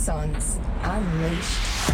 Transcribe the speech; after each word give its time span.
Axons 0.00 0.56
Unleashed. 0.82 1.90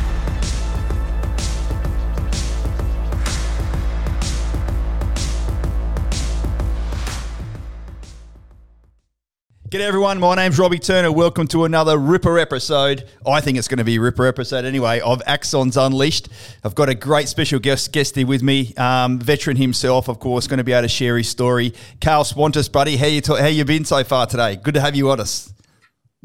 G'day 9.69 9.81
everyone, 9.81 10.21
my 10.21 10.37
name's 10.37 10.57
Robbie 10.57 10.79
Turner. 10.79 11.11
Welcome 11.11 11.49
to 11.49 11.65
another 11.65 11.99
Ripper 11.99 12.39
episode. 12.39 13.09
I 13.27 13.41
think 13.41 13.59
it's 13.59 13.67
going 13.67 13.79
to 13.79 13.85
be 13.85 13.97
a 13.97 14.01
Ripper 14.01 14.25
episode 14.25 14.65
anyway 14.65 15.01
of 15.01 15.21
Axons 15.27 15.77
Unleashed. 15.77 16.29
I've 16.63 16.77
got 16.77 16.89
a 16.89 16.95
great 16.95 17.29
special 17.29 17.59
guest 17.59 17.91
guest 17.91 18.15
here 18.15 18.25
with 18.29 18.45
me, 18.45 18.73
um, 18.77 19.19
veteran 19.19 19.57
himself, 19.57 20.09
of 20.09 20.21
course, 20.21 20.47
going 20.47 20.59
to 20.59 20.65
be 20.65 20.73
able 20.73 20.83
to 20.83 20.89
share 20.89 21.19
his 21.19 21.29
story. 21.29 21.75
Carl 22.01 22.23
Schwantes, 22.23 22.71
buddy, 22.71 22.97
how 22.97 23.07
you 23.07 23.21
ta- 23.21 23.35
how 23.35 23.49
you 23.49 23.65
been 23.65 23.85
so 23.85 24.05
far 24.05 24.27
today? 24.27 24.55
Good 24.55 24.75
to 24.75 24.81
have 24.81 24.95
you 24.95 25.11
on 25.11 25.19
us. 25.19 25.53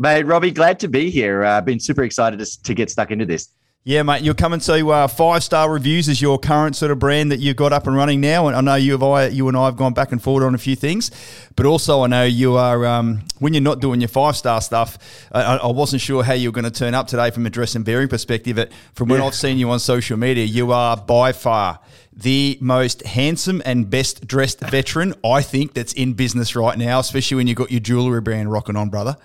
Mate, 0.02 0.26
Robbie, 0.26 0.50
glad 0.50 0.80
to 0.80 0.88
be 0.88 1.12
here. 1.12 1.44
I've 1.44 1.62
uh, 1.62 1.62
been 1.62 1.80
super 1.80 2.04
excited 2.04 2.40
to, 2.40 2.64
to 2.64 2.74
get 2.74 2.90
stuck 2.90 3.12
into 3.12 3.24
this. 3.24 3.50
Yeah, 3.84 4.02
mate, 4.02 4.24
you're 4.24 4.34
coming 4.34 4.60
to 4.62 4.90
uh, 4.90 5.08
five 5.08 5.44
star 5.44 5.72
reviews 5.72 6.10
as 6.10 6.20
your 6.20 6.40
current 6.40 6.76
sort 6.76 6.90
of 6.90 6.98
brand 6.98 7.32
that 7.32 7.38
you've 7.38 7.56
got 7.56 7.72
up 7.72 7.86
and 7.86 7.96
running 7.96 8.20
now. 8.20 8.48
And 8.48 8.58
I 8.58 8.62
know 8.62 8.74
you 8.74 8.94
have 8.94 9.04
I, 9.04 9.28
you 9.28 9.48
and 9.48 9.56
I 9.56 9.66
have 9.66 9.78
gone 9.78 9.94
back 9.94 10.12
and 10.12 10.20
forward 10.20 10.44
on 10.44 10.56
a 10.56 10.58
few 10.58 10.76
things, 10.76 11.12
but 11.56 11.68
also 11.68 12.02
I 12.02 12.08
know 12.08 12.24
you 12.24 12.58
are 12.58 12.84
um, 12.84 13.22
when 13.38 13.54
you're 13.54 13.62
not 13.62 13.80
doing 13.80 14.02
your 14.02 14.08
five 14.08 14.36
star 14.36 14.60
stuff. 14.60 14.98
I, 15.32 15.58
I, 15.58 15.68
wasn't 15.68 16.02
sure 16.02 16.24
how 16.24 16.34
you 16.34 16.50
were 16.50 16.54
going 16.54 16.66
to 16.66 16.72
turn 16.72 16.96
up 16.96 17.06
today 17.06 17.30
from 17.30 17.46
a 17.46 17.52
dress 17.52 17.76
and 17.76 17.86
bearing 17.86 18.08
perspective. 18.08 18.56
But 18.56 18.72
from 18.94 19.08
when 19.08 19.20
yeah. 19.20 19.28
I've 19.28 19.36
seen 19.36 19.60
you 19.60 19.70
on 19.70 19.80
social 19.80 20.18
media, 20.18 20.46
you 20.46 20.72
are 20.72 20.98
by 20.98 21.32
far 21.32 21.80
the 22.12 22.58
most 22.60 23.06
handsome 23.06 23.62
and 23.66 23.88
best 23.88 24.26
dressed 24.26 24.62
veteran 24.62 25.14
I 25.24 25.44
think 25.44 25.76
that's 25.76 25.94
in 25.94 26.14
business 26.14 26.56
right 26.56 26.76
now, 26.76 26.98
especially 26.98 27.38
when 27.38 27.46
you've 27.46 27.58
got 27.58 27.70
your 27.70 27.82
jewelry 27.82 28.22
brand 28.22 28.52
rocking 28.52 28.76
on, 28.76 28.90
brother. 28.90 29.16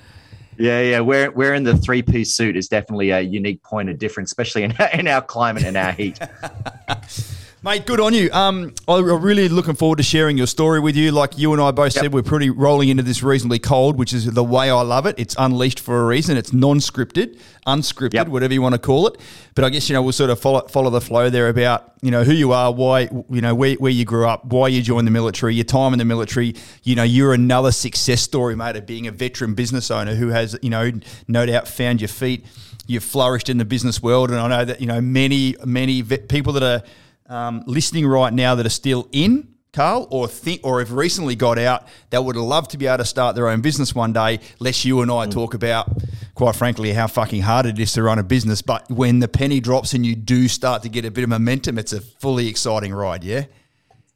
Yeah, 0.58 0.80
yeah. 0.80 1.00
We're 1.00 1.30
wearing 1.30 1.64
the 1.64 1.76
three 1.76 2.02
piece 2.02 2.34
suit 2.34 2.56
is 2.56 2.68
definitely 2.68 3.10
a 3.10 3.20
unique 3.20 3.62
point 3.62 3.90
of 3.90 3.98
difference, 3.98 4.30
especially 4.30 4.62
in 4.62 4.74
in 4.92 5.08
our 5.08 5.22
climate 5.22 5.64
and 5.64 5.76
our 5.76 5.92
heat. 5.92 6.18
Mate, 7.66 7.84
good 7.84 7.98
on 7.98 8.14
you. 8.14 8.30
Um, 8.30 8.72
I'm 8.86 9.04
really 9.20 9.48
looking 9.48 9.74
forward 9.74 9.96
to 9.96 10.04
sharing 10.04 10.38
your 10.38 10.46
story 10.46 10.78
with 10.78 10.94
you. 10.94 11.10
Like 11.10 11.36
you 11.36 11.52
and 11.52 11.60
I 11.60 11.72
both 11.72 11.96
yep. 11.96 12.04
said, 12.04 12.14
we're 12.14 12.22
pretty 12.22 12.48
rolling 12.48 12.90
into 12.90 13.02
this 13.02 13.24
reasonably 13.24 13.58
cold, 13.58 13.98
which 13.98 14.12
is 14.12 14.24
the 14.26 14.44
way 14.44 14.70
I 14.70 14.82
love 14.82 15.04
it. 15.04 15.16
It's 15.18 15.34
unleashed 15.36 15.80
for 15.80 16.00
a 16.00 16.04
reason. 16.04 16.36
It's 16.36 16.52
non-scripted, 16.52 17.40
unscripted, 17.66 18.14
yep. 18.14 18.28
whatever 18.28 18.54
you 18.54 18.62
want 18.62 18.76
to 18.76 18.78
call 18.78 19.08
it. 19.08 19.20
But 19.56 19.64
I 19.64 19.70
guess 19.70 19.88
you 19.88 19.94
know 19.94 20.02
we'll 20.02 20.12
sort 20.12 20.30
of 20.30 20.38
follow 20.38 20.60
follow 20.68 20.90
the 20.90 21.00
flow 21.00 21.28
there 21.28 21.48
about 21.48 21.92
you 22.02 22.12
know 22.12 22.22
who 22.22 22.34
you 22.34 22.52
are, 22.52 22.72
why 22.72 23.08
you 23.30 23.40
know 23.40 23.52
where, 23.56 23.74
where 23.74 23.90
you 23.90 24.04
grew 24.04 24.28
up, 24.28 24.44
why 24.44 24.68
you 24.68 24.80
joined 24.80 25.08
the 25.08 25.10
military, 25.10 25.56
your 25.56 25.64
time 25.64 25.92
in 25.92 25.98
the 25.98 26.04
military. 26.04 26.54
You 26.84 26.94
know, 26.94 27.02
you're 27.02 27.34
another 27.34 27.72
success 27.72 28.22
story, 28.22 28.54
mate, 28.54 28.76
of 28.76 28.86
being 28.86 29.08
a 29.08 29.10
veteran 29.10 29.54
business 29.54 29.90
owner 29.90 30.14
who 30.14 30.28
has 30.28 30.56
you 30.62 30.70
know 30.70 30.92
no 31.26 31.44
doubt 31.44 31.66
found 31.66 32.00
your 32.00 32.06
feet. 32.06 32.46
You've 32.86 33.02
flourished 33.02 33.48
in 33.48 33.58
the 33.58 33.64
business 33.64 34.00
world, 34.00 34.30
and 34.30 34.38
I 34.38 34.46
know 34.46 34.64
that 34.66 34.80
you 34.80 34.86
know 34.86 35.00
many 35.00 35.56
many 35.64 36.04
people 36.04 36.52
that 36.52 36.62
are 36.62 36.84
um, 37.28 37.62
listening 37.66 38.06
right 38.06 38.32
now 38.32 38.54
that 38.54 38.66
are 38.66 38.70
still 38.70 39.08
in, 39.12 39.54
Carl, 39.72 40.08
or 40.10 40.26
think, 40.26 40.62
or 40.64 40.78
have 40.78 40.92
recently 40.92 41.36
got 41.36 41.58
out 41.58 41.86
that 42.10 42.24
would 42.24 42.36
love 42.36 42.66
to 42.68 42.78
be 42.78 42.86
able 42.86 42.98
to 42.98 43.04
start 43.04 43.36
their 43.36 43.48
own 43.48 43.60
business 43.60 43.94
one 43.94 44.12
day. 44.12 44.40
Less 44.58 44.84
you 44.84 45.02
and 45.02 45.10
I 45.10 45.26
mm. 45.26 45.30
talk 45.30 45.52
about, 45.52 45.88
quite 46.34 46.56
frankly, 46.56 46.92
how 46.92 47.06
fucking 47.08 47.42
hard 47.42 47.66
it 47.66 47.78
is 47.78 47.92
to 47.92 48.02
run 48.02 48.18
a 48.18 48.22
business. 48.22 48.62
But 48.62 48.90
when 48.90 49.18
the 49.18 49.28
penny 49.28 49.60
drops 49.60 49.92
and 49.92 50.06
you 50.06 50.16
do 50.16 50.48
start 50.48 50.82
to 50.84 50.88
get 50.88 51.04
a 51.04 51.10
bit 51.10 51.24
of 51.24 51.28
momentum, 51.28 51.76
it's 51.76 51.92
a 51.92 52.00
fully 52.00 52.48
exciting 52.48 52.94
ride. 52.94 53.22
Yeah. 53.22 53.44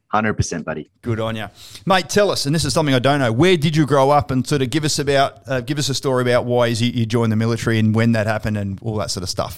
Hundred 0.07 0.33
percent, 0.33 0.65
buddy. 0.65 0.89
Good 1.01 1.21
on 1.21 1.37
you, 1.37 1.47
mate. 1.85 2.09
Tell 2.09 2.31
us, 2.31 2.45
and 2.45 2.53
this 2.53 2.65
is 2.65 2.73
something 2.73 2.93
I 2.93 2.99
don't 2.99 3.19
know. 3.19 3.31
Where 3.31 3.55
did 3.55 3.77
you 3.77 3.85
grow 3.85 4.09
up, 4.09 4.29
and 4.29 4.45
sort 4.45 4.61
of 4.61 4.69
give 4.69 4.83
us 4.83 4.99
about, 4.99 5.47
uh, 5.47 5.61
give 5.61 5.79
us 5.79 5.87
a 5.87 5.93
story 5.93 6.21
about 6.21 6.43
why 6.43 6.65
you, 6.65 6.87
you 6.87 7.05
joined 7.05 7.31
the 7.31 7.37
military 7.37 7.79
and 7.79 7.95
when 7.95 8.11
that 8.11 8.27
happened, 8.27 8.57
and 8.57 8.77
all 8.81 8.97
that 8.97 9.09
sort 9.09 9.23
of 9.23 9.29
stuff. 9.29 9.57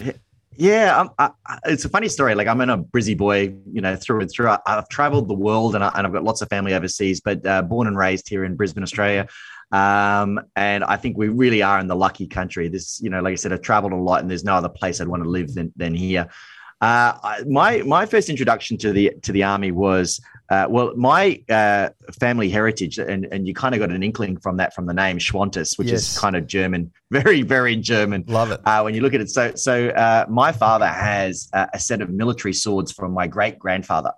Yeah. 0.58 1.06
I, 1.18 1.30
it's 1.66 1.86
a 1.86 1.90
funny 1.90 2.10
story. 2.10 2.36
Like 2.36 2.48
I'm 2.48 2.62
in 2.62 2.70
a 2.70 2.78
Brizzy 2.78 3.18
boy, 3.18 3.54
you 3.72 3.82
know, 3.82 3.96
through 3.96 4.22
and 4.22 4.32
through. 4.32 4.50
I, 4.50 4.60
have 4.66 4.90
traveled 4.90 5.28
the 5.28 5.34
world 5.34 5.76
and, 5.76 5.84
I, 5.84 5.92
have 5.96 6.14
got 6.14 6.24
lots 6.24 6.42
of 6.42 6.50
family 6.50 6.74
overseas, 6.74 7.22
but 7.22 7.46
uh, 7.46 7.62
born 7.62 7.88
and 7.88 7.98
raised 7.98 8.28
here 8.30 8.46
in 8.46 8.56
Brisbane, 8.56 8.84
Australia. 8.84 9.28
Um, 9.72 10.40
and 10.56 10.84
I 10.84 10.98
think 10.98 11.18
we 11.18 11.30
really 11.30 11.64
are 11.64 11.80
in 11.80 11.88
the 11.88 11.96
lucky 11.96 12.28
country. 12.28 12.70
This, 12.70 13.02
you 13.02 13.10
know, 13.10 13.22
like 13.22 13.32
I 13.32 13.36
said, 13.36 13.52
I've 13.52 13.62
traveled 13.62 13.92
a 13.92 13.98
lot, 13.98 14.22
and 14.22 14.30
there's 14.30 14.44
no 14.44 14.54
other 14.54 14.70
place 14.70 15.02
I'd 15.02 15.08
want 15.08 15.24
to 15.24 15.30
live 15.30 15.54
than, 15.56 15.74
than 15.76 15.96
here. 15.96 16.30
Uh, 16.80 17.42
my 17.48 17.82
my 17.84 18.06
first 18.06 18.30
introduction 18.30 18.78
to 18.78 18.92
the 18.92 19.14
to 19.22 19.32
the 19.32 19.42
army 19.42 19.72
was 19.72 20.20
uh, 20.50 20.68
well, 20.70 20.94
my 20.96 21.42
uh, 21.50 21.90
family 22.20 22.50
heritage, 22.50 23.00
and, 23.00 23.26
and 23.32 23.48
you 23.48 23.54
kind 23.54 23.74
of 23.74 23.80
got 23.80 23.92
an 23.92 24.04
inkling 24.04 24.38
from 24.38 24.58
that 24.58 24.74
from 24.74 24.86
the 24.86 24.94
name 24.94 25.18
Schwantes, 25.18 25.78
which 25.78 25.90
yes. 25.90 26.12
is 26.12 26.20
kind 26.20 26.36
of 26.36 26.48
German, 26.48 26.92
very 27.12 27.42
very 27.42 27.76
German. 27.76 28.24
Love 28.28 28.52
it 28.52 28.60
uh, 28.66 28.82
when 28.82 28.94
you 28.94 29.02
look 29.02 29.14
at 29.14 29.22
it. 29.22 29.30
So 29.30 29.56
so 29.56 29.90
uh, 29.90 30.26
my 30.30 30.52
father 30.52 30.88
has 30.88 31.50
a 31.54 31.80
set 31.80 32.02
of 32.02 32.10
military 32.10 32.54
swords 32.54 32.92
from 32.92 33.14
my 33.14 33.28
great 33.28 33.58
grandfather, 33.58 34.12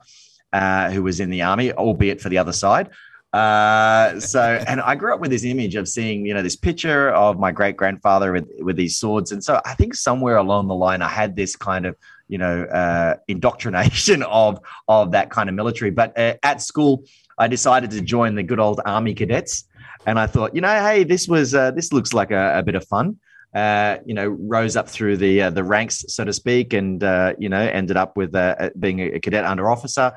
uh, 0.51 0.89
who 0.91 1.03
was 1.03 1.19
in 1.19 1.29
the 1.29 1.41
army, 1.41 1.71
albeit 1.73 2.21
for 2.21 2.29
the 2.29 2.37
other 2.37 2.53
side. 2.53 2.89
Uh, 3.35 4.17
so, 4.21 4.41
and 4.67 4.79
I 4.79 4.95
grew 4.95 5.13
up 5.13 5.19
with 5.19 5.31
this 5.31 5.43
image 5.43 5.75
of 5.75 5.87
seeing, 5.87 6.25
you 6.25 6.33
know, 6.33 6.41
this 6.41 6.55
picture 6.55 7.09
of 7.09 7.37
my 7.37 7.51
great 7.51 7.75
grandfather 7.75 8.31
with, 8.31 8.49
with 8.59 8.77
these 8.77 8.97
swords. 8.97 9.31
And 9.31 9.43
so 9.43 9.61
I 9.65 9.73
think 9.73 9.93
somewhere 9.93 10.37
along 10.37 10.67
the 10.67 10.75
line, 10.75 11.01
I 11.01 11.09
had 11.09 11.35
this 11.35 11.55
kind 11.55 11.85
of 11.85 11.97
you 12.27 12.37
know 12.37 12.63
uh, 12.63 13.15
indoctrination 13.27 14.23
of 14.29 14.59
of 14.87 15.11
that 15.11 15.29
kind 15.29 15.49
of 15.49 15.55
military. 15.55 15.91
But 15.91 16.17
uh, 16.17 16.35
at 16.43 16.61
school, 16.61 17.03
I 17.37 17.47
decided 17.47 17.91
to 17.91 18.01
join 18.01 18.35
the 18.35 18.43
good 18.43 18.59
old 18.59 18.81
army 18.85 19.13
cadets, 19.13 19.65
and 20.05 20.19
I 20.19 20.27
thought, 20.27 20.55
you 20.55 20.61
know, 20.61 20.69
hey, 20.69 21.03
this 21.03 21.27
was 21.27 21.53
uh, 21.53 21.71
this 21.71 21.91
looks 21.91 22.13
like 22.13 22.31
a, 22.31 22.59
a 22.59 22.63
bit 22.63 22.75
of 22.75 22.85
fun. 22.85 23.17
Uh, 23.55 23.99
you 24.05 24.13
know, 24.13 24.27
rose 24.27 24.75
up 24.75 24.89
through 24.89 25.15
the 25.15 25.43
uh, 25.43 25.49
the 25.49 25.63
ranks, 25.63 26.03
so 26.09 26.25
to 26.25 26.33
speak, 26.33 26.73
and 26.73 27.01
uh, 27.01 27.33
you 27.39 27.47
know, 27.47 27.61
ended 27.61 27.95
up 27.95 28.17
with 28.17 28.35
uh, 28.35 28.69
being 28.77 28.99
a 28.99 29.19
cadet 29.19 29.45
under 29.45 29.69
officer. 29.69 30.11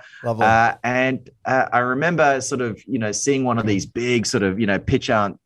Uh, 0.44 0.74
and 0.82 1.30
uh, 1.44 1.66
I 1.72 1.78
remember 1.78 2.40
sort 2.40 2.60
of 2.60 2.82
you 2.86 2.98
know 2.98 3.12
seeing 3.12 3.44
one 3.44 3.58
of 3.58 3.64
these 3.64 3.86
big 3.86 4.26
sort 4.26 4.42
of 4.42 4.58
you 4.58 4.66
know 4.66 4.80
pitch 4.80 5.08
out 5.08 5.38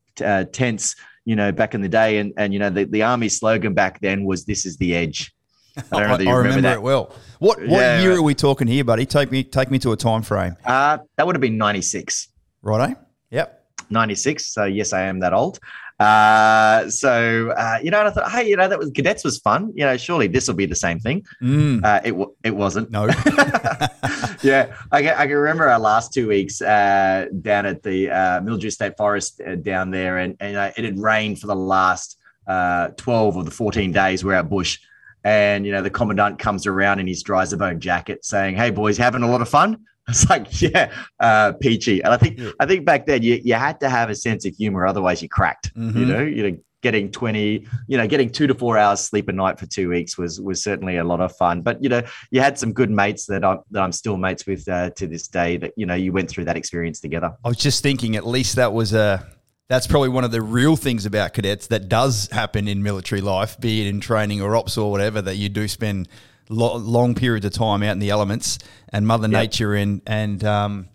tents, 0.53 0.97
you 1.27 1.37
know, 1.37 1.53
back 1.53 1.75
in 1.75 1.83
the 1.83 1.89
day, 1.89 2.17
and 2.17 2.33
and 2.39 2.55
you 2.55 2.59
know 2.59 2.71
the, 2.71 2.85
the 2.85 3.03
army 3.03 3.29
slogan 3.29 3.75
back 3.75 4.01
then 4.01 4.25
was 4.25 4.47
"This 4.47 4.65
is 4.65 4.79
the 4.79 4.95
edge." 4.95 5.35
I, 5.77 5.97
I 5.97 6.03
remember, 6.03 6.43
remember 6.43 6.73
it 6.73 6.83
well. 6.83 7.15
What 7.39 7.59
what 7.61 7.69
yeah, 7.81 8.03
year 8.03 8.13
are 8.13 8.23
we 8.23 8.35
talking 8.35 8.67
here, 8.67 8.85
buddy? 8.85 9.07
Take 9.07 9.31
me 9.31 9.43
take 9.43 9.71
me 9.71 9.79
to 9.81 9.93
a 9.93 9.97
time 9.97 10.23
frame. 10.23 10.57
Uh, 10.65 10.99
that 11.17 11.27
would 11.27 11.35
have 11.35 11.41
been 11.41 11.59
ninety 11.59 11.83
six. 11.83 12.29
right? 12.63 12.79
Righto. 12.79 13.01
Yep. 13.31 13.67
Ninety 13.91 14.15
six. 14.15 14.47
So 14.47 14.65
yes, 14.65 14.93
I 14.93 15.03
am 15.03 15.21
that 15.21 15.33
old. 15.33 15.59
Uh, 15.99 16.91
so 16.91 17.51
uh, 17.57 17.79
you 17.83 17.91
know, 17.91 18.01
and 18.01 18.09
I 18.09 18.11
thought, 18.11 18.31
hey, 18.31 18.49
you 18.49 18.57
know, 18.57 18.69
that 18.69 18.79
was 18.79 18.91
cadets 18.91 19.25
was 19.25 19.39
fun. 19.39 19.73
You 19.75 19.85
know, 19.85 19.97
surely 19.97 20.27
this 20.27 20.49
will 20.49 20.55
be 20.55 20.67
the 20.67 20.75
same 20.75 20.99
thing. 20.99 21.25
Mm. 21.41 21.85
Uh, 21.85 22.01
it 22.05 22.29
it 22.43 22.57
wasn't. 22.57 22.91
No. 22.91 23.07
yeah, 24.43 24.75
I 24.91 25.03
can, 25.03 25.15
I 25.17 25.27
can 25.27 25.37
remember 25.37 25.69
our 25.69 25.79
last 25.79 26.13
two 26.13 26.29
weeks 26.29 26.61
uh, 26.61 27.27
down 27.41 27.67
at 27.67 27.83
the 27.83 28.11
uh, 28.11 28.41
Mildura 28.41 28.73
State 28.73 28.97
Forest 28.97 29.41
uh, 29.47 29.55
down 29.57 29.91
there, 29.91 30.19
and, 30.19 30.37
and 30.41 30.57
uh, 30.57 30.71
it 30.77 30.85
had 30.85 30.99
rained 30.99 31.41
for 31.41 31.47
the 31.47 31.57
last 31.57 32.19
uh, 32.47 32.89
twelve 32.97 33.37
of 33.37 33.45
the 33.45 33.51
fourteen 33.51 33.93
days 33.93 34.25
we're 34.25 34.35
at 34.35 34.49
bush. 34.51 34.79
And, 35.25 35.65
you 35.65 35.73
know, 35.73 35.83
the 35.83 35.91
commandant 35.91 36.39
comes 36.39 36.67
around 36.67 36.99
in 36.99 37.07
his 37.07 37.23
dry 37.23 37.45
bone 37.47 37.81
jacket 37.81 38.25
saying, 38.25 38.57
Hey, 38.57 38.71
boys, 38.71 38.97
having 38.97 39.23
a 39.23 39.31
lot 39.31 39.43
of 39.43 39.49
fun? 39.49 39.79
It's 40.09 40.29
like, 40.29 40.61
yeah, 40.61 40.93
uh, 41.21 41.53
peachy. 41.53 42.01
And 42.01 42.13
I 42.13 42.17
think. 42.17 42.41
I 42.59 42.67
think 42.67 42.85
back 42.85 43.07
then 43.07 43.23
you, 43.23 43.41
you 43.45 43.55
had 43.55 43.79
to 43.81 43.89
have 43.89 44.11
a 44.11 44.17
sense 44.17 44.45
of 44.45 44.53
humor. 44.57 44.85
Otherwise 44.85 45.23
you 45.23 45.29
cracked, 45.29 45.73
mm-hmm. 45.77 45.97
you 45.97 46.05
know, 46.07 46.23
you 46.23 46.51
know, 46.51 46.59
getting 46.83 47.11
20, 47.11 47.67
you 47.87 47.97
know, 47.97 48.07
getting 48.07 48.29
two 48.29 48.47
to 48.49 48.55
four 48.55 48.77
hours 48.77 49.01
sleep 49.01 49.29
a 49.29 49.33
night 49.33 49.59
for 49.59 49.67
two 49.67 49.89
weeks 49.89 50.19
was, 50.19 50.41
was 50.41 50.63
certainly 50.63 50.97
a 50.97 51.05
lot 51.05 51.21
of 51.21 51.35
fun. 51.37 51.63
But, 51.63 51.83
you 51.83 51.89
know, 51.89 52.03
you 52.31 52.41
had 52.41 52.59
some 52.59 52.73
good 52.73 52.91
mates 52.91 53.27
that 53.27 53.45
I'm, 53.45 53.61
that 53.71 53.81
I'm 53.81 53.93
still 53.93 54.17
mates 54.17 54.47
with 54.47 54.69
uh, 54.69 54.91
to 54.91 55.07
this 55.07 55.29
day 55.29 55.57
that, 55.59 55.73
you 55.77 55.87
know, 55.87 55.95
you 55.95 56.13
went 56.13 56.29
through 56.29 56.45
that 56.47 56.57
experience 56.57 57.01
together. 57.01 57.33
I 57.45 57.49
was 57.49 57.57
just 57.57 57.83
thinking 57.83 58.17
at 58.17 58.27
least 58.27 58.57
that 58.57 58.73
was 58.73 58.93
a, 58.93 59.25
that's 59.73 59.87
probably 59.87 60.11
one 60.11 60.23
of 60.23 60.31
the 60.31 60.43
real 60.43 60.77
things 60.77 61.07
about 61.07 61.33
cadets 61.33 61.69
that 61.69 61.89
does 61.89 62.29
happen 62.31 62.69
in 62.69 62.83
military 62.83 63.23
life, 63.23 63.59
be 63.59 63.81
it 63.81 63.87
in 63.87 64.01
training 64.01 64.43
or 64.43 64.55
ops 64.55 64.77
or 64.77 64.91
whatever, 64.91 65.23
that 65.23 65.37
you 65.37 65.49
do 65.49 65.67
spend 65.67 66.11
lo- 66.51 66.77
long 66.77 67.15
periods 67.15 67.47
of 67.47 67.55
time 67.55 67.83
out 67.83 67.93
in 67.93 67.99
the 67.99 68.11
elements 68.11 68.59
and 68.91 69.07
Mother 69.07 69.29
yep. 69.29 69.41
Nature 69.41 69.75
and 69.75 70.03
and 70.07 70.45
um, 70.45 70.89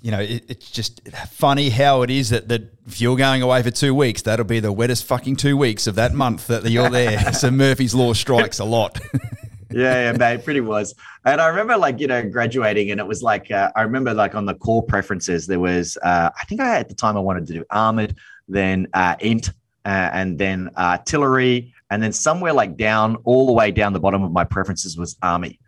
you 0.00 0.12
know 0.12 0.20
it, 0.20 0.44
it's 0.48 0.70
just 0.70 1.00
funny 1.30 1.68
how 1.68 2.02
it 2.02 2.10
is 2.10 2.30
that 2.30 2.46
that 2.46 2.62
if 2.86 3.00
you're 3.00 3.16
going 3.16 3.42
away 3.42 3.60
for 3.60 3.72
two 3.72 3.92
weeks, 3.92 4.22
that'll 4.22 4.44
be 4.44 4.60
the 4.60 4.72
wettest 4.72 5.04
fucking 5.06 5.34
two 5.34 5.56
weeks 5.56 5.88
of 5.88 5.96
that 5.96 6.14
month 6.14 6.46
that 6.46 6.64
you're 6.70 6.90
there. 6.90 7.32
so 7.32 7.50
Murphy's 7.50 7.92
law 7.92 8.12
strikes 8.12 8.60
a 8.60 8.64
lot. 8.64 9.00
yeah, 9.70 10.10
yeah, 10.10 10.12
mate, 10.12 10.44
pretty 10.44 10.60
was. 10.60 10.94
And 11.24 11.40
I 11.40 11.48
remember 11.48 11.76
like, 11.76 12.00
you 12.00 12.06
know, 12.06 12.28
graduating 12.28 12.90
and 12.90 13.00
it 13.00 13.06
was 13.06 13.22
like, 13.22 13.50
uh, 13.50 13.70
I 13.76 13.82
remember 13.82 14.12
like 14.14 14.34
on 14.34 14.46
the 14.46 14.54
corps 14.54 14.82
preferences, 14.82 15.46
there 15.46 15.60
was, 15.60 15.96
uh, 16.02 16.30
I 16.36 16.44
think 16.44 16.60
I 16.60 16.78
at 16.78 16.88
the 16.88 16.94
time 16.94 17.16
I 17.16 17.20
wanted 17.20 17.46
to 17.46 17.52
do 17.52 17.64
armored, 17.70 18.16
then 18.48 18.88
uh, 18.94 19.16
int, 19.20 19.50
uh, 19.84 20.10
and 20.12 20.38
then 20.38 20.70
artillery. 20.76 21.72
And 21.90 22.02
then 22.02 22.12
somewhere 22.12 22.52
like 22.52 22.76
down, 22.76 23.16
all 23.24 23.46
the 23.46 23.52
way 23.52 23.70
down 23.70 23.92
the 23.92 24.00
bottom 24.00 24.22
of 24.22 24.32
my 24.32 24.44
preferences 24.44 24.96
was 24.96 25.16
army. 25.22 25.58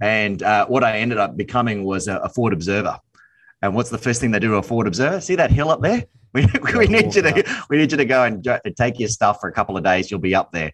And 0.00 0.42
uh, 0.42 0.66
what 0.66 0.84
I 0.84 0.98
ended 0.98 1.18
up 1.18 1.36
becoming 1.36 1.84
was 1.84 2.08
a, 2.08 2.16
a 2.18 2.28
forward 2.28 2.52
observer. 2.52 2.98
And 3.62 3.74
what's 3.74 3.90
the 3.90 3.98
first 3.98 4.20
thing 4.20 4.30
they 4.30 4.38
do 4.38 4.48
to 4.48 4.56
a 4.56 4.62
forward 4.62 4.86
observer? 4.86 5.20
See 5.20 5.36
that 5.36 5.50
hill 5.50 5.70
up 5.70 5.80
there? 5.80 6.04
We, 6.36 6.46
we 6.76 6.86
need 6.86 7.14
you 7.14 7.22
to 7.22 7.64
we 7.70 7.78
need 7.78 7.90
you 7.90 7.96
to 7.96 8.04
go 8.04 8.24
and 8.24 8.46
take 8.76 8.98
your 9.00 9.08
stuff 9.08 9.40
for 9.40 9.48
a 9.48 9.52
couple 9.52 9.76
of 9.76 9.84
days. 9.84 10.10
You'll 10.10 10.20
be 10.20 10.34
up 10.34 10.52
there, 10.52 10.72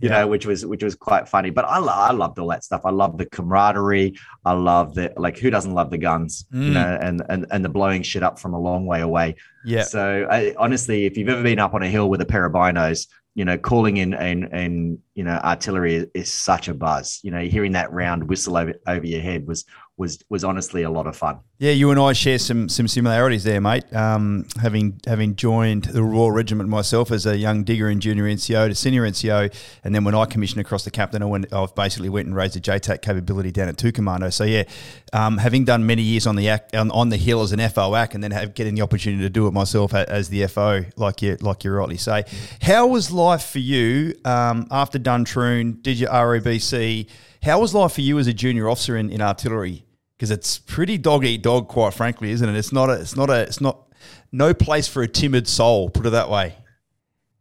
you 0.00 0.08
yeah. 0.08 0.20
know, 0.20 0.26
which 0.26 0.46
was 0.46 0.64
which 0.64 0.82
was 0.82 0.94
quite 0.94 1.28
funny. 1.28 1.50
But 1.50 1.66
I 1.66 1.78
I 1.78 2.12
loved 2.12 2.38
all 2.38 2.48
that 2.48 2.64
stuff. 2.64 2.82
I 2.84 2.90
love 2.90 3.18
the 3.18 3.26
camaraderie. 3.26 4.14
I 4.44 4.52
love 4.52 4.94
the 4.94 5.12
like 5.16 5.38
who 5.38 5.50
doesn't 5.50 5.74
love 5.74 5.90
the 5.90 5.98
guns, 5.98 6.46
mm. 6.52 6.64
you 6.64 6.70
know, 6.70 6.98
and 7.00 7.22
and 7.28 7.46
and 7.50 7.64
the 7.64 7.68
blowing 7.68 8.02
shit 8.02 8.22
up 8.22 8.38
from 8.38 8.54
a 8.54 8.58
long 8.58 8.86
way 8.86 9.02
away. 9.02 9.36
Yeah. 9.64 9.82
So 9.82 10.26
I, 10.30 10.54
honestly, 10.58 11.04
if 11.04 11.18
you've 11.18 11.28
ever 11.28 11.42
been 11.42 11.58
up 11.58 11.74
on 11.74 11.82
a 11.82 11.88
hill 11.88 12.08
with 12.08 12.22
a 12.22 12.26
pair 12.26 12.46
of 12.46 12.52
binos, 12.52 13.06
you 13.34 13.44
know, 13.44 13.58
calling 13.58 13.98
in 13.98 14.14
and 14.14 14.44
and 14.52 14.98
you 15.14 15.24
know 15.24 15.32
artillery 15.32 15.96
is, 15.96 16.06
is 16.14 16.32
such 16.32 16.68
a 16.68 16.74
buzz. 16.74 17.20
You 17.22 17.30
know, 17.30 17.40
hearing 17.40 17.72
that 17.72 17.92
round 17.92 18.28
whistle 18.28 18.56
over 18.56 18.74
over 18.86 19.06
your 19.06 19.20
head 19.20 19.46
was 19.46 19.64
was 20.02 20.22
was 20.28 20.42
honestly 20.42 20.82
a 20.82 20.90
lot 20.90 21.06
of 21.06 21.16
fun. 21.16 21.38
Yeah, 21.58 21.70
you 21.70 21.92
and 21.92 22.00
I 22.00 22.12
share 22.12 22.38
some 22.38 22.68
some 22.68 22.88
similarities 22.88 23.44
there, 23.44 23.60
mate. 23.60 23.84
Um, 23.94 24.46
having 24.60 25.00
having 25.06 25.36
joined 25.36 25.84
the 25.84 26.02
Royal 26.02 26.32
Regiment 26.32 26.68
myself 26.68 27.12
as 27.12 27.24
a 27.24 27.36
young 27.36 27.62
digger 27.62 27.88
in 27.88 28.00
junior 28.00 28.24
NCO 28.24 28.68
to 28.68 28.74
senior 28.74 29.04
NCO, 29.04 29.54
and 29.84 29.94
then 29.94 30.02
when 30.02 30.16
I 30.16 30.24
commissioned 30.24 30.60
across 30.60 30.84
the 30.84 30.90
captain, 30.90 31.22
I 31.22 31.26
went 31.26 31.52
I 31.52 31.66
basically 31.74 32.08
went 32.08 32.26
and 32.26 32.36
raised 32.36 32.56
a 32.56 32.60
JTAC 32.60 33.00
capability 33.00 33.52
down 33.52 33.68
at 33.68 33.78
two 33.78 33.92
commando. 33.92 34.30
So 34.30 34.42
yeah, 34.42 34.64
um, 35.12 35.38
having 35.38 35.64
done 35.64 35.86
many 35.86 36.02
years 36.02 36.26
on 36.26 36.34
the 36.34 36.50
on, 36.74 36.90
on 36.90 37.08
the 37.10 37.16
hill 37.16 37.40
as 37.42 37.52
an 37.52 37.60
FOAC, 37.60 38.14
and 38.14 38.24
then 38.24 38.32
have, 38.32 38.54
getting 38.54 38.74
the 38.74 38.82
opportunity 38.82 39.22
to 39.22 39.30
do 39.30 39.46
it 39.46 39.52
myself 39.52 39.94
as 39.94 40.28
the 40.28 40.44
FO, 40.48 40.84
like 40.96 41.22
you 41.22 41.36
like 41.40 41.62
you 41.62 41.70
rightly 41.70 41.96
say. 41.96 42.24
How 42.60 42.88
was 42.88 43.12
life 43.12 43.44
for 43.44 43.60
you 43.60 44.14
um, 44.24 44.66
after 44.72 44.98
Duntroon? 44.98 45.80
Did 45.80 46.00
your 46.00 46.10
ROBC? 46.10 47.06
How 47.44 47.60
was 47.60 47.72
life 47.72 47.92
for 47.92 48.02
you 48.02 48.18
as 48.18 48.26
a 48.26 48.32
junior 48.32 48.68
officer 48.68 48.96
in, 48.96 49.10
in 49.10 49.20
artillery? 49.20 49.84
Because 50.22 50.30
it's 50.30 50.56
pretty 50.56 50.98
dog 50.98 51.24
eat 51.24 51.42
dog, 51.42 51.66
quite 51.66 51.94
frankly, 51.94 52.30
isn't 52.30 52.48
it? 52.48 52.56
It's 52.56 52.72
not 52.72 52.88
a, 52.88 52.92
it's 52.92 53.16
not 53.16 53.28
a, 53.28 53.40
it's 53.40 53.60
not 53.60 53.92
no 54.30 54.54
place 54.54 54.86
for 54.86 55.02
a 55.02 55.08
timid 55.08 55.48
soul. 55.48 55.90
Put 55.90 56.06
it 56.06 56.10
that 56.10 56.30
way. 56.30 56.54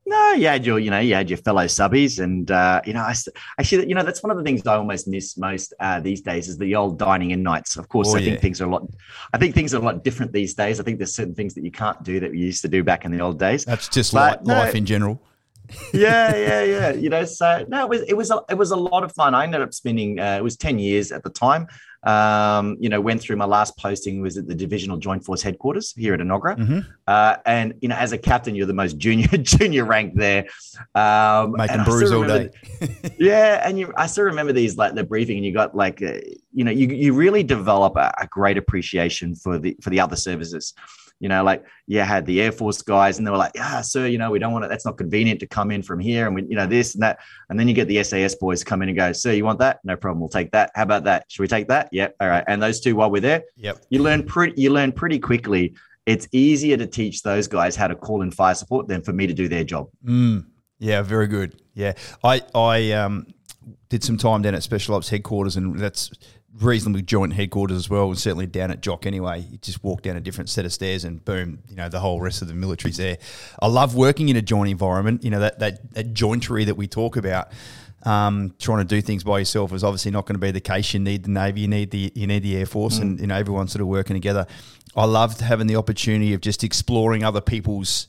No, 0.07 0.31
you 0.31 0.47
had 0.47 0.65
your, 0.65 0.79
you 0.79 0.89
know, 0.89 0.97
you 0.97 1.13
had 1.13 1.29
your 1.29 1.37
fellow 1.37 1.65
subbies, 1.65 2.17
and 2.17 2.49
uh, 2.49 2.81
you 2.83 2.93
know, 2.93 3.01
I 3.01 3.13
actually, 3.59 3.87
you 3.87 3.93
know, 3.93 4.01
that's 4.01 4.23
one 4.23 4.31
of 4.31 4.37
the 4.37 4.43
things 4.43 4.65
I 4.65 4.77
almost 4.77 5.07
miss 5.07 5.37
most 5.37 5.75
uh, 5.79 5.99
these 5.99 6.21
days 6.21 6.47
is 6.47 6.57
the 6.57 6.73
old 6.73 6.97
dining 6.97 7.29
in 7.29 7.43
nights. 7.43 7.77
Of 7.77 7.87
course, 7.87 8.07
oh, 8.07 8.15
I 8.15 8.17
yeah. 8.17 8.29
think 8.31 8.41
things 8.41 8.61
are 8.61 8.65
a 8.65 8.71
lot. 8.71 8.87
I 9.31 9.37
think 9.37 9.53
things 9.53 9.75
are 9.75 9.77
a 9.77 9.85
lot 9.85 10.03
different 10.03 10.31
these 10.31 10.55
days. 10.55 10.79
I 10.79 10.83
think 10.83 10.97
there's 10.97 11.13
certain 11.13 11.35
things 11.35 11.53
that 11.53 11.63
you 11.63 11.69
can't 11.69 12.01
do 12.01 12.19
that 12.19 12.31
we 12.31 12.39
used 12.39 12.63
to 12.63 12.67
do 12.67 12.83
back 12.83 13.05
in 13.05 13.11
the 13.11 13.21
old 13.21 13.37
days. 13.37 13.63
That's 13.63 13.89
just 13.89 14.11
but, 14.11 14.39
life, 14.39 14.47
no, 14.47 14.53
life 14.55 14.73
in 14.73 14.87
general 14.87 15.21
yeah, 15.93 16.35
yeah, 16.35 16.63
yeah. 16.63 16.91
You 16.91 17.09
know, 17.09 17.25
so 17.25 17.65
no, 17.67 17.83
it 17.83 17.89
was 17.89 18.01
it 18.01 18.13
was 18.13 18.31
a, 18.31 18.41
it 18.49 18.55
was 18.55 18.71
a 18.71 18.75
lot 18.75 19.03
of 19.03 19.11
fun. 19.13 19.33
I 19.33 19.43
ended 19.43 19.61
up 19.61 19.73
spending 19.73 20.19
uh, 20.19 20.37
it 20.37 20.43
was 20.43 20.57
ten 20.57 20.79
years 20.79 21.11
at 21.11 21.23
the 21.23 21.29
time. 21.29 21.67
Um, 22.03 22.77
you 22.79 22.89
know, 22.89 22.99
went 22.99 23.21
through 23.21 23.35
my 23.35 23.45
last 23.45 23.77
posting 23.77 24.21
was 24.21 24.37
at 24.37 24.47
the 24.47 24.55
Divisional 24.55 24.97
Joint 24.97 25.23
Force 25.23 25.41
headquarters 25.41 25.93
here 25.93 26.13
at 26.13 26.19
Enoggera, 26.19 26.57
mm-hmm. 26.57 26.79
uh, 27.07 27.35
and 27.45 27.75
you 27.81 27.89
know, 27.89 27.95
as 27.95 28.11
a 28.11 28.17
captain, 28.17 28.55
you're 28.55 28.65
the 28.65 28.73
most 28.73 28.97
junior 28.97 29.27
junior 29.37 29.85
rank 29.85 30.15
there, 30.15 30.47
um, 30.95 31.53
making 31.57 31.83
brews 31.83 32.11
all 32.11 32.23
day. 32.23 32.49
yeah, 33.19 33.67
and 33.67 33.77
you, 33.77 33.93
I 33.97 34.07
still 34.07 34.23
remember 34.23 34.51
these 34.53 34.77
like 34.77 34.95
the 34.95 35.03
briefing, 35.03 35.37
and 35.37 35.45
you 35.45 35.53
got 35.53 35.75
like, 35.75 36.01
uh, 36.01 36.13
you 36.51 36.63
know, 36.63 36.71
you 36.71 36.87
you 36.87 37.13
really 37.13 37.43
develop 37.43 37.95
a, 37.97 38.11
a 38.19 38.27
great 38.27 38.57
appreciation 38.57 39.35
for 39.35 39.59
the 39.59 39.77
for 39.81 39.91
the 39.91 39.99
other 39.99 40.15
services 40.15 40.73
you 41.21 41.29
know, 41.29 41.43
like 41.43 41.63
yeah, 41.87 42.03
had 42.03 42.25
the 42.25 42.41
Air 42.41 42.51
Force 42.51 42.81
guys, 42.81 43.17
and 43.17 43.25
they 43.25 43.31
were 43.31 43.37
like, 43.37 43.51
yeah, 43.53 43.81
sir, 43.81 44.07
you 44.07 44.17
know, 44.17 44.31
we 44.31 44.39
don't 44.39 44.51
want 44.51 44.65
it. 44.65 44.69
That's 44.69 44.85
not 44.85 44.97
convenient 44.97 45.39
to 45.41 45.47
come 45.47 45.69
in 45.69 45.83
from 45.83 45.99
here, 45.99 46.25
and 46.25 46.35
we, 46.35 46.41
you 46.49 46.55
know, 46.55 46.65
this 46.65 46.95
and 46.95 47.03
that. 47.03 47.19
And 47.49 47.59
then 47.59 47.67
you 47.67 47.75
get 47.75 47.87
the 47.87 48.03
SAS 48.03 48.35
boys 48.35 48.63
come 48.63 48.81
in 48.81 48.89
and 48.89 48.97
go, 48.97 49.13
sir, 49.13 49.31
you 49.31 49.45
want 49.45 49.59
that? 49.59 49.79
No 49.83 49.95
problem, 49.95 50.19
we'll 50.19 50.29
take 50.29 50.51
that. 50.51 50.71
How 50.73 50.83
about 50.83 51.03
that? 51.03 51.25
Should 51.29 51.43
we 51.43 51.47
take 51.47 51.67
that? 51.67 51.89
Yep. 51.91 52.15
All 52.19 52.27
right. 52.27 52.43
And 52.47 52.61
those 52.61 52.79
two, 52.79 52.95
while 52.95 53.11
we're 53.11 53.21
there, 53.21 53.43
yep, 53.55 53.77
you 53.89 54.01
learn 54.01 54.23
pretty, 54.23 54.59
you 54.59 54.71
learn 54.71 54.91
pretty 54.91 55.19
quickly. 55.19 55.75
It's 56.07 56.27
easier 56.31 56.75
to 56.77 56.87
teach 56.87 57.21
those 57.21 57.47
guys 57.47 57.75
how 57.75 57.87
to 57.87 57.95
call 57.95 58.23
in 58.23 58.31
fire 58.31 58.55
support 58.55 58.87
than 58.87 59.03
for 59.03 59.13
me 59.13 59.27
to 59.27 59.33
do 59.33 59.47
their 59.47 59.63
job. 59.63 59.89
Mm, 60.03 60.47
yeah, 60.79 61.03
very 61.03 61.27
good. 61.27 61.61
Yeah, 61.75 61.93
I 62.23 62.41
I 62.55 62.91
um 62.93 63.27
did 63.89 64.03
some 64.03 64.17
time 64.17 64.41
down 64.41 64.55
at 64.55 64.63
Special 64.63 64.95
Ops 64.95 65.09
headquarters, 65.09 65.55
and 65.55 65.77
that's 65.77 66.09
reasonably 66.59 67.01
joint 67.01 67.33
headquarters 67.33 67.77
as 67.77 67.89
well, 67.89 68.07
and 68.07 68.17
certainly 68.17 68.45
down 68.45 68.71
at 68.71 68.81
JOC 68.81 69.05
anyway. 69.05 69.45
You 69.49 69.57
just 69.57 69.83
walk 69.83 70.01
down 70.01 70.17
a 70.17 70.19
different 70.19 70.49
set 70.49 70.65
of 70.65 70.73
stairs 70.73 71.03
and 71.03 71.23
boom, 71.23 71.59
you 71.69 71.75
know, 71.75 71.89
the 71.89 71.99
whole 71.99 72.21
rest 72.21 72.41
of 72.41 72.47
the 72.47 72.53
military's 72.53 72.97
there. 72.97 73.17
I 73.61 73.67
love 73.67 73.95
working 73.95 74.29
in 74.29 74.35
a 74.35 74.41
joint 74.41 74.69
environment, 74.69 75.23
you 75.23 75.29
know, 75.29 75.39
that, 75.39 75.59
that, 75.59 75.93
that 75.93 76.13
jointery 76.13 76.65
that 76.65 76.75
we 76.75 76.87
talk 76.87 77.17
about. 77.17 77.51
Um, 78.03 78.55
trying 78.57 78.79
to 78.79 78.83
do 78.83 78.99
things 78.99 79.23
by 79.23 79.39
yourself 79.39 79.71
is 79.73 79.83
obviously 79.83 80.09
not 80.09 80.25
going 80.25 80.33
to 80.33 80.39
be 80.39 80.49
the 80.49 80.59
case. 80.59 80.93
You 80.93 80.99
need 80.99 81.23
the 81.23 81.29
Navy, 81.29 81.61
you 81.61 81.67
need 81.67 81.91
the 81.91 82.11
you 82.15 82.25
need 82.25 82.41
the 82.41 82.57
Air 82.57 82.65
Force, 82.65 82.97
mm. 82.97 83.01
and 83.01 83.19
you 83.19 83.27
know 83.27 83.35
everyone 83.35 83.67
sort 83.67 83.81
of 83.81 83.87
working 83.87 84.15
together. 84.15 84.47
I 84.95 85.05
loved 85.05 85.39
having 85.39 85.67
the 85.67 85.75
opportunity 85.75 86.33
of 86.33 86.41
just 86.41 86.63
exploring 86.63 87.23
other 87.23 87.41
people's 87.41 88.07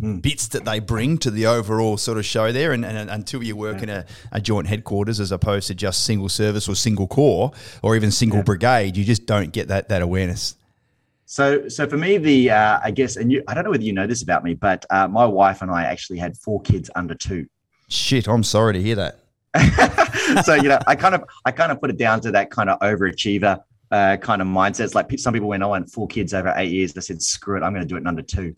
mm. 0.00 0.20
bits 0.20 0.48
that 0.48 0.64
they 0.64 0.78
bring 0.78 1.18
to 1.18 1.30
the 1.30 1.46
overall 1.46 1.96
sort 1.96 2.18
of 2.18 2.24
show 2.24 2.52
there. 2.52 2.72
And, 2.72 2.84
and, 2.84 2.96
and 2.96 3.10
until 3.10 3.42
you 3.42 3.56
work 3.56 3.78
yeah. 3.78 3.82
in 3.82 3.88
a, 3.90 4.06
a, 4.32 4.40
joint 4.40 4.66
headquarters 4.66 5.20
as 5.20 5.32
opposed 5.32 5.68
to 5.68 5.74
just 5.74 6.04
single 6.04 6.28
service 6.28 6.68
or 6.68 6.74
single 6.74 7.06
corps 7.06 7.52
or 7.82 7.96
even 7.96 8.10
single 8.10 8.38
yeah. 8.38 8.44
brigade, 8.44 8.96
you 8.96 9.04
just 9.04 9.26
don't 9.26 9.52
get 9.52 9.68
that 9.68 9.88
that 9.88 10.02
awareness. 10.02 10.56
So, 11.26 11.68
so 11.68 11.88
for 11.88 11.96
me, 11.96 12.18
the 12.18 12.50
uh, 12.50 12.80
I 12.82 12.90
guess, 12.90 13.16
and 13.16 13.32
you, 13.32 13.42
I 13.48 13.54
don't 13.54 13.64
know 13.64 13.70
whether 13.70 13.82
you 13.82 13.92
know 13.92 14.06
this 14.06 14.22
about 14.22 14.44
me, 14.44 14.54
but 14.54 14.84
uh, 14.90 15.08
my 15.08 15.24
wife 15.24 15.62
and 15.62 15.70
I 15.70 15.84
actually 15.84 16.18
had 16.18 16.36
four 16.36 16.60
kids 16.60 16.90
under 16.94 17.14
two. 17.14 17.46
Shit, 17.88 18.28
I'm 18.28 18.44
sorry 18.44 18.74
to 18.74 18.82
hear 18.82 18.96
that. 18.96 19.18
so 20.44 20.54
you 20.54 20.68
know, 20.68 20.78
I 20.86 20.94
kind 20.96 21.14
of, 21.14 21.24
I 21.44 21.52
kind 21.52 21.72
of 21.72 21.80
put 21.80 21.90
it 21.90 21.96
down 21.96 22.20
to 22.22 22.30
that 22.32 22.50
kind 22.50 22.68
of 22.68 22.78
overachiever 22.80 23.62
uh, 23.94 24.16
kind 24.16 24.42
of 24.42 24.48
mindsets. 24.48 24.94
Like 24.94 25.16
some 25.18 25.32
people, 25.32 25.48
when 25.48 25.62
I 25.62 25.66
want 25.66 25.88
four 25.88 26.08
kids 26.08 26.34
over 26.34 26.52
eight 26.56 26.72
years, 26.72 26.92
they 26.92 27.00
said, 27.00 27.22
"Screw 27.22 27.56
it, 27.56 27.62
I'm 27.62 27.72
going 27.72 27.86
to 27.86 27.88
do 27.88 27.94
it 27.94 28.00
in 28.00 28.08
under 28.08 28.22
two. 28.22 28.54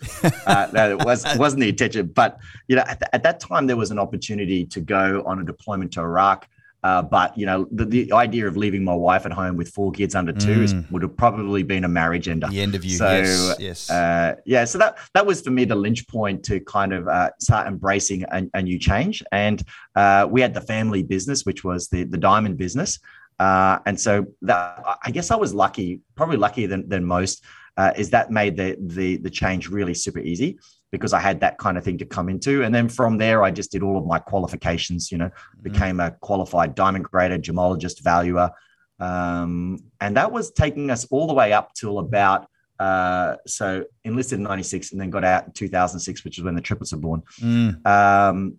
Uh, 0.46 0.68
it 0.74 1.04
was 1.04 1.26
wasn't 1.36 1.60
the 1.60 1.68
intention, 1.68 2.06
but 2.06 2.38
you 2.68 2.76
know, 2.76 2.82
at, 2.86 3.02
at, 3.12 3.22
that 3.22 3.38
time 3.38 3.66
there 3.66 3.76
was 3.76 3.90
an 3.90 3.98
opportunity 3.98 4.64
to 4.64 4.80
go 4.80 5.22
on 5.26 5.38
a 5.38 5.44
deployment 5.44 5.92
to 5.92 6.00
Iraq. 6.00 6.48
Uh, 6.82 7.02
but 7.02 7.36
you 7.36 7.44
know, 7.44 7.66
the, 7.72 7.84
the, 7.84 8.12
idea 8.12 8.46
of 8.46 8.56
leaving 8.56 8.84
my 8.84 8.94
wife 8.94 9.26
at 9.26 9.32
home 9.32 9.56
with 9.56 9.68
four 9.70 9.90
kids 9.90 10.14
under 10.14 10.32
two 10.32 10.58
mm. 10.58 10.62
is, 10.62 10.74
would 10.90 11.02
have 11.02 11.16
probably 11.16 11.62
been 11.62 11.84
a 11.84 11.88
marriage 11.88 12.28
ender. 12.28 12.46
The 12.46 12.60
end 12.62 12.74
of 12.74 12.84
you, 12.84 12.96
so, 12.96 13.10
yes, 13.10 13.56
yes. 13.58 13.90
Uh, 13.90 14.36
yeah. 14.46 14.64
So 14.64 14.78
that 14.78 14.96
that 15.12 15.26
was 15.26 15.42
for 15.42 15.50
me 15.50 15.66
the 15.66 15.74
lynch 15.74 16.06
point 16.08 16.44
to 16.44 16.60
kind 16.60 16.94
of 16.94 17.08
uh, 17.08 17.30
start 17.40 17.66
embracing 17.66 18.24
a, 18.30 18.46
a, 18.54 18.62
new 18.62 18.78
change. 18.78 19.22
And 19.32 19.62
uh, 19.96 20.28
we 20.30 20.40
had 20.40 20.54
the 20.54 20.60
family 20.62 21.02
business, 21.02 21.44
which 21.44 21.62
was 21.64 21.88
the 21.88 22.04
the 22.04 22.18
diamond 22.18 22.56
business. 22.56 23.00
Uh, 23.38 23.78
and 23.86 24.00
so 24.00 24.26
that 24.42 24.82
I 25.02 25.10
guess 25.10 25.30
I 25.30 25.36
was 25.36 25.54
lucky, 25.54 26.00
probably 26.14 26.36
luckier 26.36 26.68
than, 26.68 26.88
than 26.88 27.04
most, 27.04 27.44
uh, 27.76 27.92
is 27.96 28.10
that 28.10 28.30
made 28.30 28.56
the, 28.56 28.76
the 28.80 29.18
the 29.18 29.28
change 29.28 29.68
really 29.68 29.92
super 29.92 30.20
easy 30.20 30.58
because 30.90 31.12
I 31.12 31.20
had 31.20 31.40
that 31.40 31.58
kind 31.58 31.76
of 31.76 31.84
thing 31.84 31.98
to 31.98 32.06
come 32.06 32.28
into. 32.28 32.62
And 32.62 32.74
then 32.74 32.88
from 32.88 33.18
there, 33.18 33.42
I 33.42 33.50
just 33.50 33.72
did 33.72 33.82
all 33.82 33.98
of 33.98 34.06
my 34.06 34.18
qualifications, 34.18 35.12
you 35.12 35.18
know, 35.18 35.26
mm-hmm. 35.26 35.62
became 35.62 36.00
a 36.00 36.12
qualified 36.20 36.74
diamond 36.74 37.04
grader, 37.04 37.38
gemologist, 37.38 38.02
valuer. 38.02 38.50
Um, 38.98 39.78
and 40.00 40.16
that 40.16 40.32
was 40.32 40.52
taking 40.52 40.90
us 40.90 41.04
all 41.10 41.26
the 41.26 41.34
way 41.34 41.52
up 41.52 41.74
till 41.74 41.98
about 41.98 42.48
uh, 42.78 43.36
so 43.46 43.84
enlisted 44.04 44.38
in 44.38 44.44
96 44.44 44.92
and 44.92 45.00
then 45.00 45.10
got 45.10 45.24
out 45.24 45.46
in 45.46 45.52
2006, 45.52 46.24
which 46.24 46.38
is 46.38 46.44
when 46.44 46.54
the 46.54 46.60
triplets 46.60 46.92
were 46.92 46.98
born. 46.98 47.22
Mm. 47.40 47.86
Um, 47.86 48.56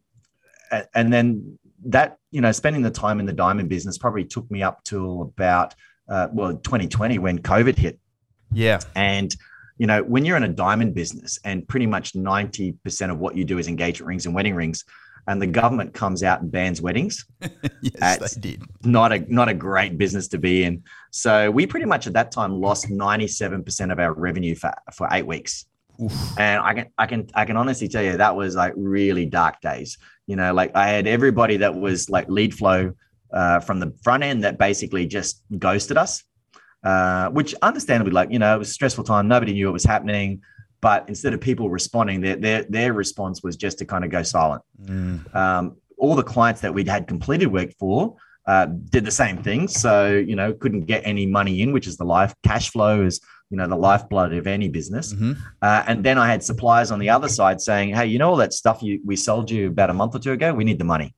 and 0.93 1.13
then 1.13 1.57
that 1.85 2.16
you 2.31 2.41
know 2.41 2.51
spending 2.51 2.81
the 2.81 2.91
time 2.91 3.19
in 3.19 3.25
the 3.25 3.33
diamond 3.33 3.69
business 3.69 3.97
probably 3.97 4.25
took 4.25 4.49
me 4.51 4.61
up 4.63 4.83
till 4.83 5.21
about 5.21 5.73
uh, 6.09 6.27
well 6.31 6.55
2020 6.55 7.19
when 7.19 7.39
covid 7.39 7.77
hit. 7.77 7.99
Yeah. 8.51 8.79
And 8.95 9.35
you 9.77 9.87
know 9.87 10.03
when 10.03 10.25
you're 10.25 10.37
in 10.37 10.43
a 10.43 10.49
diamond 10.49 10.93
business 10.93 11.39
and 11.43 11.67
pretty 11.67 11.85
much 11.85 12.13
90% 12.13 13.11
of 13.11 13.19
what 13.19 13.35
you 13.35 13.45
do 13.45 13.57
is 13.57 13.67
engagement 13.67 14.07
rings 14.07 14.25
and 14.25 14.33
wedding 14.33 14.55
rings 14.55 14.83
and 15.27 15.41
the 15.41 15.47
government 15.47 15.93
comes 15.93 16.23
out 16.23 16.41
and 16.41 16.51
bans 16.51 16.81
weddings 16.81 17.25
yes 17.81 18.35
they 18.35 18.41
did. 18.41 18.63
not 18.83 19.11
a 19.11 19.19
not 19.33 19.49
a 19.49 19.53
great 19.53 19.97
business 19.97 20.27
to 20.29 20.37
be 20.37 20.63
in. 20.63 20.83
So 21.11 21.51
we 21.51 21.67
pretty 21.67 21.85
much 21.85 22.07
at 22.07 22.13
that 22.13 22.31
time 22.31 22.59
lost 22.59 22.89
97% 22.89 23.91
of 23.91 23.99
our 23.99 24.13
revenue 24.13 24.55
for, 24.55 24.73
for 24.93 25.07
eight 25.11 25.27
weeks 25.27 25.65
Oof. 26.01 26.39
and 26.39 26.61
i 26.61 26.73
can 26.73 26.85
i 26.97 27.05
can 27.05 27.27
i 27.33 27.45
can 27.45 27.57
honestly 27.57 27.87
tell 27.87 28.03
you 28.03 28.17
that 28.17 28.35
was 28.35 28.55
like 28.55 28.73
really 28.75 29.25
dark 29.25 29.61
days 29.61 29.97
you 30.27 30.35
know, 30.35 30.53
like 30.53 30.75
I 30.75 30.89
had 30.89 31.07
everybody 31.07 31.57
that 31.57 31.73
was 31.73 32.09
like 32.09 32.29
lead 32.29 32.53
flow 32.53 32.93
uh, 33.33 33.61
from 33.61 33.79
the 33.79 33.93
front 34.03 34.23
end 34.23 34.43
that 34.43 34.57
basically 34.57 35.07
just 35.07 35.41
ghosted 35.57 35.97
us, 35.97 36.23
uh, 36.83 37.29
which 37.29 37.55
understandably, 37.61 38.11
like, 38.11 38.31
you 38.31 38.39
know, 38.39 38.55
it 38.55 38.59
was 38.59 38.69
a 38.69 38.73
stressful 38.73 39.05
time. 39.05 39.27
Nobody 39.27 39.53
knew 39.53 39.67
what 39.67 39.73
was 39.73 39.85
happening. 39.85 40.41
But 40.81 41.07
instead 41.07 41.33
of 41.33 41.41
people 41.41 41.69
responding, 41.69 42.21
their, 42.21 42.35
their, 42.35 42.63
their 42.69 42.93
response 42.93 43.41
was 43.41 43.55
just 43.55 43.79
to 43.79 43.85
kind 43.85 44.03
of 44.03 44.11
go 44.11 44.21
silent. 44.21 44.61
Mm. 44.83 45.35
Um, 45.35 45.77
all 45.97 46.13
the 46.13 46.23
clients 46.23 46.61
that 46.61 46.73
we'd 46.73 46.87
had 46.87 47.07
completed 47.07 47.47
work 47.47 47.71
for 47.79 48.15
uh, 48.45 48.67
did 48.67 49.03
the 49.03 49.11
same 49.11 49.37
thing. 49.41 49.67
So, 49.67 50.13
you 50.13 50.35
know, 50.35 50.53
couldn't 50.53 50.85
get 50.85 51.01
any 51.03 51.25
money 51.25 51.61
in, 51.61 51.71
which 51.71 51.87
is 51.87 51.97
the 51.97 52.05
life 52.05 52.35
cash 52.43 52.69
flow 52.69 53.01
is 53.03 53.21
you 53.49 53.57
know 53.57 53.67
the 53.67 53.75
lifeblood 53.75 54.33
of 54.33 54.47
any 54.47 54.67
business. 54.69 55.13
Mm-hmm. 55.13 55.33
Uh, 55.61 55.83
and 55.87 56.03
then 56.03 56.17
I 56.17 56.27
had 56.27 56.43
suppliers 56.43 56.91
on 56.91 56.99
the 56.99 57.09
other 57.09 57.29
side 57.29 57.61
saying, 57.61 57.95
"Hey, 57.95 58.07
you 58.07 58.19
know 58.19 58.29
all 58.29 58.37
that 58.37 58.53
stuff 58.53 58.81
you 58.81 58.99
we 59.05 59.15
sold 59.15 59.49
you 59.49 59.67
about 59.67 59.89
a 59.89 59.93
month 59.93 60.15
or 60.15 60.19
two 60.19 60.33
ago? 60.33 60.53
We 60.53 60.63
need 60.63 60.79
the 60.79 60.85
money." 60.85 61.15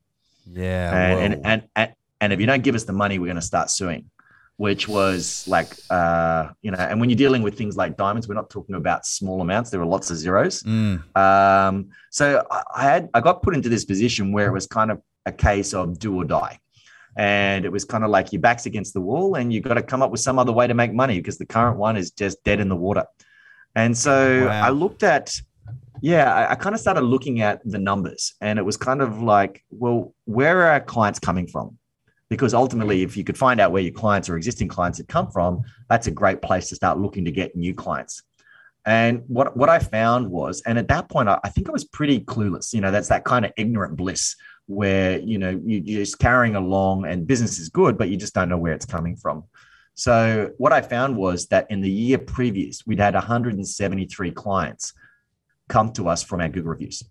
Yeah, 0.51 0.93
and 0.93 1.33
and, 1.33 1.45
and 1.45 1.63
and 1.75 1.93
and 2.21 2.33
if 2.33 2.39
you 2.39 2.45
don't 2.45 2.63
give 2.63 2.75
us 2.75 2.83
the 2.83 2.93
money, 2.93 3.17
we're 3.19 3.27
going 3.27 3.35
to 3.35 3.41
start 3.41 3.69
suing. 3.69 4.09
which 4.59 4.89
was 4.89 5.47
like, 5.47 5.73
uh, 5.89 6.49
you 6.61 6.69
know, 6.69 6.77
and 6.77 6.99
when 6.99 7.09
you're 7.09 7.15
dealing 7.15 7.41
with 7.41 7.57
things 7.57 7.77
like 7.77 7.95
diamonds, 7.95 8.27
we're 8.27 8.35
not 8.35 8.49
talking 8.49 8.75
about 8.75 9.05
small 9.05 9.39
amounts. 9.39 9.69
There 9.69 9.79
were 9.79 9.85
lots 9.85 10.11
of 10.11 10.17
zeros. 10.17 10.63
Mm. 10.63 11.15
Um, 11.15 11.91
so 12.09 12.45
I, 12.51 12.63
I 12.75 12.83
had, 12.83 13.09
I 13.13 13.21
got 13.21 13.41
put 13.41 13.55
into 13.55 13.69
this 13.69 13.85
position 13.85 14.33
where 14.33 14.47
it 14.47 14.51
was 14.51 14.67
kind 14.67 14.91
of 14.91 15.01
a 15.25 15.31
case 15.31 15.73
of 15.73 15.97
do 15.97 16.13
or 16.13 16.25
die. 16.25 16.59
And 17.17 17.65
it 17.65 17.71
was 17.71 17.85
kind 17.85 18.03
of 18.03 18.09
like 18.09 18.31
your 18.31 18.41
back's 18.41 18.65
against 18.65 18.93
the 18.93 19.01
wall 19.01 19.35
and 19.35 19.51
you've 19.51 19.63
got 19.63 19.73
to 19.73 19.83
come 19.83 20.01
up 20.01 20.11
with 20.11 20.21
some 20.21 20.39
other 20.39 20.51
way 20.51 20.67
to 20.67 20.73
make 20.73 20.93
money 20.93 21.19
because 21.19 21.37
the 21.37 21.45
current 21.45 21.77
one 21.77 21.97
is 21.97 22.11
just 22.11 22.43
dead 22.43 22.59
in 22.59 22.69
the 22.69 22.75
water. 22.75 23.05
And 23.75 23.97
so 23.97 24.45
Wow. 24.45 24.61
I 24.63 24.69
looked 24.69 25.03
at, 25.03 25.33
yeah, 26.01 26.33
I, 26.33 26.51
I 26.51 26.55
kind 26.55 26.73
of 26.73 26.79
started 26.79 27.01
looking 27.01 27.41
at 27.41 27.61
the 27.65 27.77
numbers 27.77 28.35
and 28.41 28.57
it 28.57 28.63
was 28.63 28.77
kind 28.77 29.01
of 29.01 29.21
like, 29.21 29.63
well, 29.69 30.13
where 30.25 30.61
are 30.61 30.71
our 30.71 30.79
clients 30.81 31.19
coming 31.19 31.47
from? 31.47 31.77
Because 32.29 32.53
ultimately, 32.53 33.01
if 33.01 33.17
you 33.17 33.23
could 33.23 33.37
find 33.37 33.59
out 33.59 33.71
where 33.71 33.81
your 33.81 33.91
clients 33.91 34.29
or 34.29 34.37
existing 34.37 34.67
clients 34.67 34.99
had 34.99 35.07
come 35.07 35.31
from, 35.31 35.63
that's 35.89 36.07
a 36.07 36.11
great 36.11 36.41
place 36.41 36.69
to 36.69 36.75
start 36.75 36.99
looking 36.99 37.25
to 37.25 37.31
get 37.31 37.55
new 37.55 37.73
clients. 37.73 38.21
And 38.85 39.23
what, 39.27 39.57
what 39.57 39.67
I 39.67 39.79
found 39.79 40.29
was, 40.29 40.61
and 40.65 40.77
at 40.77 40.87
that 40.87 41.09
point, 41.09 41.27
I, 41.27 41.39
I 41.43 41.49
think 41.49 41.67
I 41.67 41.71
was 41.71 41.83
pretty 41.85 42.21
clueless. 42.21 42.73
You 42.73 42.81
know, 42.81 42.91
that's 42.91 43.09
that 43.09 43.25
kind 43.25 43.45
of 43.45 43.51
ignorant 43.57 43.97
bliss 43.97 44.35
where, 44.69 45.17
you 45.17 45.39
know, 45.39 45.49
you, 45.49 45.81
you're 45.83 46.01
just 46.01 46.19
carrying 46.19 46.55
along 46.55 47.05
and 47.07 47.25
business 47.25 47.57
is 47.57 47.69
good, 47.69 47.97
but 47.97 48.09
you 48.09 48.17
just 48.17 48.35
don't 48.35 48.49
know 48.49 48.57
where 48.57 48.73
it's 48.73 48.85
coming 48.85 49.15
from. 49.15 49.43
So 49.95 50.51
what 50.59 50.71
I 50.71 50.81
found 50.81 51.17
was 51.17 51.47
that 51.47 51.65
in 51.71 51.81
the 51.81 51.89
year 51.89 52.19
previous, 52.19 52.85
we'd 52.85 52.99
had 52.99 53.15
173 53.15 54.31
clients 54.31 54.93
come 55.69 55.91
to 55.93 56.07
us 56.07 56.21
from 56.21 56.39
our 56.39 56.49
Google 56.49 56.69
reviews. 56.69 57.03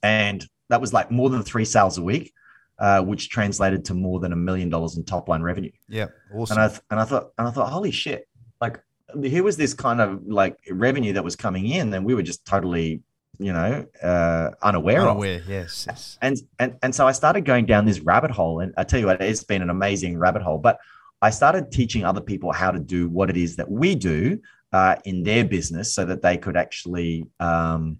And 0.00 0.46
that 0.68 0.80
was 0.80 0.92
like 0.92 1.10
more 1.10 1.28
than 1.28 1.42
three 1.42 1.64
sales 1.64 1.98
a 1.98 2.02
week, 2.02 2.32
uh, 2.78 3.02
which 3.02 3.30
translated 3.30 3.84
to 3.86 3.94
more 3.94 4.20
than 4.20 4.32
a 4.32 4.36
million 4.36 4.68
dollars 4.68 4.96
in 4.96 5.04
top 5.04 5.28
line 5.28 5.42
revenue. 5.42 5.72
Yeah. 5.88 6.06
Awesome. 6.32 6.56
And 6.56 6.64
I 6.64 6.68
th- 6.68 6.80
and 6.90 7.00
I 7.00 7.04
thought 7.04 7.30
and 7.36 7.48
I 7.48 7.50
thought, 7.50 7.70
holy 7.70 7.90
shit! 7.90 8.28
Like 8.60 8.80
here 9.22 9.42
was 9.42 9.56
this 9.56 9.74
kind 9.74 10.00
of 10.00 10.26
like 10.26 10.56
revenue 10.70 11.14
that 11.14 11.24
was 11.24 11.36
coming 11.36 11.66
in, 11.66 11.92
and 11.92 12.04
we 12.04 12.14
were 12.14 12.22
just 12.22 12.44
totally, 12.44 13.02
you 13.38 13.52
know, 13.52 13.86
uh, 14.02 14.50
unaware, 14.62 15.00
of. 15.40 15.48
Yes. 15.48 15.84
yes. 15.88 16.18
And 16.22 16.36
and 16.58 16.76
and 16.82 16.94
so 16.94 17.06
I 17.06 17.12
started 17.12 17.44
going 17.44 17.66
down 17.66 17.84
this 17.84 18.00
rabbit 18.00 18.30
hole, 18.30 18.60
and 18.60 18.72
I 18.76 18.84
tell 18.84 19.00
you 19.00 19.06
what, 19.06 19.20
it's 19.20 19.44
been 19.44 19.62
an 19.62 19.70
amazing 19.70 20.18
rabbit 20.18 20.42
hole. 20.42 20.58
But 20.58 20.78
I 21.22 21.30
started 21.30 21.70
teaching 21.72 22.04
other 22.04 22.20
people 22.20 22.52
how 22.52 22.70
to 22.70 22.78
do 22.78 23.08
what 23.08 23.30
it 23.30 23.36
is 23.36 23.56
that 23.56 23.70
we 23.70 23.94
do 23.94 24.40
uh, 24.72 24.96
in 25.04 25.22
their 25.22 25.44
business, 25.44 25.94
so 25.94 26.04
that 26.04 26.22
they 26.22 26.36
could 26.36 26.56
actually, 26.56 27.26
um, 27.40 27.98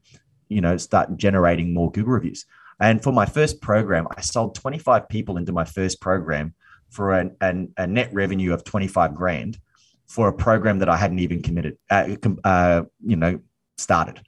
you 0.49 0.61
know, 0.61 0.77
start 0.77 1.17
generating 1.17 1.73
more 1.73 1.91
Google 1.91 2.13
reviews. 2.13 2.45
And 2.79 3.03
for 3.03 3.13
my 3.13 3.25
first 3.25 3.61
program, 3.61 4.07
I 4.17 4.21
sold 4.21 4.55
25 4.55 5.09
people 5.09 5.39
into 5.39 5.53
my 5.53 5.65
first 5.65 6.01
program 6.01 6.55
for 6.91 7.13
an, 7.13 7.37
an, 7.41 7.73
a 7.77 7.87
net 7.87 8.13
revenue 8.13 8.53
of 8.53 8.65
25 8.65 9.15
grand 9.15 9.59
for 10.07 10.29
a 10.29 10.33
program 10.33 10.79
that 10.79 10.89
I 10.89 10.97
hadn't 10.97 11.19
even 11.19 11.43
committed, 11.43 11.79
uh, 11.91 12.17
uh, 12.45 12.83
you 13.05 13.17
know, 13.17 13.41
started. 13.79 14.21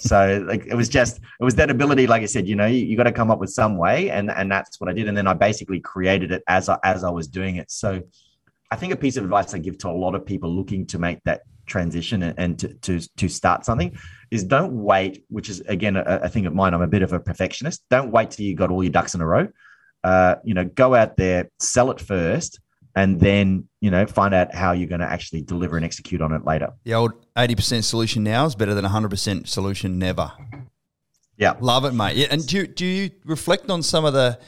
so 0.00 0.44
like 0.46 0.66
it 0.66 0.74
was 0.74 0.88
just 0.88 1.18
it 1.18 1.44
was 1.44 1.54
that 1.56 1.70
ability, 1.70 2.06
like 2.06 2.22
I 2.22 2.26
said, 2.26 2.48
you 2.48 2.56
know, 2.56 2.66
you, 2.66 2.84
you 2.84 2.96
got 2.96 3.04
to 3.04 3.12
come 3.12 3.30
up 3.30 3.38
with 3.38 3.50
some 3.50 3.76
way, 3.76 4.10
and 4.10 4.30
and 4.30 4.50
that's 4.50 4.80
what 4.80 4.88
I 4.88 4.92
did. 4.92 5.08
And 5.08 5.16
then 5.16 5.26
I 5.26 5.34
basically 5.34 5.80
created 5.80 6.32
it 6.32 6.42
as 6.48 6.68
I 6.68 6.78
as 6.84 7.04
I 7.04 7.10
was 7.10 7.28
doing 7.28 7.56
it. 7.56 7.70
So 7.70 8.02
I 8.70 8.76
think 8.76 8.92
a 8.92 8.96
piece 8.96 9.16
of 9.16 9.24
advice 9.24 9.54
I 9.54 9.58
give 9.58 9.78
to 9.78 9.88
a 9.88 9.90
lot 9.90 10.14
of 10.14 10.26
people 10.26 10.54
looking 10.54 10.86
to 10.86 10.98
make 10.98 11.22
that 11.24 11.42
transition 11.66 12.22
and, 12.22 12.38
and 12.38 12.58
to, 12.58 12.74
to 12.74 13.00
to 13.16 13.28
start 13.28 13.64
something 13.64 13.96
is 14.30 14.44
don't 14.44 14.72
wait. 14.72 15.24
Which 15.28 15.48
is 15.48 15.60
again 15.60 15.96
a, 15.96 16.02
a 16.02 16.28
thing 16.28 16.46
of 16.46 16.54
mine. 16.54 16.74
I'm 16.74 16.82
a 16.82 16.88
bit 16.88 17.02
of 17.02 17.12
a 17.12 17.20
perfectionist. 17.20 17.82
Don't 17.90 18.10
wait 18.10 18.30
till 18.30 18.46
you 18.46 18.54
got 18.54 18.70
all 18.70 18.82
your 18.82 18.92
ducks 18.92 19.14
in 19.14 19.20
a 19.20 19.26
row. 19.26 19.48
Uh, 20.04 20.36
you 20.44 20.54
know, 20.54 20.64
go 20.64 20.94
out 20.94 21.16
there, 21.16 21.50
sell 21.58 21.90
it 21.90 22.00
first, 22.00 22.60
and 22.94 23.20
then 23.20 23.68
you 23.80 23.90
know 23.90 24.06
find 24.06 24.34
out 24.34 24.54
how 24.54 24.72
you're 24.72 24.88
going 24.88 25.00
to 25.00 25.10
actually 25.10 25.42
deliver 25.42 25.76
and 25.76 25.84
execute 25.84 26.20
on 26.20 26.32
it 26.32 26.44
later. 26.44 26.72
The 26.84 26.94
old 26.94 27.12
80% 27.36 27.84
solution 27.84 28.24
now 28.24 28.46
is 28.46 28.54
better 28.54 28.74
than 28.74 28.84
100% 28.84 29.46
solution 29.46 29.98
never. 29.98 30.32
Yeah. 31.36 31.54
Love 31.60 31.84
it, 31.84 31.92
mate. 31.92 32.16
Yeah, 32.16 32.26
and 32.30 32.44
do, 32.46 32.66
do 32.66 32.84
you 32.84 33.10
reflect 33.24 33.70
on 33.70 33.82
some 33.82 34.04
of 34.04 34.12
the 34.12 34.40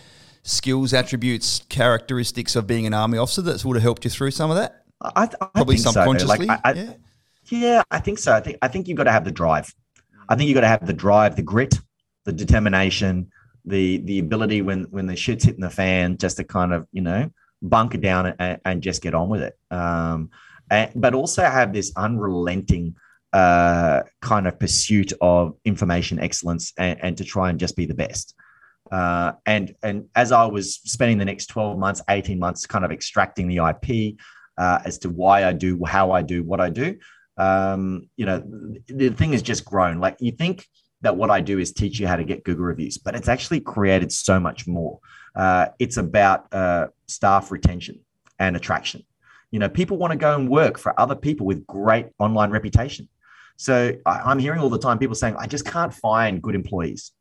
skills, 0.43 0.93
attributes, 0.93 1.63
characteristics 1.69 2.57
of 2.57 2.67
being 2.67 2.87
an 2.87 2.95
army 2.95 3.17
officer 3.17 3.43
that 3.43 3.65
would 3.65 3.77
have 3.77 3.83
helped 3.83 4.05
you 4.05 4.11
through 4.11 4.33
some 4.33 4.51
of 4.51 4.57
that? 4.57 4.85
I, 5.01 5.23
I 5.23 5.27
Probably 5.27 5.77
think 5.77 5.85
so. 5.85 5.93
subconsciously. 5.93 6.47
Like, 6.47 6.61
I, 6.65 6.71
I, 6.71 6.73
yeah. 6.75 6.93
Yeah, 7.47 7.83
I 7.91 8.01
think 8.01 8.19
so. 8.19 8.33
I 8.33 8.41
think 8.41 8.59
I 8.63 8.69
think 8.69 8.87
you've 8.87 8.97
got 8.97 9.05
to 9.05 9.13
have 9.13 9.25
the 9.25 9.31
drive. 9.31 9.75
I 10.29 10.37
think 10.37 10.49
you've 10.49 10.55
got 10.55 10.61
to 10.61 10.69
have 10.69 10.87
the 10.87 10.93
drive, 10.93 11.37
the 11.37 11.43
grit, 11.43 11.75
the 12.25 12.33
determination, 12.33 13.31
the 13.65 13.99
the 13.99 14.19
ability 14.19 14.63
when 14.63 14.85
when 14.85 15.07
the 15.07 15.17
shit's 15.17 15.45
hitting 15.45 15.61
the 15.61 15.71
fan, 15.71 16.17
just 16.19 16.37
to 16.37 16.45
kind 16.45 16.73
of 16.73 16.87
you 16.93 17.03
know 17.03 17.31
bunker 17.63 17.99
down 17.99 18.35
and, 18.39 18.61
and 18.65 18.83
just 18.83 19.03
get 19.03 19.15
on 19.15 19.29
with 19.29 19.43
it. 19.43 19.59
Um, 19.71 20.31
and, 20.71 20.91
but 20.95 21.15
also 21.15 21.43
have 21.43 21.73
this 21.73 21.93
unrelenting 21.97 22.97
uh, 23.33 24.03
kind 24.21 24.47
of 24.47 24.59
pursuit 24.59 25.13
of 25.21 25.57
information 25.65 26.19
excellence 26.19 26.73
and, 26.79 26.99
and 27.03 27.17
to 27.19 27.25
try 27.25 27.51
and 27.51 27.59
just 27.59 27.77
be 27.77 27.87
the 27.87 27.95
best. 27.95 28.35
Uh, 28.91 29.33
and 29.47 29.75
and 29.83 30.09
as 30.17 30.33
I 30.33 30.47
was 30.47 30.75
spending 30.75 31.19
the 31.19 31.25
next 31.25 31.47
twelve 31.47 31.79
months, 31.79 32.03
eighteen 32.09 32.41
months, 32.41 32.67
kind 32.67 32.85
of 32.85 32.91
extracting 32.91 33.47
the 33.47 33.59
IP 33.59 34.17
uh, 34.59 34.81
as 34.85 34.99
to 34.99 35.11
why 35.11 35.45
I 35.45 35.53
do, 35.53 35.85
how 35.85 36.11
I 36.11 36.23
do, 36.23 36.43
what 36.43 36.61
I 36.61 36.71
do 36.71 36.97
um, 37.41 38.09
you 38.17 38.27
know, 38.27 38.43
the 38.87 39.11
thing 39.11 39.33
has 39.33 39.43
just 39.43 39.65
grown. 39.65 39.99
Like 39.99 40.17
you 40.21 40.33
think 40.33 40.67
that 41.01 41.17
what 41.17 41.31
I 41.31 41.41
do 41.41 41.59
is 41.59 41.73
teach 41.73 41.99
you 41.99 42.07
how 42.07 42.17
to 42.17 42.25
get 42.25 42.45
Google 42.45 42.67
reviews, 42.67 42.99
but 42.99 43.15
it's 43.15 43.29
actually 43.29 43.61
created 43.61 44.13
so 44.13 44.39
much 44.39 44.67
more. 44.67 45.01
Uh, 45.35 45.67
it's 45.79 45.97
about 45.97 46.53
uh, 46.53 46.89
staff 47.07 47.51
retention 47.51 48.01
and 48.39 48.57
attraction. 48.57 49.05
You 49.51 49.59
know, 49.59 49.69
people 49.69 49.97
want 49.97 50.13
to 50.13 50.17
go 50.17 50.35
and 50.35 50.49
work 50.49 50.79
for 50.79 50.99
other 50.99 51.15
people 51.15 51.47
with 51.47 51.67
great 51.67 52.07
online 52.19 52.51
reputation. 52.51 53.09
So 53.57 53.95
I, 54.07 54.21
I'm 54.21 54.39
hearing 54.39 54.61
all 54.61 54.71
the 54.71 54.79
time 54.79 54.99
people 54.99 55.15
saying, 55.15 55.37
I 55.39 55.47
just 55.47 55.65
can't 55.65 55.93
find 55.93 56.41
good 56.43 56.55
employees. 56.55 57.13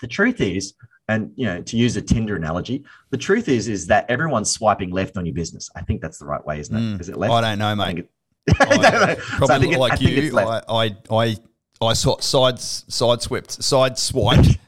The 0.00 0.06
truth 0.06 0.40
is, 0.40 0.74
and 1.08 1.32
you 1.36 1.46
know, 1.46 1.62
to 1.62 1.76
use 1.76 1.96
a 1.96 2.02
Tinder 2.02 2.36
analogy, 2.36 2.84
the 3.10 3.16
truth 3.16 3.48
is, 3.48 3.66
is 3.68 3.86
that 3.88 4.06
everyone's 4.10 4.50
swiping 4.50 4.90
left 4.90 5.16
on 5.16 5.26
your 5.26 5.34
business. 5.34 5.70
I 5.74 5.80
think 5.82 6.00
that's 6.02 6.18
the 6.18 6.26
right 6.26 6.44
way, 6.44 6.60
isn't 6.60 6.76
it? 6.76 6.80
Mm. 6.80 7.00
Is 7.00 7.08
it 7.08 7.16
left? 7.16 7.32
I 7.32 7.40
don't 7.40 7.58
know, 7.58 7.66
I 7.68 7.74
mate. 7.74 7.86
think 7.86 7.98
it- 7.98 8.10
I, 8.60 9.14
So 9.16 9.44
I 9.44 9.46
probably 9.46 9.58
think 9.60 9.72
it- 9.72 9.76
I 9.76 9.78
like 9.78 9.98
think 9.98 10.10
you. 10.32 10.38
I, 10.38 10.62
I, 10.68 10.96
I, 11.10 11.36
I 11.80 11.92
saw 11.92 12.18
side 12.18 12.58
side 12.60 13.22
swept, 13.22 13.62
side 13.62 13.98
swiped, 13.98 14.58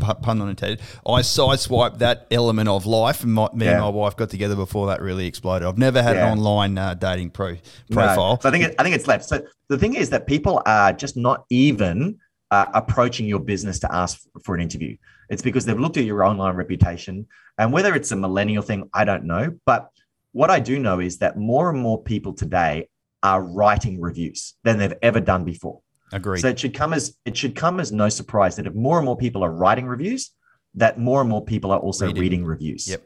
pun 0.00 0.38
not 0.38 0.48
intended. 0.48 0.80
I 1.06 1.22
side 1.22 1.58
swiped 1.58 1.98
that 1.98 2.26
element 2.30 2.68
of 2.68 2.86
life, 2.86 3.24
and 3.24 3.32
my, 3.34 3.48
me 3.52 3.66
and 3.66 3.80
my 3.80 3.88
wife 3.88 4.16
got 4.16 4.30
together 4.30 4.54
before 4.54 4.86
that 4.86 5.02
really 5.02 5.26
exploded. 5.26 5.66
I've 5.66 5.78
never 5.78 6.00
had 6.02 6.14
Yeah. 6.16 6.30
an 6.30 6.38
online 6.38 6.78
uh, 6.78 6.94
dating 6.94 7.30
pro 7.30 7.52
No. 7.52 7.58
profile. 7.90 8.40
So 8.40 8.48
I 8.48 8.52
think 8.52 8.64
it, 8.64 8.74
I 8.78 8.84
think 8.84 8.94
it's 8.94 9.08
left. 9.08 9.24
So 9.24 9.42
the 9.68 9.76
thing 9.78 9.94
is 9.94 10.10
that 10.10 10.26
people 10.26 10.62
are 10.66 10.92
just 10.92 11.16
not 11.16 11.44
even 11.50 12.18
uh, 12.52 12.66
approaching 12.74 13.26
your 13.26 13.40
business 13.40 13.80
to 13.80 13.92
ask 13.92 14.20
for 14.44 14.54
an 14.54 14.60
interview. 14.60 14.96
It's 15.30 15.42
because 15.42 15.64
they've 15.64 15.78
looked 15.78 15.96
at 15.96 16.04
your 16.04 16.22
online 16.22 16.54
reputation, 16.54 17.26
and 17.58 17.72
whether 17.72 17.94
it's 17.94 18.12
a 18.12 18.16
millennial 18.16 18.62
thing, 18.62 18.88
I 18.94 19.04
don't 19.04 19.24
know. 19.24 19.52
But 19.66 19.88
what 20.30 20.48
I 20.50 20.60
do 20.60 20.78
know 20.78 21.00
is 21.00 21.18
that 21.18 21.36
more 21.36 21.70
and 21.70 21.80
more 21.80 22.00
people 22.00 22.32
today 22.34 22.88
are 23.24 23.42
writing 23.42 24.00
reviews 24.00 24.54
than 24.62 24.78
they've 24.78 24.94
ever 25.02 25.18
done 25.20 25.44
before. 25.44 25.80
Agreed. 26.12 26.40
So 26.40 26.48
it 26.48 26.58
should 26.58 26.74
come 26.74 26.92
as 26.92 27.16
it 27.24 27.36
should 27.36 27.54
come 27.54 27.80
as 27.80 27.90
no 27.92 28.08
surprise 28.08 28.56
that 28.56 28.66
if 28.66 28.74
more 28.74 28.98
and 28.98 29.04
more 29.06 29.16
people 29.16 29.42
are 29.44 29.50
writing 29.50 29.86
reviews, 29.86 30.30
that 30.74 30.98
more 30.98 31.20
and 31.20 31.30
more 31.30 31.44
people 31.44 31.70
are 31.72 31.78
also 31.78 32.06
Reading. 32.06 32.20
reading, 32.20 32.44
reviews. 32.44 32.88
Yep. 32.88 33.02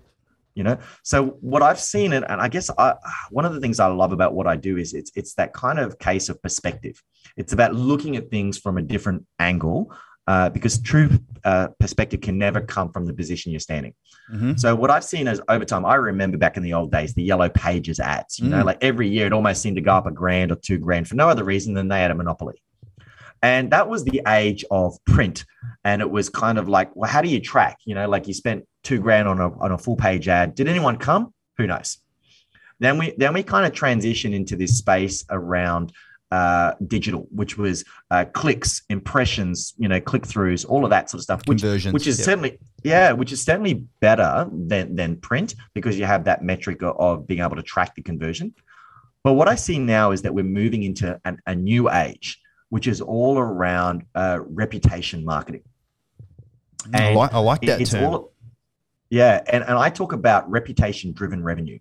You 0.55 0.65
know, 0.65 0.79
so 1.03 1.37
what 1.43 1.63
I've 1.63 1.79
seen, 1.79 2.15
and, 2.15 2.25
and 2.31 2.41
I 2.41 2.49
guess 2.49 2.71
I, 2.79 2.95
one 3.31 3.45
of 3.45 3.53
the 3.53 3.61
things 3.61 3.79
I 3.79 3.89
love 3.89 4.13
about 4.13 4.33
what 4.35 4.47
I 4.47 4.57
do 4.57 4.79
is 4.79 4.95
it's 4.95 5.13
it's 5.15 5.35
that 5.35 5.53
kind 5.53 5.79
of 5.79 5.99
case 5.99 6.31
of 6.31 6.41
perspective. 6.43 7.03
It's 7.37 7.53
about 7.53 7.75
looking 7.75 8.17
at 8.17 8.31
things 8.31 8.57
from 8.57 8.79
a 8.79 8.83
different 8.83 9.27
angle, 9.39 9.93
uh, 10.27 10.49
because 10.49 10.79
true 10.81 11.11
uh, 11.45 11.69
perspective 11.79 12.23
can 12.23 12.39
never 12.39 12.63
come 12.63 12.91
from 12.91 13.05
the 13.05 13.13
position 13.13 13.53
you're 13.53 13.61
standing. 13.61 13.93
Mhm. 14.33 14.59
So 14.59 14.75
what 14.75 14.91
I've 14.91 15.05
seen 15.05 15.29
is 15.29 15.43
over 15.49 15.65
time, 15.67 15.85
I 15.85 15.97
remember 15.97 16.39
back 16.39 16.57
in 16.57 16.63
the 16.63 16.73
old 16.73 16.91
days, 16.91 17.13
the 17.13 17.23
yellow 17.23 17.51
pages 17.51 18.01
ads, 18.01 18.39
you 18.41 18.49
know, 18.49 18.63
Mm. 18.63 18.65
like 18.65 18.79
every 18.81 19.09
year 19.09 19.27
it 19.27 19.35
almost 19.35 19.61
seemed 19.61 19.77
to 19.77 19.83
go 19.83 19.93
up 19.93 20.07
a 20.07 20.11
grand 20.11 20.51
or 20.53 20.57
two 20.57 20.79
grand 20.79 21.07
for 21.07 21.17
no 21.17 21.29
other 21.29 21.45
reason 21.45 21.75
than 21.75 21.89
they 21.89 22.01
had 22.01 22.11
a 22.11 22.15
monopoly. 22.15 22.63
And 23.43 23.71
that 23.71 23.89
was 23.89 24.05
the 24.05 24.23
age 24.27 24.65
of 24.71 24.97
print. 25.05 25.45
And 25.85 26.01
it 26.03 26.11
was 26.11 26.29
kind 26.29 26.59
of 26.59 26.69
like, 26.69 26.95
well, 26.97 27.11
how 27.11 27.23
do 27.23 27.29
you 27.29 27.41
track? 27.41 27.79
You 27.85 27.95
know, 27.95 28.09
like 28.09 28.27
you 28.27 28.35
spent 28.35 28.65
two 28.83 29.01
grand 29.01 29.29
on 29.29 29.41
a, 29.41 29.53
on 29.59 29.73
a 29.73 29.79
full 29.79 29.97
page 29.97 30.29
ad. 30.29 30.55
Did 30.55 30.69
anyone 30.69 30.97
come? 30.97 31.33
Who 31.59 31.67
knows? 31.67 31.99
Then 32.79 32.99
we 32.99 33.15
then 33.17 33.33
we 33.33 33.43
kind 33.43 33.65
of 33.67 33.73
transition 33.73 34.35
into 34.35 34.55
this 34.57 34.77
space 34.77 35.25
around 35.31 35.93
uh, 36.31 36.73
digital, 36.87 37.27
which 37.31 37.57
was 37.57 37.85
uh, 38.11 38.25
clicks, 38.33 38.83
impressions, 38.91 39.75
you 39.79 39.89
know, 39.89 40.01
click 40.01 40.25
throughs, 40.25 40.67
all 40.69 40.85
of 40.85 40.91
that 40.91 41.09
sort 41.09 41.21
of 41.21 41.23
stuff, 41.23 41.41
which 41.47 41.63
Conversions. 41.63 41.95
which 41.95 42.07
is 42.07 42.19
Yep. 42.19 42.25
certainly 42.25 42.59
yeah, 42.83 43.13
which 43.13 43.33
is 43.33 43.43
certainly 43.43 43.85
better 44.01 44.47
than 44.53 44.95
than 44.97 45.17
print 45.17 45.55
because 45.73 45.99
you 45.99 46.05
have 46.05 46.25
that 46.25 46.43
metric 46.43 46.83
of, 46.83 46.97
of 46.99 47.27
being 47.27 47.41
able 47.41 47.57
to 47.57 47.63
track 47.63 47.95
the 47.95 48.03
conversion. 48.03 48.55
But 49.25 49.35
what 49.35 49.49
I 49.49 49.55
see 49.55 49.79
now 49.79 50.11
is 50.13 50.23
that 50.23 50.35
we're 50.35 50.45
moving 50.45 50.83
into 50.83 51.19
an, 51.25 51.39
a 51.47 51.55
new 51.55 51.91
age, 51.91 52.39
which 52.69 52.87
is 52.87 53.01
all 53.01 53.39
around 53.39 54.05
uh, 54.15 54.41
reputation 54.43 55.25
marketing. 55.25 55.63
I 56.93 57.03
and 57.03 57.17
like, 57.17 57.33
I 57.33 57.39
like 57.39 57.61
that 57.63 57.81
It's 57.81 57.93
term. 57.93 58.05
all, 58.05 58.33
yeah, 59.11 59.43
and, 59.49 59.63
and 59.65 59.79
I 59.79 59.91
talk 59.91 60.13
about 60.13 60.51
reputation 60.51 61.13
driven 61.13 61.43
revenue. 61.43 61.79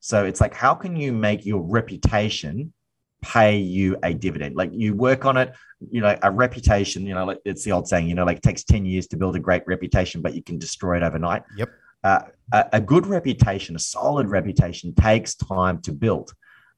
So 0.00 0.24
it's 0.24 0.40
like, 0.40 0.54
how 0.54 0.74
can 0.74 0.96
you 0.96 1.12
make 1.12 1.46
your 1.46 1.60
reputation 1.60 2.72
pay 3.20 3.56
you 3.58 3.96
a 4.02 4.12
dividend? 4.12 4.56
Like 4.56 4.70
you 4.72 4.94
work 4.94 5.24
on 5.24 5.36
it, 5.36 5.54
you 5.90 6.00
know, 6.00 6.18
a 6.22 6.30
reputation, 6.30 7.06
you 7.06 7.14
know, 7.14 7.24
like 7.24 7.38
it's 7.44 7.64
the 7.64 7.72
old 7.72 7.86
saying, 7.86 8.08
you 8.08 8.14
know, 8.14 8.24
like 8.24 8.38
it 8.38 8.42
takes 8.42 8.64
10 8.64 8.84
years 8.84 9.06
to 9.08 9.16
build 9.16 9.36
a 9.36 9.40
great 9.40 9.62
reputation, 9.66 10.20
but 10.20 10.34
you 10.34 10.42
can 10.42 10.58
destroy 10.58 10.96
it 10.96 11.02
overnight. 11.02 11.42
Yep. 11.56 11.70
Uh, 12.02 12.20
a, 12.52 12.64
a, 12.72 12.80
good 12.80 13.06
reputation, 13.06 13.76
a 13.76 13.78
solid 13.78 14.26
reputation 14.26 14.92
takes 14.92 15.36
time 15.36 15.80
to 15.82 15.92
build. 15.92 16.32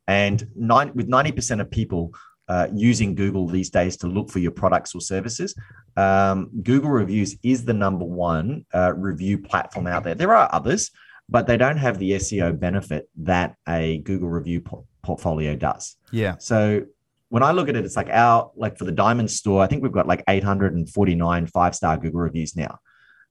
And 0.06 0.46
nine, 0.54 0.92
with 0.94 1.08
90% 1.08 1.62
of 1.62 1.70
people 1.70 2.12
uh, 2.48 2.68
using 2.74 3.14
Google 3.14 3.48
these 3.48 3.70
days 3.70 3.96
to 3.98 4.06
look 4.06 4.30
for 4.30 4.38
your 4.38 4.50
products 4.50 4.94
or 4.94 5.00
services, 5.00 5.54
um, 5.96 6.50
Google 6.62 6.90
Reviews 6.90 7.36
is 7.42 7.64
the 7.64 7.72
number 7.72 8.04
one 8.04 8.66
uh, 8.74 8.92
review 8.94 9.38
platform 9.38 9.86
out 9.86 10.04
there. 10.04 10.14
There 10.14 10.34
are 10.34 10.48
others, 10.52 10.90
but 11.28 11.46
they 11.46 11.56
don't 11.56 11.78
have 11.78 11.98
the 11.98 12.12
SEO 12.12 12.58
benefit 12.58 13.08
that 13.16 13.56
a 13.68 13.98
Google 13.98 14.28
review 14.28 14.60
po- 14.60 14.86
portfolio 15.02 15.56
does. 15.56 15.96
Yeah. 16.10 16.36
So 16.38 16.84
when 17.28 17.42
I 17.42 17.52
look 17.52 17.68
at 17.68 17.76
it, 17.76 17.84
it's 17.84 17.96
like 17.96 18.10
our 18.10 18.50
like 18.56 18.78
for 18.78 18.84
the 18.84 18.92
Diamond 18.92 19.30
Store, 19.30 19.62
I 19.62 19.66
think 19.66 19.82
we've 19.82 19.92
got 19.92 20.06
like 20.06 20.22
849 20.28 21.46
five 21.48 21.74
star 21.74 21.96
Google 21.96 22.20
reviews 22.20 22.56
now, 22.56 22.78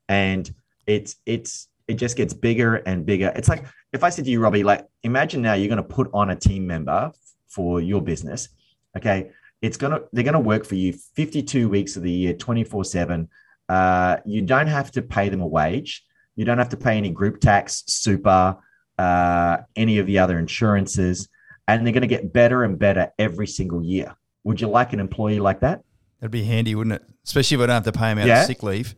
and 0.10 0.52
it's 0.88 1.16
it's 1.26 1.70
it 1.88 1.96
just 1.96 2.18
gets 2.18 2.34
bigger 2.34 2.76
and 2.76 3.06
bigger. 3.06 3.32
It's 3.36 3.50
like 3.50 3.66
if 3.92 4.04
I 4.04 4.10
said 4.10 4.26
to 4.26 4.32
you, 4.32 4.40
Robbie, 4.40 4.64
like 4.64 4.86
imagine 5.04 5.42
now 5.42 5.54
you're 5.54 5.68
going 5.68 5.78
to 5.78 5.84
put 5.84 6.10
on 6.14 6.32
a 6.32 6.36
team 6.36 6.66
member 6.66 7.12
for 7.48 7.82
your 7.82 8.02
business. 8.02 8.50
Okay, 8.98 9.32
it's 9.62 9.78
gonna 9.78 10.02
they're 10.12 10.24
gonna 10.24 10.40
work 10.40 10.66
for 10.66 10.76
you 10.76 10.94
52 10.94 11.70
weeks 11.70 11.96
of 11.96 12.04
the 12.04 12.12
year, 12.12 12.34
24 12.34 12.86
seven. 12.86 13.30
Uh, 13.70 14.18
you 14.26 14.42
don't 14.42 14.68
have 14.68 14.92
to 14.92 15.02
pay 15.02 15.30
them 15.30 15.42
a 15.42 15.48
wage. 15.48 16.06
You 16.36 16.46
don't 16.46 16.58
have 16.58 16.70
to 16.70 16.78
pay 16.78 16.98
any 16.98 17.10
group 17.12 17.40
tax, 17.40 17.84
super, 17.88 18.58
uh, 18.98 19.58
any 19.76 20.00
of 20.00 20.08
the 20.08 20.20
other 20.20 20.40
insurances, 20.40 21.30
and 21.68 21.86
they're 21.86 21.94
going 21.94 22.02
to 22.02 22.08
get 22.08 22.34
better 22.34 22.64
and 22.64 22.78
better 22.78 23.12
every 23.20 23.48
single 23.48 23.84
year. 23.84 24.16
Would 24.44 24.60
you 24.60 24.68
like 24.68 24.94
an 24.94 25.00
employee 25.00 25.40
like 25.40 25.62
that? 25.62 25.84
That'd 26.20 26.32
be 26.32 26.44
handy, 26.44 26.76
wouldn't 26.76 26.96
it? 26.96 27.04
Especially 27.26 27.56
if 27.56 27.62
I 27.62 27.68
don't 27.68 27.84
have 27.84 27.94
to 27.94 27.98
pay 27.98 28.10
them 28.10 28.20
out 28.20 28.28
yeah. 28.28 28.42
of 28.42 28.48
sick 28.48 28.64
leave. 28.64 28.96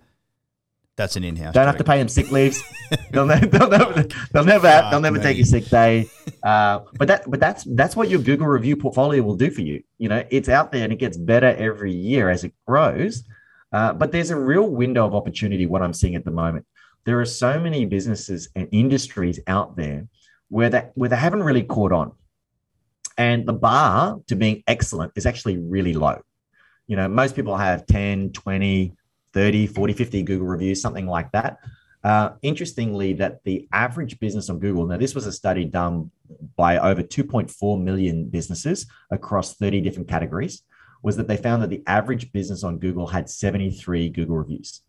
That's 0.98 1.18
an 1.18 1.26
in-house. 1.26 1.54
Don't 1.54 1.68
have 1.68 1.78
to 1.78 1.84
pay 1.84 1.98
them 1.98 2.08
sick 2.08 2.32
leaves. 2.32 2.64
they'll, 3.12 3.26
never, 3.26 3.46
they'll 3.46 3.70
never, 3.70 4.08
they'll 4.32 4.46
never, 4.46 4.68
have, 4.68 4.92
they'll 4.92 5.02
never 5.02 5.20
take 5.20 5.38
a 5.38 5.44
sick 5.44 5.66
day. 5.66 6.10
Uh, 6.42 6.80
but 6.98 7.10
that, 7.10 7.30
but 7.30 7.40
that's 7.40 7.66
that's 7.66 7.98
what 7.98 8.10
your 8.10 8.22
Google 8.22 8.48
review 8.48 8.78
portfolio 8.78 9.22
will 9.22 9.36
do 9.36 9.52
for 9.52 9.62
you. 9.62 9.84
You 9.98 10.08
know, 10.08 10.24
it's 10.30 10.48
out 10.48 10.72
there 10.72 10.84
and 10.86 10.94
it 10.94 11.00
gets 11.00 11.18
better 11.18 11.48
every 11.48 11.92
year 11.92 12.30
as 12.30 12.46
it 12.46 12.54
grows. 12.66 13.24
Uh, 13.74 13.92
but 13.92 14.14
there's 14.14 14.30
a 14.30 14.40
real 14.40 14.70
window 14.70 15.06
of 15.06 15.14
opportunity. 15.14 15.66
What 15.66 15.82
I'm 15.82 15.94
seeing 15.94 16.16
at 16.16 16.24
the 16.24 16.32
moment, 16.32 16.66
there 17.04 17.20
are 17.20 17.26
so 17.26 17.60
many 17.60 17.86
businesses 17.86 18.48
and 18.56 18.70
industries 18.72 19.40
out 19.48 19.76
there 19.76 20.08
where 20.48 20.70
that 20.70 20.92
where 20.96 21.10
they 21.10 21.18
haven't 21.18 21.44
really 21.44 21.64
caught 21.64 21.92
on, 21.92 22.14
and 23.18 23.46
the 23.46 23.54
bar 23.54 24.22
to 24.28 24.36
being 24.36 24.64
excellent 24.66 25.12
is 25.18 25.26
actually 25.26 25.58
really 25.58 25.94
low. 25.94 26.22
You 26.88 26.96
know, 26.96 27.10
most 27.10 27.36
people 27.36 27.58
have 27.58 27.86
10, 27.86 28.32
20, 28.32 28.94
30, 29.36 29.68
40, 29.68 29.94
50 29.94 30.24
Google 30.24 30.48
reviews, 30.48 30.82
something 30.82 31.06
like 31.06 31.32
that. 31.34 31.60
Uh, 32.04 32.32
interestingly, 32.42 33.14
that 33.14 33.44
the 33.44 33.68
average 33.72 34.20
business 34.20 34.50
on 34.50 34.60
Google, 34.60 34.88
now 34.88 34.98
this 34.98 35.14
was 35.14 35.28
a 35.28 35.32
study 35.32 35.66
done 35.66 36.10
by 36.56 36.78
over 36.78 37.04
2.4 37.04 37.82
million 37.82 38.30
businesses 38.30 38.88
across 39.12 39.56
30 39.56 39.82
different 39.82 40.08
categories, 40.08 40.64
was 41.04 41.18
that 41.18 41.28
they 41.28 41.38
found 41.38 41.62
that 41.62 41.70
the 41.70 41.84
average 41.86 42.32
business 42.32 42.64
on 42.64 42.80
Google 42.80 43.08
had 43.08 43.30
73 43.30 44.10
Google 44.10 44.38
reviews. 44.38 44.82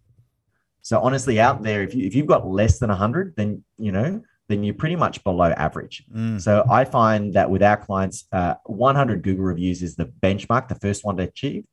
So 0.83 1.01
honestly, 1.01 1.41
out 1.41 1.63
there, 1.63 1.83
if, 1.83 1.95
you, 1.95 2.07
if 2.07 2.15
you've 2.15 2.27
got 2.27 2.47
less 2.47 2.79
than 2.79 2.91
100, 2.91 3.35
then, 3.37 3.65
you 3.77 3.91
know, 3.91 4.23
then 4.49 4.63
you're 4.63 4.75
pretty 4.75 4.95
much 4.95 5.25
below 5.25 5.51
average. 5.51 6.05
Mm. 6.15 6.41
So 6.41 6.65
I 6.71 6.85
find 6.85 7.35
that 7.35 7.51
with 7.51 7.63
our 7.63 7.77
clients, 7.77 8.27
uh, 8.31 8.55
100 8.67 9.23
Google 9.23 9.45
reviews 9.45 9.83
is 9.83 9.97
the 9.97 10.07
benchmark, 10.07 10.69
the 10.69 10.77
first 10.77 11.05
one 11.05 11.17
to 11.17 11.25
achieve. 11.25 11.65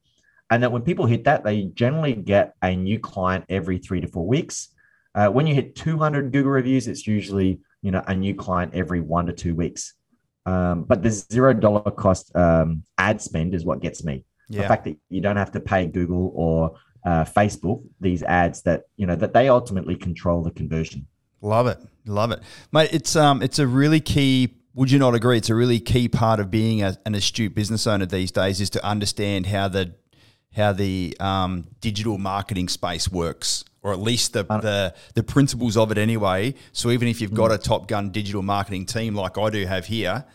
And 0.53 0.62
that 0.62 0.72
when 0.72 0.83
people 0.83 1.07
hit 1.07 1.24
that, 1.24 1.43
they 1.43 1.63
generally 1.74 2.13
get 2.13 2.53
a 2.62 2.75
new 2.75 3.00
client 3.00 3.43
every 3.50 3.79
three 3.79 4.01
to 4.01 4.07
four 4.07 4.27
weeks. 4.27 4.69
Uh, 5.15 5.27
when 5.29 5.48
you 5.48 5.55
hit 5.55 5.75
200 5.75 6.31
Google 6.31 6.51
reviews, 6.51 6.87
it's 6.87 7.07
usually 7.07 7.59
you 7.81 7.89
know 7.89 8.03
a 8.05 8.16
new 8.16 8.35
client 8.35 8.75
every 8.75 9.01
one 9.01 9.25
to 9.25 9.33
two 9.33 9.55
weeks. 9.55 9.96
Um, 10.46 10.83
but 10.83 11.01
the 11.01 11.09
zero 11.09 11.55
dollar 11.55 11.89
cost 11.89 12.35
um, 12.35 12.83
ad 13.00 13.20
spend 13.20 13.55
is 13.55 13.66
what 13.66 13.81
gets 13.81 14.03
me. 14.03 14.25
Yeah. 14.48 14.61
The 14.61 14.68
fact 14.68 14.85
that 14.85 14.98
you 15.09 15.22
don't 15.22 15.37
have 15.37 15.51
to 15.53 15.59
pay 15.59 15.87
Google 15.87 16.31
or 16.35 16.75
uh, 17.03 17.24
Facebook 17.24 17.83
these 18.00 18.22
ads 18.22 18.61
that 18.61 18.83
you 18.96 19.07
know 19.07 19.16
that 19.16 19.33
they 19.33 19.50
ultimately 19.50 19.96
control 19.96 20.44
the 20.44 20.51
conversion. 20.51 21.07
Love 21.42 21.66
it, 21.66 21.79
love 22.05 22.29
it, 22.29 22.42
mate. 22.72 22.89
It's 22.94 23.16
um, 23.16 23.42
it's 23.42 23.57
a 23.57 23.66
really 23.66 24.01
key. 24.01 24.53
Would 24.75 24.92
you 24.92 25.00
not 25.00 25.16
agree? 25.16 25.37
It's 25.37 25.50
a 25.50 25.55
really 25.55 25.79
key 25.79 26.09
part 26.09 26.39
of 26.39 26.51
being 26.51 26.83
a, 26.83 26.96
an 27.07 27.16
astute 27.16 27.55
business 27.55 27.87
owner 27.87 28.05
these 28.05 28.31
days 28.31 28.61
is 28.61 28.70
to 28.72 28.85
understand 28.85 29.48
how 29.48 29.68
the 29.68 29.96
how 30.55 30.74
the 30.74 31.16
um, 31.20 31.66
digital 31.81 32.18
marketing 32.18 32.70
space 32.70 33.09
works, 33.09 33.66
or 33.81 33.92
at 33.92 34.00
least 34.00 34.33
the, 34.33 34.44
the 34.44 34.94
the 35.16 35.24
principles 35.24 35.75
of 35.77 35.92
it 35.92 35.98
anyway. 35.98 36.53
So 36.72 36.92
even 36.92 37.07
if 37.07 37.22
you've 37.22 37.33
got 37.33 37.51
a 37.51 37.57
top 37.57 37.87
gun 37.87 38.11
digital 38.11 38.42
marketing 38.42 38.85
team 38.85 39.16
like 39.16 39.37
I 39.37 39.50
do 39.50 39.66
have 39.66 39.85
here, 39.85 40.25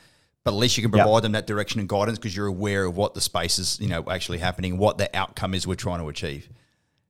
but 0.45 0.53
at 0.53 0.57
least 0.57 0.77
you 0.77 0.83
can 0.83 0.91
provide 0.91 1.15
yep. 1.15 1.23
them 1.23 1.33
that 1.33 1.47
direction 1.47 1.81
and 1.81 1.89
guidance 1.89 2.19
because 2.19 2.35
you're 2.37 2.47
aware 2.47 2.85
of 2.85 2.97
what 2.97 3.15
the 3.15 3.21
space 3.21 3.59
is, 3.59 3.79
you 3.81 3.89
know, 3.89 4.05
actually 4.11 4.39
happening, 4.39 4.79
what 4.79 4.99
the 4.99 5.15
outcome 5.17 5.55
is 5.55 5.67
we're 5.67 5.75
trying 5.75 6.01
to 6.01 6.09
achieve. 6.09 6.49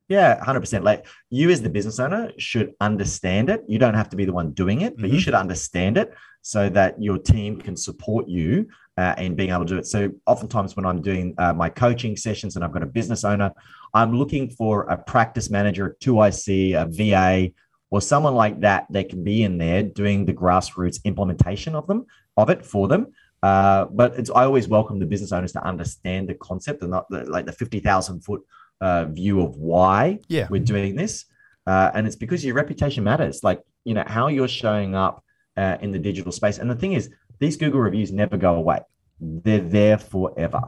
Yeah, 0.08 0.42
100%. 0.42 0.82
Like 0.82 1.06
you 1.28 1.50
as 1.50 1.60
the 1.60 1.68
business 1.68 2.00
owner 2.00 2.32
should 2.38 2.74
understand 2.80 3.50
it. 3.50 3.62
You 3.68 3.78
don't 3.78 3.94
have 3.94 4.08
to 4.08 4.16
be 4.16 4.24
the 4.24 4.32
one 4.32 4.52
doing 4.52 4.80
it, 4.80 4.96
but 4.96 5.04
mm-hmm. 5.04 5.14
you 5.14 5.20
should 5.20 5.34
understand 5.34 5.98
it 5.98 6.14
so 6.42 6.68
that 6.70 7.00
your 7.02 7.18
team 7.18 7.60
can 7.60 7.76
support 7.76 8.26
you 8.26 8.66
uh, 8.98 9.14
and 9.16 9.36
being 9.36 9.50
able 9.50 9.64
to 9.64 9.74
do 9.74 9.78
it. 9.78 9.86
So, 9.86 10.10
oftentimes, 10.26 10.74
when 10.74 10.84
I'm 10.84 11.00
doing 11.00 11.32
uh, 11.38 11.52
my 11.52 11.70
coaching 11.70 12.16
sessions 12.16 12.56
and 12.56 12.64
I've 12.64 12.72
got 12.72 12.82
a 12.82 12.86
business 12.86 13.22
owner, 13.24 13.52
I'm 13.94 14.12
looking 14.12 14.50
for 14.50 14.82
a 14.82 14.98
practice 14.98 15.50
manager, 15.50 15.96
2IC, 16.00 16.74
a 16.74 16.86
VA, 16.86 17.52
or 17.90 18.00
someone 18.00 18.34
like 18.34 18.60
that 18.60 18.86
that 18.90 19.08
can 19.08 19.22
be 19.22 19.44
in 19.44 19.56
there 19.56 19.84
doing 19.84 20.26
the 20.26 20.34
grassroots 20.34 21.02
implementation 21.04 21.76
of 21.76 21.86
them, 21.86 22.06
of 22.36 22.50
it 22.50 22.66
for 22.66 22.88
them. 22.88 23.12
Uh, 23.40 23.84
but 23.84 24.18
it's 24.18 24.30
I 24.30 24.44
always 24.44 24.66
welcome 24.66 24.98
the 24.98 25.06
business 25.06 25.30
owners 25.30 25.52
to 25.52 25.64
understand 25.64 26.28
the 26.28 26.34
concept 26.34 26.82
and 26.82 26.90
not 26.90 27.08
the, 27.08 27.22
like 27.24 27.46
the 27.46 27.52
50,000 27.52 28.24
foot 28.24 28.42
uh, 28.80 29.04
view 29.04 29.42
of 29.42 29.56
why 29.56 30.18
yeah. 30.26 30.48
we're 30.50 30.60
doing 30.60 30.96
this. 30.96 31.24
Uh, 31.68 31.92
and 31.94 32.04
it's 32.06 32.16
because 32.16 32.44
your 32.44 32.54
reputation 32.56 33.04
matters, 33.04 33.44
like, 33.44 33.62
you 33.84 33.94
know, 33.94 34.04
how 34.06 34.26
you're 34.26 34.48
showing 34.48 34.96
up 34.96 35.22
uh, 35.56 35.76
in 35.80 35.92
the 35.92 35.98
digital 36.00 36.32
space. 36.32 36.58
And 36.58 36.68
the 36.68 36.74
thing 36.74 36.94
is, 36.94 37.10
these 37.38 37.56
Google 37.56 37.80
reviews 37.80 38.12
never 38.12 38.36
go 38.36 38.54
away. 38.54 38.80
They're 39.20 39.60
there 39.60 39.98
forever. 39.98 40.62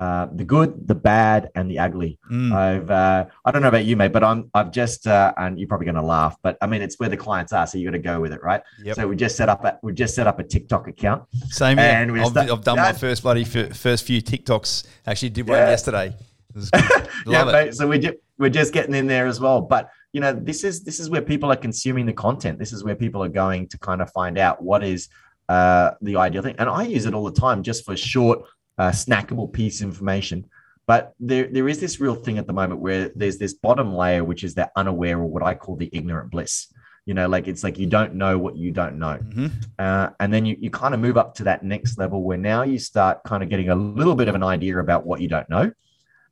Uh, 0.00 0.26
the 0.34 0.44
good, 0.44 0.88
the 0.88 0.94
bad, 0.94 1.50
and 1.54 1.70
the 1.70 1.78
ugly. 1.78 2.18
Mm. 2.30 2.52
I've 2.52 2.90
uh, 2.90 3.26
I 3.44 3.50
don't 3.52 3.62
know 3.62 3.68
about 3.68 3.84
you, 3.84 3.96
mate, 3.96 4.12
but 4.12 4.24
I'm 4.24 4.50
I've 4.52 4.72
just 4.72 5.06
uh, 5.06 5.32
and 5.36 5.58
you're 5.58 5.68
probably 5.68 5.84
going 5.84 5.94
to 5.94 6.02
laugh, 6.02 6.36
but 6.42 6.58
I 6.60 6.66
mean 6.66 6.82
it's 6.82 6.98
where 6.98 7.08
the 7.08 7.16
clients 7.16 7.52
are, 7.52 7.66
so 7.66 7.78
you 7.78 7.86
got 7.86 7.92
to 7.92 8.00
go 8.00 8.20
with 8.20 8.32
it, 8.32 8.42
right? 8.42 8.60
Yep. 8.82 8.96
So 8.96 9.06
we 9.06 9.14
just 9.14 9.36
set 9.36 9.48
up 9.48 9.64
a 9.64 9.78
we 9.82 9.92
just 9.92 10.16
set 10.16 10.26
up 10.26 10.40
a 10.40 10.44
TikTok 10.44 10.88
account. 10.88 11.22
Same 11.48 11.78
here. 11.78 11.86
And 11.86 12.20
I've, 12.20 12.36
I've 12.36 12.64
done 12.64 12.76
my 12.76 12.92
first 12.92 13.22
bloody 13.22 13.44
first 13.44 14.04
few 14.04 14.20
TikToks. 14.20 14.84
Actually, 15.06 15.30
did 15.30 15.48
one 15.48 15.58
yeah. 15.58 15.70
yesterday. 15.70 16.14
yeah, 17.26 17.44
mate. 17.44 17.74
So 17.74 17.86
we 17.86 18.00
just 18.00 18.14
we're 18.36 18.50
just 18.50 18.72
getting 18.72 18.94
in 18.94 19.06
there 19.06 19.26
as 19.26 19.40
well, 19.40 19.60
but 19.60 19.90
you 20.12 20.20
know 20.20 20.32
this 20.32 20.64
is 20.64 20.82
this 20.82 21.00
is 21.00 21.08
where 21.08 21.22
people 21.22 21.50
are 21.52 21.56
consuming 21.56 22.04
the 22.04 22.12
content. 22.12 22.58
This 22.58 22.72
is 22.72 22.84
where 22.84 22.94
people 22.94 23.22
are 23.22 23.28
going 23.28 23.68
to 23.68 23.78
kind 23.78 24.02
of 24.02 24.10
find 24.10 24.38
out 24.38 24.62
what 24.62 24.84
is 24.84 25.08
uh, 25.48 25.92
the 26.00 26.16
ideal 26.16 26.42
thing. 26.42 26.56
And 26.58 26.68
I 26.68 26.84
use 26.84 27.06
it 27.06 27.14
all 27.14 27.24
the 27.24 27.40
time 27.40 27.62
just 27.62 27.84
for 27.84 27.96
short, 27.96 28.44
uh, 28.78 28.90
snackable 28.90 29.52
piece 29.52 29.80
of 29.80 29.88
information. 29.88 30.46
But 30.86 31.14
there, 31.18 31.48
there 31.50 31.68
is 31.68 31.80
this 31.80 32.00
real 32.00 32.14
thing 32.14 32.38
at 32.38 32.46
the 32.46 32.52
moment 32.52 32.80
where 32.80 33.10
there's 33.14 33.38
this 33.38 33.54
bottom 33.54 33.94
layer, 33.94 34.22
which 34.22 34.44
is 34.44 34.54
that 34.54 34.70
unaware 34.76 35.18
or 35.18 35.26
what 35.26 35.42
I 35.42 35.54
call 35.54 35.76
the 35.76 35.88
ignorant 35.92 36.30
bliss. 36.30 36.72
You 37.06 37.14
know, 37.14 37.28
like 37.28 37.48
it's 37.48 37.62
like 37.62 37.78
you 37.78 37.86
don't 37.86 38.14
know 38.14 38.38
what 38.38 38.56
you 38.56 38.70
don't 38.70 38.98
know. 38.98 39.18
Mm-hmm. 39.22 39.46
Uh, 39.78 40.08
and 40.20 40.32
then 40.32 40.46
you, 40.46 40.56
you 40.58 40.70
kind 40.70 40.94
of 40.94 41.00
move 41.00 41.18
up 41.18 41.34
to 41.36 41.44
that 41.44 41.62
next 41.62 41.98
level 41.98 42.22
where 42.22 42.38
now 42.38 42.62
you 42.62 42.78
start 42.78 43.22
kind 43.24 43.42
of 43.42 43.50
getting 43.50 43.68
a 43.68 43.74
little 43.74 44.14
bit 44.14 44.28
of 44.28 44.34
an 44.34 44.42
idea 44.42 44.78
about 44.78 45.06
what 45.06 45.20
you 45.20 45.28
don't 45.28 45.48
know. 45.50 45.70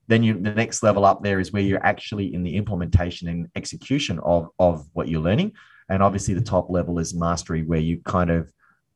Then 0.08 0.22
you 0.22 0.34
the 0.34 0.50
next 0.50 0.82
level 0.82 1.04
up 1.04 1.22
there 1.22 1.40
is 1.40 1.52
where 1.52 1.62
you're 1.62 1.84
actually 1.84 2.34
in 2.34 2.42
the 2.42 2.56
implementation 2.56 3.28
and 3.28 3.48
execution 3.54 4.18
of, 4.20 4.48
of 4.58 4.86
what 4.94 5.08
you're 5.08 5.20
learning. 5.20 5.52
And 5.88 6.02
obviously 6.02 6.34
the 6.34 6.40
top 6.40 6.70
level 6.70 6.98
is 6.98 7.14
mastery, 7.14 7.62
where 7.62 7.80
you 7.80 8.00
kind 8.04 8.30
of 8.30 8.50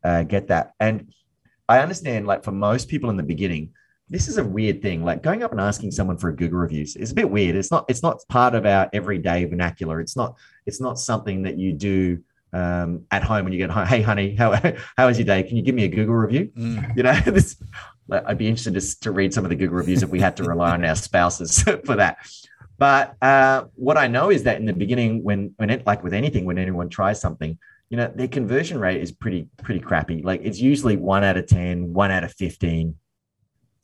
uh, 0.06 0.22
get 0.22 0.48
that. 0.48 0.72
And 0.78 1.12
I 1.68 1.80
understand, 1.80 2.26
like 2.26 2.44
for 2.44 2.52
most 2.52 2.88
people 2.88 3.10
in 3.10 3.16
the 3.16 3.24
beginning, 3.24 3.70
this 4.08 4.28
is 4.28 4.38
a 4.38 4.44
weird 4.44 4.82
thing. 4.82 5.04
Like 5.04 5.22
going 5.22 5.42
up 5.42 5.50
and 5.50 5.60
asking 5.60 5.90
someone 5.90 6.16
for 6.16 6.28
a 6.28 6.36
Google 6.36 6.60
reviews 6.60 6.94
is 6.94 7.10
a 7.10 7.14
bit 7.14 7.28
weird. 7.28 7.56
It's 7.56 7.72
not. 7.72 7.86
It's 7.88 8.04
not 8.04 8.20
part 8.28 8.54
of 8.54 8.64
our 8.64 8.88
everyday 8.92 9.44
vernacular. 9.44 10.00
It's 10.00 10.16
not. 10.16 10.36
It's 10.64 10.80
not 10.80 10.98
something 10.98 11.42
that 11.42 11.58
you 11.58 11.72
do 11.72 12.22
um, 12.52 13.04
at 13.10 13.24
home 13.24 13.44
when 13.44 13.52
you 13.52 13.58
get 13.58 13.70
home. 13.70 13.86
Hey, 13.86 14.02
honey, 14.02 14.36
how 14.36 14.54
how 14.96 15.06
was 15.08 15.18
your 15.18 15.26
day? 15.26 15.42
Can 15.42 15.56
you 15.56 15.62
give 15.62 15.74
me 15.74 15.84
a 15.84 15.88
Google 15.88 16.14
review? 16.14 16.52
Mm. 16.56 16.96
You 16.96 17.02
know, 17.02 17.14
this. 17.26 17.56
I'd 18.08 18.38
be 18.38 18.46
interested 18.46 18.74
to, 18.74 19.00
to 19.00 19.10
read 19.10 19.34
some 19.34 19.44
of 19.44 19.50
the 19.50 19.56
Google 19.56 19.76
reviews 19.76 20.04
if 20.04 20.10
we 20.10 20.20
had 20.20 20.36
to 20.36 20.44
rely 20.44 20.70
on 20.70 20.84
our 20.84 20.94
spouses 20.94 21.60
for 21.84 21.96
that. 21.96 22.18
But 22.78 23.16
uh, 23.20 23.64
what 23.74 23.96
I 23.96 24.06
know 24.06 24.30
is 24.30 24.44
that 24.44 24.58
in 24.58 24.66
the 24.66 24.72
beginning, 24.72 25.24
when 25.24 25.52
when 25.56 25.70
it 25.70 25.84
like 25.84 26.04
with 26.04 26.14
anything, 26.14 26.44
when 26.44 26.58
anyone 26.58 26.88
tries 26.88 27.20
something, 27.20 27.58
you 27.88 27.96
know, 27.96 28.12
their 28.14 28.28
conversion 28.28 28.78
rate 28.78 29.00
is 29.00 29.12
pretty 29.12 29.48
pretty 29.62 29.80
crappy. 29.80 30.22
Like 30.22 30.40
it's 30.42 30.60
usually 30.60 30.96
one 30.96 31.24
out 31.24 31.36
of 31.36 31.46
10, 31.46 31.92
one 31.92 32.10
out 32.10 32.24
of 32.24 32.32
15, 32.32 32.96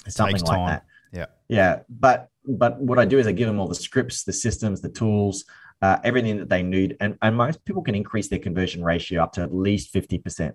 something 0.08 0.42
like 0.42 0.68
that. 0.68 0.84
Yeah. 1.12 1.26
Yeah. 1.48 1.80
But 1.88 2.28
but 2.44 2.80
what 2.80 2.98
I 2.98 3.04
do 3.04 3.18
is 3.18 3.26
I 3.26 3.32
give 3.32 3.46
them 3.46 3.60
all 3.60 3.68
the 3.68 3.74
scripts, 3.74 4.24
the 4.24 4.32
systems, 4.32 4.80
the 4.80 4.88
tools, 4.88 5.44
uh, 5.80 5.98
everything 6.02 6.38
that 6.38 6.48
they 6.48 6.62
need. 6.62 6.96
And, 7.00 7.16
and 7.22 7.36
most 7.36 7.64
people 7.64 7.82
can 7.82 7.94
increase 7.94 8.28
their 8.28 8.38
conversion 8.38 8.82
ratio 8.82 9.22
up 9.22 9.32
to 9.34 9.42
at 9.42 9.54
least 9.54 9.94
50%. 9.94 10.52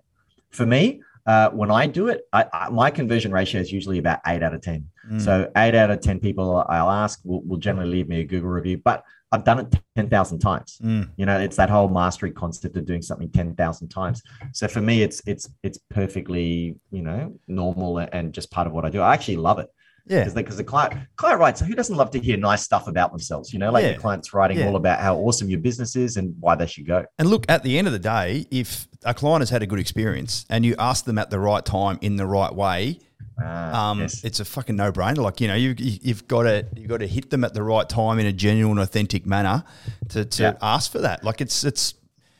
For 0.51 0.65
me, 0.65 1.01
uh, 1.27 1.49
when 1.49 1.69
I 1.69 1.87
do 1.87 2.07
it, 2.07 2.21
I, 2.31 2.45
I, 2.53 2.69
my 2.69 2.89
conversion 2.89 3.33
ratio 3.33 3.59
is 3.59 3.71
usually 3.71 3.97
about 3.97 4.19
eight 4.25 4.41
out 4.41 4.53
of 4.53 4.61
10. 4.61 4.87
Mm. 5.11 5.21
So 5.21 5.51
eight 5.57 5.75
out 5.75 5.91
of 5.91 5.99
10 5.99 6.19
people 6.19 6.65
I'll 6.69 6.89
ask 6.89 7.19
will, 7.25 7.41
will 7.43 7.57
generally 7.57 7.91
leave 7.91 8.07
me 8.07 8.21
a 8.21 8.23
Google 8.23 8.49
review, 8.49 8.77
but 8.83 9.03
I've 9.33 9.43
done 9.43 9.59
it 9.59 9.75
10,000 9.97 10.39
times. 10.39 10.79
Mm. 10.81 11.09
You 11.17 11.25
know, 11.25 11.37
it's 11.37 11.57
that 11.57 11.69
whole 11.69 11.89
mastery 11.89 12.31
concept 12.31 12.77
of 12.77 12.85
doing 12.85 13.01
something 13.01 13.29
10,000 13.29 13.89
times. 13.89 14.23
So 14.53 14.69
for 14.69 14.79
me, 14.79 15.01
it's, 15.01 15.21
it's, 15.27 15.49
it's 15.63 15.79
perfectly, 15.89 16.77
you 16.91 17.01
know, 17.01 17.37
normal 17.49 17.97
and 17.97 18.33
just 18.33 18.49
part 18.49 18.67
of 18.67 18.71
what 18.71 18.85
I 18.85 18.89
do. 18.89 19.01
I 19.01 19.13
actually 19.13 19.35
love 19.35 19.59
it 19.59 19.67
yeah. 20.07 20.19
because 20.19 20.33
because 20.33 20.57
the 20.57 20.63
client 20.63 20.93
client 21.15 21.39
writes. 21.39 21.61
Who 21.61 21.73
doesn't 21.75 21.95
love 21.95 22.11
to 22.11 22.19
hear 22.19 22.37
nice 22.37 22.63
stuff 22.63 22.87
about 22.87 23.11
themselves? 23.11 23.51
You 23.53 23.59
know, 23.59 23.71
like 23.71 23.83
Yeah. 23.83 23.93
the 23.93 23.99
client's 23.99 24.33
writing 24.33 24.57
Yeah. 24.59 24.67
all 24.67 24.75
about 24.75 24.99
how 24.99 25.15
awesome 25.17 25.49
your 25.49 25.59
business 25.59 25.95
is 25.95 26.17
and 26.17 26.35
why 26.39 26.55
they 26.55 26.65
should 26.67 26.87
go. 26.87 27.05
And 27.19 27.29
look, 27.29 27.45
at 27.49 27.63
the 27.63 27.77
end 27.77 27.87
of 27.87 27.93
the 27.93 27.99
day, 27.99 28.45
if 28.51 28.87
a 29.03 29.13
client 29.13 29.41
has 29.41 29.49
had 29.49 29.61
a 29.63 29.67
good 29.67 29.79
experience 29.79 30.45
and 30.49 30.65
you 30.65 30.75
ask 30.79 31.05
them 31.05 31.17
at 31.17 31.29
the 31.29 31.39
right 31.39 31.63
time 31.65 31.97
in 32.01 32.15
the 32.15 32.25
right 32.25 32.53
way, 32.53 32.99
Ah, 33.39 33.91
um, 33.91 33.99
yes. 33.99 34.23
it's 34.23 34.39
a 34.39 34.45
fucking 34.45 34.75
no 34.75 34.91
brainer. 34.91 35.17
Like 35.17 35.39
you 35.41 35.47
know, 35.47 35.55
you, 35.55 35.75
you- 35.77 35.99
you've 36.01 36.27
got 36.27 36.43
to 36.43 36.65
you've 36.75 36.87
got 36.89 36.99
to 37.01 37.07
hit 37.07 37.29
them 37.29 37.43
at 37.43 37.53
the 37.53 37.61
right 37.63 37.87
time 37.87 38.17
in 38.19 38.25
a 38.25 38.33
genuine, 38.33 38.79
authentic 38.79 39.25
manner 39.25 39.63
to, 40.09 40.25
to 40.25 40.43
Yeah. 40.43 40.53
ask 40.61 40.91
for 40.91 40.99
that. 40.99 41.23
Like 41.23 41.39
it's 41.41 41.63
it's 41.63 41.93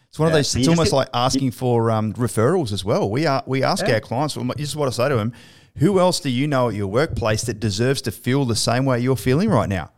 it's 0.09 0.17
one 0.17 0.27
of 0.29 0.33
those. 0.33 0.55
It's 0.55 0.67
almost 0.67 0.91
get- 0.91 0.97
like 0.97 1.09
asking 1.13 1.51
for 1.51 1.91
um, 1.91 2.13
referrals 2.13 2.71
as 2.71 2.83
well. 2.83 3.09
We 3.11 3.25
are 3.27 3.43
we 3.45 3.61
ask 3.61 3.85
Yeah. 3.87 3.95
our 3.95 3.99
clients. 3.99 4.33
This 4.57 4.69
is 4.69 4.75
what 4.75 4.87
I 4.87 4.91
say 4.91 5.09
to 5.09 5.15
them: 5.15 5.33
Who 5.79 5.99
else 5.99 6.19
do 6.19 6.29
you 6.29 6.47
know 6.47 6.69
at 6.69 6.75
your 6.75 6.87
workplace 6.87 7.43
that 7.43 7.59
deserves 7.59 8.01
to 8.03 8.11
feel 8.11 8.45
the 8.45 8.55
same 8.55 8.85
way 8.85 8.99
you're 8.99 9.15
feeling 9.15 9.49
right 9.49 9.69
now? 9.69 9.91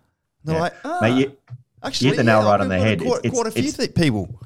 They're 0.44 0.56
Yeah. 0.56 0.62
like, 0.62 0.74
ah, 0.84 1.00
Mate, 1.02 1.18
you- 1.18 1.38
actually, 1.84 2.16
the 2.18 2.24
nail 2.24 2.42
yeah, 2.42 2.50
right 2.52 2.62
on 2.62 2.70
the 2.70 2.78
head. 2.80 3.02
Quite, 3.02 3.20
It's- 3.26 3.34
quite 3.34 3.48
a 3.48 3.52
few 3.52 3.72
th- 3.72 3.96
people. 3.96 4.40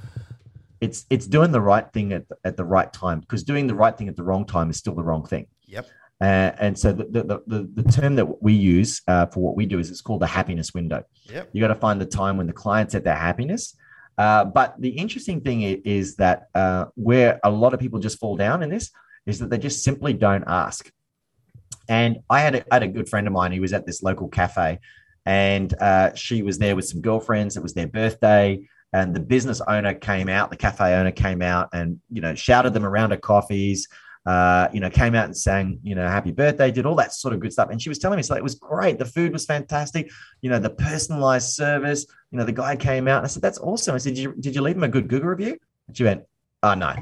it's 0.82 1.06
it's 1.10 1.26
doing 1.28 1.52
the 1.52 1.62
right 1.62 1.92
thing 1.94 2.12
at 2.14 2.28
the, 2.28 2.36
at 2.44 2.58
the 2.58 2.64
right 2.66 2.92
time 2.92 3.20
because 3.22 3.44
doing 3.44 3.68
the 3.68 3.76
right 3.76 3.98
thing 3.98 4.10
at 4.10 4.16
the 4.18 4.24
wrong 4.24 4.46
time 4.46 4.70
is 4.70 4.78
still 4.78 4.94
the 4.96 5.04
wrong 5.04 5.26
thing. 5.26 5.48
Yep. 5.68 5.88
Uh, 6.22 6.52
and 6.60 6.78
so 6.78 6.92
the, 6.94 7.06
the, 7.06 7.42
the, 7.48 7.70
the 7.82 7.92
term 7.92 8.16
that 8.16 8.42
we 8.44 8.54
use 8.54 9.02
uh, 9.08 9.26
for 9.28 9.40
what 9.42 9.56
we 9.56 9.66
do 9.66 9.80
is 9.80 9.90
it's 9.90 10.02
called 10.02 10.22
the 10.22 10.28
happiness 10.28 10.74
window. 10.74 11.04
Yep. 11.32 11.50
You 11.52 11.62
got 11.62 11.68
to 11.70 11.76
find 11.76 12.00
the 12.00 12.06
time 12.06 12.38
when 12.38 12.48
the 12.48 12.54
client's 12.54 12.96
at 12.96 13.04
their 13.04 13.16
happiness. 13.16 13.76
Uh, 14.18 14.46
but 14.46 14.76
the 14.80 14.90
interesting 14.90 15.42
thing 15.42 15.64
i- 15.64 15.82
is 15.84 16.16
that 16.18 16.48
uh, 16.54 16.86
where 16.96 17.40
a 17.44 17.50
lot 17.50 17.74
of 17.74 17.80
people 17.80 18.00
just 18.00 18.20
fall 18.20 18.36
down 18.38 18.62
in 18.62 18.70
this 18.70 18.92
is 19.26 19.40
that 19.40 19.50
they 19.50 19.58
just 19.58 19.84
simply 19.84 20.14
don't 20.14 20.44
ask. 20.48 20.92
And 21.88 22.20
I 22.30 22.42
had 22.42 22.56
a, 22.56 22.64
I 22.72 22.76
had 22.76 22.84
a 22.84 22.88
good 22.88 23.10
friend 23.10 23.28
of 23.28 23.34
mine. 23.34 23.52
He 23.52 23.60
was 23.60 23.74
at 23.74 23.86
this 23.86 24.04
local 24.04 24.28
cafe, 24.28 24.80
and 25.26 25.74
uh, 25.80 26.14
she 26.16 26.42
was 26.42 26.58
there 26.58 26.76
with 26.76 26.86
some 26.86 27.02
girlfriends. 27.02 27.58
It 27.58 27.64
was 27.64 27.74
their 27.74 27.88
birthday, 27.88 28.68
and 28.94 29.14
the 29.14 29.20
business 29.20 29.62
owner 29.68 29.94
came 29.94 30.30
out. 30.30 30.50
The 30.50 30.58
cafe 30.58 30.94
owner 30.96 31.12
came 31.12 31.42
out 31.42 31.70
and 31.74 32.00
you 32.10 32.22
know 32.22 32.36
shouted 32.36 32.74
them 32.74 32.86
around 32.86 33.12
at 33.12 33.22
coffees. 33.22 33.88
Uh, 34.26 34.70
you 34.72 34.80
know, 34.80 34.90
came 34.90 35.16
out 35.16 35.26
and 35.26 35.36
sang, 35.36 35.78
you 35.84 35.96
know, 35.96 36.08
happy 36.08 36.32
birthday, 36.32 36.72
did 36.72 36.86
all 36.86 36.96
that 36.96 37.12
sort 37.12 37.34
of 37.34 37.42
good 37.42 37.52
stuff. 37.52 37.68
And 37.70 37.82
she 37.82 37.90
was 37.90 38.00
telling 38.00 38.16
me, 38.16 38.24
so 38.24 38.36
it 38.36 38.42
was 38.42 38.56
great. 38.56 38.98
The 38.98 39.04
food 39.04 39.34
was 39.34 39.46
fantastic. 39.46 40.10
You 40.40 40.50
know, 40.50 40.60
the 40.60 40.70
personalized 40.70 41.50
service. 41.50 42.06
You 42.32 42.38
know, 42.38 42.46
the 42.46 42.54
guy 42.54 42.78
came 42.78 43.10
out. 43.10 43.18
And 43.18 43.26
I 43.26 43.28
said, 43.28 43.42
that's 43.42 43.60
awesome. 43.60 43.96
I 43.96 43.98
said, 43.98 44.16
did 44.16 44.22
you, 44.24 44.34
did 44.40 44.56
you 44.56 44.62
leave 44.62 44.78
him 44.78 44.84
a 44.84 44.88
good 44.88 45.10
Google 45.10 45.28
review? 45.28 45.58
And 45.90 45.98
she 45.98 46.06
went, 46.06 46.24
oh 46.64 46.74
no. 46.74 46.96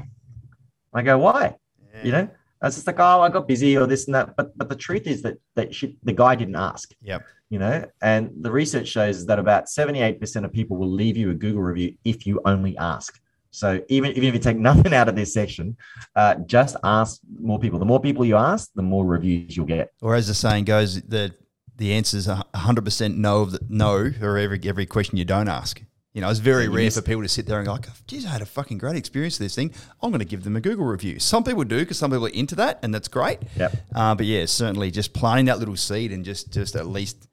I 0.92 1.02
go, 1.02 1.18
why? 1.18 1.54
You 2.02 2.10
know, 2.10 2.28
I 2.62 2.66
was 2.66 2.76
just 2.76 2.86
like, 2.86 3.00
oh, 3.00 3.20
I 3.20 3.28
got 3.28 3.48
busy 3.48 3.76
or 3.76 3.86
this 3.86 4.06
and 4.06 4.14
that. 4.14 4.36
But 4.36 4.56
but 4.56 4.68
the 4.68 4.76
truth 4.76 5.06
is 5.06 5.22
that 5.22 5.38
that 5.56 5.74
she, 5.74 5.98
the 6.04 6.12
guy 6.12 6.36
didn't 6.36 6.56
ask. 6.56 6.92
Yep. 7.02 7.24
You 7.50 7.58
know, 7.58 7.84
and 8.00 8.30
the 8.40 8.50
research 8.50 8.88
shows 8.88 9.26
that 9.26 9.38
about 9.38 9.66
78% 9.66 10.44
of 10.44 10.52
people 10.54 10.78
will 10.78 10.90
leave 10.90 11.18
you 11.18 11.30
a 11.30 11.34
Google 11.34 11.60
review 11.60 11.96
if 12.02 12.26
you 12.26 12.40
only 12.46 12.78
ask. 12.78 13.20
So 13.50 13.82
even, 13.88 14.12
even 14.12 14.24
if 14.24 14.34
you 14.34 14.40
take 14.40 14.56
nothing 14.70 14.94
out 14.94 15.08
of 15.08 15.16
this 15.16 15.34
section, 15.34 15.76
uh, 16.16 16.36
just 16.46 16.76
ask 16.82 17.20
more 17.38 17.58
people. 17.58 17.78
The 17.78 17.84
more 17.84 18.00
people 18.00 18.24
you 18.24 18.36
ask, 18.36 18.70
the 18.74 18.82
more 18.82 19.04
reviews 19.04 19.54
you'll 19.54 19.66
get. 19.66 19.92
Or 20.00 20.14
as 20.14 20.28
the 20.28 20.34
saying 20.34 20.64
goes, 20.64 21.02
the 21.02 21.34
the 21.76 21.92
answer 21.92 22.16
is 22.16 22.28
hundred 22.54 22.84
percent 22.84 23.18
no 23.18 23.42
of 23.42 23.52
the, 23.52 23.60
no 23.68 24.10
for 24.12 24.38
every 24.38 24.60
every 24.64 24.86
question 24.86 25.18
you 25.18 25.24
don't 25.24 25.48
ask. 25.48 25.82
You 26.14 26.20
know, 26.20 26.28
it's 26.28 26.40
very 26.40 26.64
Yeah, 26.64 26.76
rare 26.76 26.90
for 26.90 27.00
people 27.00 27.22
to 27.22 27.28
sit 27.28 27.46
there 27.46 27.58
and 27.58 27.66
go, 27.66 27.72
like, 27.72 27.86
geez, 28.06 28.26
I 28.26 28.28
had 28.28 28.42
a 28.42 28.46
fucking 28.46 28.76
great 28.76 28.96
experience 28.96 29.38
with 29.38 29.46
this 29.46 29.54
thing. 29.54 29.72
I'm 30.02 30.10
going 30.10 30.18
to 30.18 30.26
give 30.26 30.44
them 30.44 30.56
a 30.56 30.60
Google 30.60 30.84
review. 30.84 31.18
Some 31.18 31.42
people 31.42 31.64
do 31.64 31.78
because 31.78 31.96
some 31.98 32.10
people 32.10 32.26
are 32.26 32.30
into 32.30 32.54
that, 32.56 32.80
and 32.82 32.94
that's 32.94 33.08
great. 33.08 33.38
Yep. 33.56 33.76
Uh, 33.94 34.14
but 34.14 34.26
yeah, 34.26 34.44
certainly 34.44 34.90
just 34.90 35.14
planting 35.14 35.46
that 35.46 35.58
little 35.58 35.76
seed 35.76 36.12
and 36.12 36.24
just 36.24 36.52
just 36.52 36.76
at 36.76 36.86
least 36.86 37.28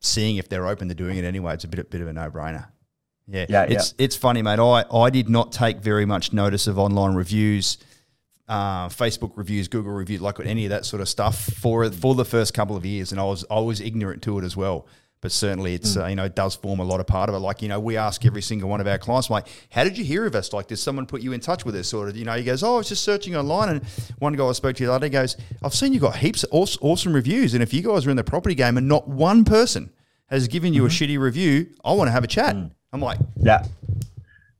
seeing 0.00 0.36
if 0.36 0.48
they're 0.48 0.66
open 0.66 0.88
to 0.88 0.94
doing 0.94 1.18
it 1.18 1.24
anyway. 1.24 1.54
It's 1.54 1.64
a 1.64 1.68
bit 1.68 1.90
bit 1.90 2.00
of 2.00 2.06
a 2.06 2.12
no 2.12 2.30
brainer. 2.30 2.68
Yeah, 3.26 3.46
Yeah, 3.48 3.62
it's 3.64 3.94
it's 3.98 4.16
funny, 4.16 4.42
mate. 4.42 4.60
I 4.60 4.84
I 4.92 5.10
did 5.10 5.28
not 5.28 5.50
take 5.50 5.78
very 5.78 6.06
much 6.06 6.32
notice 6.32 6.68
of 6.68 6.78
online 6.78 7.14
reviews, 7.14 7.78
uh, 8.48 8.88
Facebook 8.88 9.32
reviews, 9.36 9.68
Google 9.68 9.92
reviews, 9.92 10.20
like 10.20 10.38
any 10.40 10.66
of 10.66 10.70
that 10.70 10.84
sort 10.84 11.00
of 11.00 11.08
stuff 11.08 11.36
for 11.36 11.88
for 11.90 12.14
the 12.14 12.24
first 12.24 12.54
couple 12.54 12.76
of 12.76 12.86
years, 12.86 13.10
and 13.12 13.20
I 13.20 13.24
was 13.24 13.44
I 13.50 13.58
was 13.58 13.80
ignorant 13.80 14.22
to 14.22 14.38
it 14.38 14.44
as 14.44 14.56
well. 14.56 14.86
But 15.22 15.32
certainly, 15.32 15.74
it's 15.74 15.96
mm. 15.96 16.02
uh, 16.02 16.06
you 16.06 16.16
know 16.16 16.24
it 16.24 16.34
does 16.34 16.54
form 16.54 16.80
a 16.80 16.84
lot 16.84 16.98
of 16.98 17.06
part 17.06 17.28
of 17.28 17.34
it. 17.34 17.38
Like 17.38 17.60
you 17.60 17.68
know, 17.68 17.78
we 17.78 17.96
ask 17.96 18.24
every 18.24 18.40
single 18.40 18.70
one 18.70 18.80
of 18.80 18.86
our 18.86 18.96
clients, 18.96 19.28
like, 19.28 19.46
"How 19.70 19.84
did 19.84 19.98
you 19.98 20.04
hear 20.04 20.24
of 20.24 20.34
us? 20.34 20.52
Like, 20.52 20.68
did 20.68 20.78
someone 20.78 21.04
put 21.04 21.20
you 21.20 21.32
in 21.32 21.40
touch 21.40 21.64
with 21.64 21.74
us?" 21.76 21.88
Sort 21.88 22.08
of, 22.08 22.16
you 22.16 22.24
know, 22.24 22.32
he 22.32 22.42
goes, 22.42 22.62
"Oh, 22.62 22.74
I 22.74 22.78
was 22.78 22.88
just 22.88 23.04
searching 23.04 23.36
online." 23.36 23.68
And 23.68 23.84
one 24.18 24.32
guy 24.32 24.46
I 24.46 24.52
spoke 24.52 24.76
to 24.76 24.86
the 24.86 24.92
other 24.92 25.08
day 25.08 25.12
goes, 25.12 25.36
"I've 25.62 25.74
seen 25.74 25.92
you 25.92 26.00
got 26.00 26.16
heaps 26.16 26.44
of 26.44 26.50
awes- 26.52 26.78
awesome 26.80 27.12
reviews, 27.12 27.52
and 27.52 27.62
if 27.62 27.74
you 27.74 27.82
guys 27.82 28.06
are 28.06 28.10
in 28.10 28.16
the 28.16 28.24
property 28.24 28.54
game 28.54 28.78
and 28.78 28.88
not 28.88 29.08
one 29.08 29.44
person 29.44 29.90
has 30.28 30.48
given 30.48 30.72
you 30.72 30.86
a 30.86 30.88
mm-hmm. 30.88 31.04
shitty 31.04 31.18
review, 31.18 31.66
I 31.84 31.92
want 31.92 32.08
to 32.08 32.12
have 32.12 32.24
a 32.24 32.28
chat." 32.28 32.56
Mm. 32.56 32.70
I'm 32.92 33.00
like, 33.00 33.18
Yeah. 33.36 33.64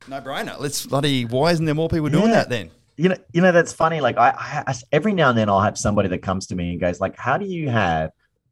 no 0.08 0.20
brainer. 0.20 0.58
Let's 0.60 0.86
bloody. 0.86 1.24
Why 1.24 1.52
isn't 1.52 1.64
there 1.64 1.74
more 1.74 1.88
people 1.88 2.10
doing 2.10 2.28
Yeah. 2.28 2.34
that 2.34 2.48
then? 2.48 2.70
you 2.96 3.08
know, 3.08 3.16
you 3.32 3.40
know 3.40 3.50
that's 3.50 3.72
funny. 3.72 4.02
Like 4.02 4.18
I, 4.18 4.28
I, 4.28 4.64
I- 4.66 4.74
every 4.92 5.14
now 5.14 5.30
and 5.30 5.38
then 5.38 5.48
I'll 5.48 5.62
have 5.62 5.78
somebody 5.78 6.10
that 6.10 6.18
comes 6.18 6.46
to 6.48 6.54
me 6.54 6.72
and 6.72 6.80
goes 6.80 7.00
like, 7.00 7.16
"How 7.16 7.38
do 7.38 7.46
you 7.46 7.70
have 7.70 8.10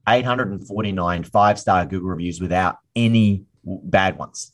849 0.09 1.25
five 1.25 1.59
star 1.59 1.87
Google 1.87 2.11
reviews 2.11 2.41
without 2.41 2.79
any 2.97 3.45
bad 3.65 4.19
ones?" 4.19 4.53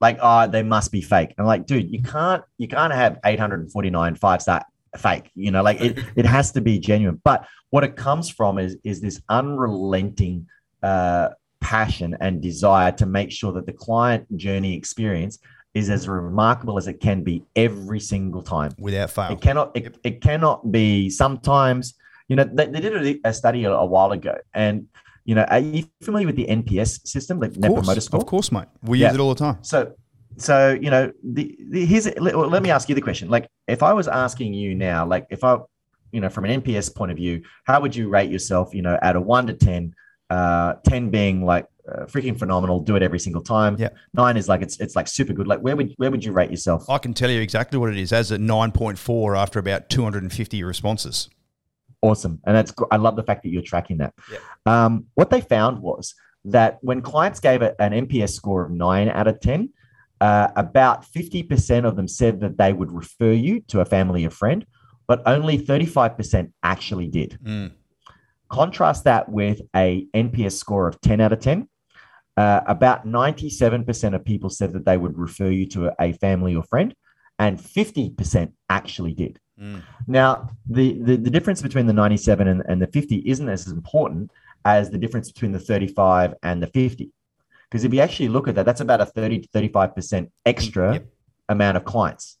Like, 0.00 0.18
oh, 0.20 0.46
they 0.46 0.62
must 0.62 0.92
be 0.92 1.00
fake. 1.00 1.34
I'm 1.38 1.46
like, 1.46 1.66
dude, 1.66 1.90
you 1.90 2.02
can't, 2.02 2.44
you 2.58 2.68
can't 2.68 2.92
have 2.92 3.18
849 3.24 4.14
five 4.16 4.42
star 4.42 4.64
fake. 4.98 5.30
You 5.34 5.50
know, 5.50 5.62
like 5.62 5.80
it, 5.80 5.98
it 6.16 6.26
has 6.26 6.52
to 6.52 6.60
be 6.60 6.78
genuine. 6.78 7.20
But 7.24 7.46
what 7.70 7.84
it 7.84 7.96
comes 7.96 8.28
from 8.28 8.58
is, 8.58 8.76
is 8.84 9.00
this 9.00 9.20
unrelenting 9.28 10.48
uh, 10.82 11.30
passion 11.60 12.16
and 12.20 12.42
desire 12.42 12.92
to 12.92 13.06
make 13.06 13.30
sure 13.30 13.52
that 13.52 13.66
the 13.66 13.72
client 13.72 14.36
journey 14.36 14.76
experience 14.76 15.38
is 15.74 15.90
as 15.90 16.08
remarkable 16.08 16.78
as 16.78 16.88
it 16.88 17.00
can 17.00 17.22
be 17.22 17.42
every 17.54 18.00
single 18.00 18.42
time. 18.42 18.72
Without 18.78 19.10
fail. 19.10 19.32
It 19.32 19.40
cannot. 19.40 19.76
It, 19.76 19.98
it 20.04 20.20
cannot 20.22 20.70
be. 20.70 21.10
Sometimes, 21.10 21.94
you 22.28 22.36
know, 22.36 22.44
they, 22.44 22.66
they 22.66 22.80
did 22.80 23.20
a, 23.24 23.28
a 23.28 23.32
study 23.32 23.64
a, 23.64 23.72
a 23.72 23.86
while 23.86 24.12
ago, 24.12 24.36
and 24.54 24.86
you 25.24 25.34
know, 25.34 25.42
are 25.44 25.58
you 25.58 25.84
familiar 26.02 26.26
with 26.26 26.36
the 26.36 26.46
NPS 26.46 27.06
system, 27.06 27.40
the 27.40 27.48
Net 27.48 27.56
Of 27.56 27.60
Promoter 27.76 27.84
course, 27.84 28.04
Score? 28.04 28.20
of 28.20 28.26
course, 28.26 28.52
mate. 28.52 28.66
We 28.82 29.00
Yeah. 29.00 29.08
use 29.08 29.14
it 29.16 29.20
all 29.20 29.34
the 29.34 29.38
time. 29.44 29.58
So, 29.62 29.92
so 30.36 30.78
you 30.80 30.90
know, 30.90 31.10
the, 31.24 31.56
the 31.70 31.84
here's 31.84 32.06
let, 32.06 32.36
well, 32.36 32.48
let 32.48 32.62
me 32.62 32.70
ask 32.70 32.88
you 32.88 32.94
the 32.94 33.00
question. 33.00 33.28
Like, 33.28 33.48
if 33.66 33.82
I 33.82 33.92
was 33.92 34.06
asking 34.06 34.54
you 34.54 34.74
now, 34.74 35.04
like, 35.06 35.26
if 35.30 35.42
I, 35.42 35.58
you 36.12 36.20
know, 36.20 36.28
from 36.28 36.44
an 36.44 36.62
NPS 36.62 36.94
point 36.94 37.10
of 37.10 37.16
view, 37.16 37.42
how 37.64 37.80
would 37.80 37.94
you 37.96 38.08
rate 38.08 38.30
yourself? 38.30 38.72
You 38.74 38.82
know, 38.82 38.96
out 39.02 39.16
of 39.16 39.24
one 39.24 39.46
to 39.48 39.54
ten, 39.54 39.94
uh, 40.30 40.74
ten 40.84 41.10
being 41.10 41.44
like 41.44 41.66
uh, 41.90 42.04
freaking 42.04 42.38
phenomenal, 42.38 42.78
do 42.80 42.94
it 42.94 43.02
every 43.02 43.18
single 43.18 43.42
time. 43.42 43.76
Yeah. 43.78 43.88
Nine 44.14 44.36
is 44.36 44.48
like 44.48 44.62
it's 44.62 44.78
it's 44.78 44.94
like 44.94 45.08
super 45.08 45.32
good. 45.32 45.48
Like, 45.48 45.58
where 45.60 45.74
would 45.74 45.92
where 45.96 46.10
would 46.12 46.24
you 46.24 46.30
rate 46.32 46.50
yourself? 46.52 46.88
I 46.88 46.98
can 46.98 47.14
tell 47.14 47.30
you 47.30 47.40
exactly 47.40 47.78
what 47.80 47.90
it 47.90 47.98
is 47.98 48.12
as 48.12 48.30
a 48.30 48.38
9.4 48.38 49.36
after 49.36 49.58
about 49.58 49.88
250 49.90 50.62
responses. 50.62 51.28
Awesome. 52.06 52.40
And 52.46 52.54
that's 52.54 52.72
I 52.92 52.96
love 52.96 53.16
the 53.16 53.24
fact 53.24 53.42
that 53.42 53.48
you're 53.48 53.62
tracking 53.62 53.98
that. 53.98 54.14
Yeah. 54.30 54.38
Um, 54.64 55.06
what 55.14 55.30
they 55.30 55.40
found 55.40 55.80
was 55.80 56.14
that 56.44 56.78
when 56.82 57.02
clients 57.02 57.40
gave 57.40 57.62
it 57.62 57.74
an 57.80 57.92
NPS 57.92 58.30
score 58.30 58.64
of 58.64 58.70
nine 58.70 59.08
out 59.08 59.26
of 59.26 59.40
10, 59.40 59.70
uh, 60.20 60.48
about 60.54 61.04
50% 61.04 61.84
of 61.84 61.96
them 61.96 62.06
said 62.06 62.40
that 62.40 62.58
they 62.58 62.72
would 62.72 62.92
refer 62.92 63.32
you 63.32 63.60
to 63.68 63.80
a 63.80 63.84
family 63.84 64.24
or 64.24 64.30
friend, 64.30 64.64
but 65.08 65.20
only 65.26 65.58
35% 65.58 66.52
actually 66.62 67.08
did. 67.08 67.38
Mm. 67.44 67.72
Contrast 68.48 69.02
that 69.04 69.28
with 69.28 69.60
a 69.74 70.06
NPS 70.14 70.52
score 70.52 70.86
of 70.86 71.00
10 71.00 71.20
out 71.20 71.32
of 71.32 71.40
10. 71.40 71.68
Uh, 72.36 72.60
about 72.68 73.04
97% 73.04 74.14
of 74.14 74.24
people 74.24 74.50
said 74.50 74.72
that 74.74 74.84
they 74.84 74.96
would 74.96 75.18
refer 75.18 75.48
you 75.48 75.66
to 75.66 75.92
a 75.98 76.12
family 76.12 76.54
or 76.54 76.62
friend, 76.62 76.94
and 77.40 77.58
50% 77.58 78.52
actually 78.68 79.14
did. 79.14 79.40
Mm. 79.60 79.82
Now, 80.06 80.50
the, 80.68 80.98
the, 81.02 81.16
the 81.16 81.30
difference 81.30 81.62
between 81.62 81.86
the 81.86 81.92
97 81.92 82.46
and, 82.46 82.62
and 82.68 82.80
the 82.80 82.86
50 82.86 83.16
isn't 83.28 83.48
as 83.48 83.68
important 83.68 84.30
as 84.64 84.90
the 84.90 84.98
difference 84.98 85.30
between 85.30 85.52
the 85.52 85.58
35 85.58 86.34
and 86.42 86.62
the 86.62 86.66
50. 86.66 87.10
Because 87.70 87.84
if 87.84 87.92
you 87.92 88.00
actually 88.00 88.28
look 88.28 88.48
at 88.48 88.54
that, 88.56 88.66
that's 88.66 88.80
about 88.80 89.00
a 89.00 89.06
30 89.06 89.40
to 89.40 89.48
35% 89.48 90.30
extra 90.44 90.94
Yep. 90.94 91.06
amount 91.48 91.76
of 91.76 91.84
clients. 91.84 92.38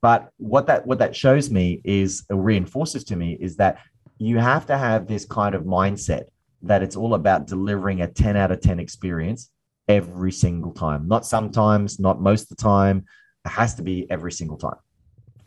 But 0.00 0.30
what 0.36 0.66
that 0.68 0.86
what 0.86 1.00
that 1.00 1.16
shows 1.16 1.50
me 1.50 1.80
is 1.84 2.24
or 2.30 2.36
reinforces 2.36 3.02
to 3.04 3.16
me 3.16 3.36
is 3.40 3.56
that 3.56 3.78
you 4.18 4.38
have 4.38 4.66
to 4.66 4.78
have 4.78 5.06
this 5.06 5.24
kind 5.24 5.54
of 5.54 5.62
mindset 5.64 6.24
that 6.62 6.82
it's 6.82 6.96
all 6.96 7.14
about 7.14 7.46
delivering 7.46 8.02
a 8.02 8.08
10 8.08 8.36
out 8.36 8.50
of 8.50 8.60
10 8.60 8.78
experience 8.80 9.50
every 9.88 10.32
single 10.32 10.72
time. 10.72 11.08
Not 11.08 11.26
sometimes, 11.26 11.98
not 11.98 12.20
most 12.20 12.42
of 12.42 12.48
the 12.56 12.62
time. 12.62 13.06
It 13.44 13.50
has 13.50 13.74
to 13.76 13.82
be 13.82 14.08
every 14.10 14.32
single 14.32 14.56
time. 14.56 14.76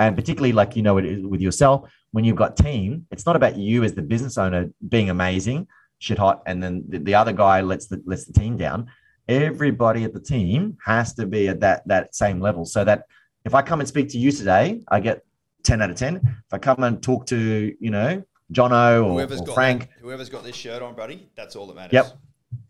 And 0.08 0.16
particularly 0.16 0.52
like 0.52 0.76
you 0.76 0.82
know 0.82 0.96
with 0.96 1.42
yourself, 1.42 1.92
when 2.12 2.24
you've 2.24 2.36
got 2.36 2.58
team, 2.58 3.06
it's 3.12 3.26
not 3.26 3.36
about 3.36 3.56
you 3.56 3.84
as 3.84 3.94
the 3.94 4.02
business 4.02 4.38
owner 4.38 4.70
being 4.90 5.10
amazing, 5.12 5.68
shit 6.00 6.18
hot, 6.18 6.42
and 6.48 6.62
then 6.62 6.84
the, 6.90 6.98
the 6.98 7.14
other 7.14 7.32
guy 7.34 7.62
lets 7.62 7.86
the 7.88 8.02
lets 8.06 8.26
the 8.26 8.34
team 8.34 8.58
down. 8.58 8.88
Everybody 9.28 10.04
at 10.04 10.14
the 10.14 10.20
team 10.20 10.78
has 10.84 11.14
to 11.14 11.28
be 11.28 11.48
at 11.50 11.60
that 11.60 11.88
that 11.88 12.16
same 12.16 12.40
level 12.42 12.66
so 12.66 12.84
that 12.84 13.04
if 13.46 13.54
I 13.54 13.62
come 13.62 13.80
and 13.80 13.88
speak 13.88 14.10
to 14.10 14.18
you 14.18 14.32
today, 14.32 14.82
I 14.88 15.00
get 15.00 15.24
10 15.64 15.82
out 15.82 15.92
of 15.92 15.98
10. 15.98 16.16
If 16.16 16.54
I 16.54 16.58
come 16.58 16.84
and 16.84 17.02
talk 17.02 17.28
to, 17.28 17.76
you 17.80 17.92
know, 17.92 18.24
Jono 18.52 19.06
or, 19.06 19.14
whoever's 19.14 19.42
or 19.42 19.46
got 19.46 19.54
Frank. 19.54 19.82
that- 19.82 19.90
whoever's 20.02 20.30
got 20.30 20.44
this 20.44 20.56
shirt 20.56 20.82
on, 20.82 20.96
buddy, 20.96 21.30
that's 21.36 21.56
all 21.56 21.68
that 21.68 21.76
matters. 21.76 21.94
Yep. 21.94 22.18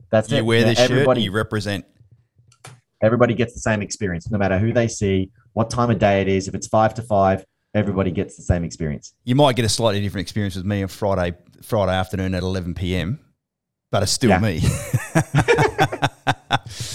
That's 0.10 0.30
You 0.32 0.38
it. 0.38 0.46
wear 0.46 0.64
this 0.64 0.78
shirt, 0.78 0.92
everybody, 0.92 1.22
you 1.24 1.32
represent. 1.32 1.86
everybody 3.02 3.34
gets 3.34 3.54
the 3.54 3.60
same 3.62 3.82
experience, 3.82 4.30
no 4.30 4.38
matter 4.38 4.60
who 4.60 4.72
they 4.74 4.88
see, 4.88 5.32
what 5.54 5.70
time 5.70 5.90
of 5.90 6.00
day 6.00 6.22
it 6.22 6.28
is. 6.28 6.48
If 6.48 6.56
it's 6.56 6.68
five 6.68 6.94
to 6.96 7.02
five, 7.02 7.46
everybody 7.74 8.12
gets 8.12 8.36
the 8.36 8.44
same 8.44 8.64
experience. 8.64 9.14
You 9.24 9.36
might 9.36 9.56
get 9.56 9.66
a 9.66 9.70
slightly 9.70 10.02
different 10.02 10.26
experience 10.26 10.56
with 10.56 10.66
me 10.66 10.82
on 10.84 10.88
Friday 10.88 11.38
Friday 11.62 11.94
afternoon 11.94 12.36
at 12.36 12.44
11 12.44 12.74
p.m., 12.74 13.20
but 13.92 14.04
it's 14.04 14.12
still 14.12 14.32
Yeah. 14.32 14.40
me. 14.40 14.62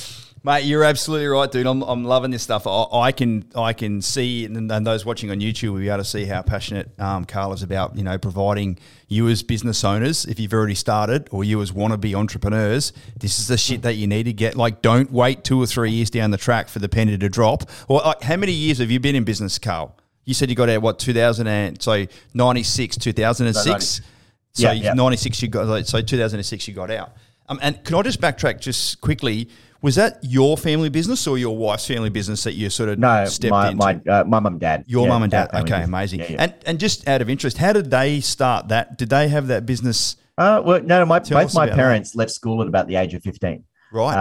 Mate, 0.46 0.64
you're 0.64 0.84
absolutely 0.84 1.26
right, 1.26 1.50
dude. 1.50 1.66
I'm, 1.66 1.82
I'm 1.82 2.04
loving 2.04 2.30
this 2.30 2.44
stuff. 2.44 2.68
I, 2.68 2.86
I 2.92 3.10
can 3.10 3.50
I 3.56 3.72
can 3.72 4.00
see, 4.00 4.44
and, 4.44 4.70
and 4.70 4.86
those 4.86 5.04
watching 5.04 5.28
on 5.32 5.40
YouTube 5.40 5.72
will 5.72 5.80
be 5.80 5.88
able 5.88 5.98
to 5.98 6.04
see 6.04 6.24
how 6.24 6.40
passionate 6.42 6.88
um, 7.00 7.24
Carl 7.24 7.52
is 7.52 7.64
about 7.64 7.96
you 7.96 8.04
know 8.04 8.16
providing 8.16 8.78
you 9.08 9.26
as 9.26 9.42
business 9.42 9.82
owners, 9.82 10.24
if 10.24 10.38
you've 10.38 10.52
already 10.52 10.76
started, 10.76 11.28
or 11.32 11.42
you 11.42 11.60
as 11.62 11.72
wannabe 11.72 12.14
entrepreneurs. 12.14 12.92
This 13.18 13.40
is 13.40 13.48
the 13.48 13.58
shit 13.58 13.82
that 13.82 13.94
you 13.94 14.06
need 14.06 14.22
to 14.22 14.32
get. 14.32 14.54
Like, 14.54 14.82
don't 14.82 15.10
wait 15.10 15.42
two 15.42 15.60
or 15.60 15.66
three 15.66 15.90
years 15.90 16.10
down 16.10 16.30
the 16.30 16.38
track 16.38 16.68
for 16.68 16.78
the 16.78 16.88
penny 16.88 17.18
to 17.18 17.28
drop. 17.28 17.68
Or 17.88 18.00
like, 18.02 18.22
how 18.22 18.36
many 18.36 18.52
years 18.52 18.78
have 18.78 18.88
you 18.88 19.00
been 19.00 19.16
in 19.16 19.24
business, 19.24 19.58
Carl? 19.58 19.98
You 20.26 20.34
said 20.34 20.48
you 20.48 20.54
got 20.54 20.68
out 20.68 20.80
what 20.80 21.00
2000 21.00 21.44
and 21.48 21.82
so 21.82 22.06
96, 22.34 22.98
2006. 22.98 24.00
So 24.52 24.62
Yeah, 24.62 24.70
yeah. 24.74 24.94
96 24.94 25.42
you 25.42 25.48
got 25.48 25.86
so 25.88 26.00
2006 26.00 26.68
you 26.68 26.74
got 26.74 26.92
out. 26.92 27.16
Um, 27.48 27.58
and 27.62 27.82
can 27.84 27.96
I 27.96 28.02
just 28.02 28.20
backtrack 28.20 28.60
just 28.60 29.00
quickly? 29.00 29.48
Was 29.82 29.94
that 29.96 30.18
your 30.22 30.56
family 30.56 30.88
business 30.88 31.26
or 31.26 31.38
your 31.38 31.56
wife's 31.56 31.86
family 31.86 32.08
business 32.10 32.42
that 32.44 32.54
you 32.54 32.70
sort 32.70 32.88
of 32.88 32.98
No, 32.98 33.24
stepped 33.26 33.50
my 33.50 33.66
into? 33.70 33.76
my 33.76 34.00
uh, 34.12 34.24
my 34.24 34.40
mum 34.40 34.46
and 34.54 34.60
dad. 34.60 34.84
your 34.86 35.04
Yeah, 35.04 35.08
mum 35.08 35.22
and 35.22 35.30
dad. 35.30 35.48
Okay, 35.52 35.62
business. 35.62 35.86
amazing. 35.88 36.20
Yeah, 36.20 36.26
yeah. 36.32 36.42
And 36.44 36.54
and 36.66 36.80
just 36.80 37.06
out 37.08 37.20
of 37.22 37.28
interest, 37.30 37.58
how 37.58 37.72
did 37.72 37.90
they 37.90 38.20
start 38.20 38.68
that? 38.68 38.96
Did 38.98 39.10
they 39.10 39.28
have 39.28 39.46
that 39.48 39.66
business 39.66 40.16
Uh, 40.38 40.62
well, 40.64 40.82
no, 40.82 41.04
my 41.06 41.18
Tell 41.18 41.42
both 41.42 41.54
my 41.54 41.68
parents 41.68 42.14
left 42.14 42.30
school 42.30 42.60
at 42.62 42.68
about 42.68 42.88
the 42.88 42.96
age 42.96 43.14
of 43.14 43.22
fifteen. 43.22 43.64
Right? 43.96 44.14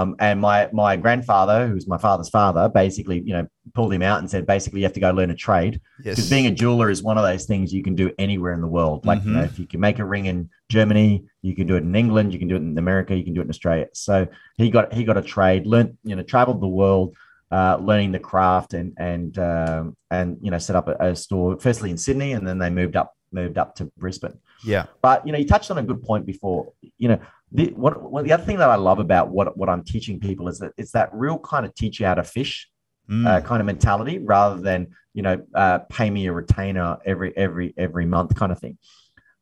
Um, 0.00 0.16
and 0.18 0.40
my 0.40 0.68
my 0.72 0.96
grandfather, 0.96 1.68
who's 1.68 1.86
my 1.86 1.98
father's 1.98 2.28
father, 2.28 2.68
basically, 2.68 3.20
you 3.20 3.32
know, 3.34 3.46
pulled 3.74 3.92
him 3.92 4.02
out 4.02 4.18
and 4.20 4.30
said, 4.30 4.46
basically, 4.46 4.80
you 4.80 4.86
have 4.86 4.94
to 4.94 5.00
go 5.00 5.10
learn 5.10 5.30
a 5.30 5.34
trade 5.34 5.80
because 5.98 6.18
yes. 6.18 6.30
being 6.30 6.46
a 6.46 6.50
jeweler 6.50 6.90
is 6.90 7.02
one 7.02 7.18
of 7.18 7.24
those 7.24 7.44
things 7.44 7.72
you 7.72 7.82
can 7.82 7.94
do 7.94 8.10
anywhere 8.18 8.52
in 8.52 8.60
the 8.60 8.66
world. 8.66 9.04
Like, 9.04 9.22
you 9.24 9.32
know, 9.32 9.42
Mhm. 9.42 9.50
if 9.50 9.58
you 9.58 9.66
can 9.66 9.80
make 9.80 9.98
a 9.98 10.04
ring 10.04 10.26
in 10.26 10.48
Germany, 10.70 11.24
you 11.42 11.54
can 11.54 11.66
do 11.66 11.76
it 11.76 11.82
in 11.82 11.94
England, 11.94 12.32
you 12.32 12.38
can 12.38 12.48
do 12.48 12.56
it 12.56 12.62
in 12.62 12.76
America, 12.78 13.14
you 13.16 13.24
can 13.24 13.34
do 13.34 13.40
it 13.40 13.44
in 13.44 13.50
Australia. 13.50 13.86
So 13.92 14.26
he 14.56 14.70
got 14.70 14.92
he 14.92 15.04
got 15.04 15.16
a 15.16 15.22
trade, 15.22 15.66
learned, 15.66 15.98
you 16.04 16.16
know, 16.16 16.22
traveled 16.22 16.60
the 16.60 16.68
world, 16.68 17.14
uh, 17.50 17.76
learning 17.80 18.12
the 18.12 18.18
craft, 18.18 18.74
and 18.74 18.92
and 18.98 19.38
um, 19.38 19.96
and 20.10 20.38
you 20.40 20.50
know, 20.50 20.58
set 20.58 20.76
up 20.76 20.88
a, 20.88 20.96
a 21.00 21.16
store 21.16 21.58
firstly 21.60 21.90
in 21.90 21.98
Sydney, 21.98 22.32
and 22.32 22.46
then 22.46 22.58
they 22.58 22.70
moved 22.70 22.96
up 22.96 23.14
moved 23.30 23.58
up 23.58 23.74
to 23.74 23.84
Brisbane. 23.98 24.38
yeah. 24.64 24.86
But 25.02 25.26
you 25.26 25.32
know, 25.32 25.38
you 25.38 25.46
touched 25.46 25.70
on 25.70 25.76
a 25.78 25.82
good 25.82 26.02
point 26.02 26.24
before. 26.24 26.72
You 26.96 27.08
know, 27.08 27.20
the, 27.52 27.72
what, 27.74 28.24
the 28.24 28.32
other 28.32 28.44
thing 28.44 28.58
that 28.58 28.70
I 28.70 28.76
love 28.76 28.98
about 28.98 29.30
what 29.30 29.56
what 29.56 29.68
I'm 29.68 29.82
teaching 29.82 30.20
people 30.20 30.48
is 30.48 30.58
that 30.58 30.72
it's 30.76 30.92
that 30.92 31.10
real 31.12 31.38
kind 31.38 31.64
of 31.64 31.74
teach 31.74 32.00
you 32.00 32.06
how 32.06 32.14
to 32.14 32.24
fish 32.24 32.68
Mm. 33.10 33.26
uh, 33.26 33.40
kind 33.40 33.60
of 33.60 33.66
mentality, 33.66 34.18
rather 34.18 34.60
than 34.60 34.88
you 35.14 35.22
know, 35.22 35.42
uh, 35.54 35.78
pay 35.88 36.10
me 36.10 36.26
a 36.26 36.32
retainer 36.32 36.98
every 37.06 37.34
every 37.36 37.72
every 37.78 38.04
month 38.04 38.34
kind 38.34 38.52
of 38.52 38.58
thing. 38.58 38.76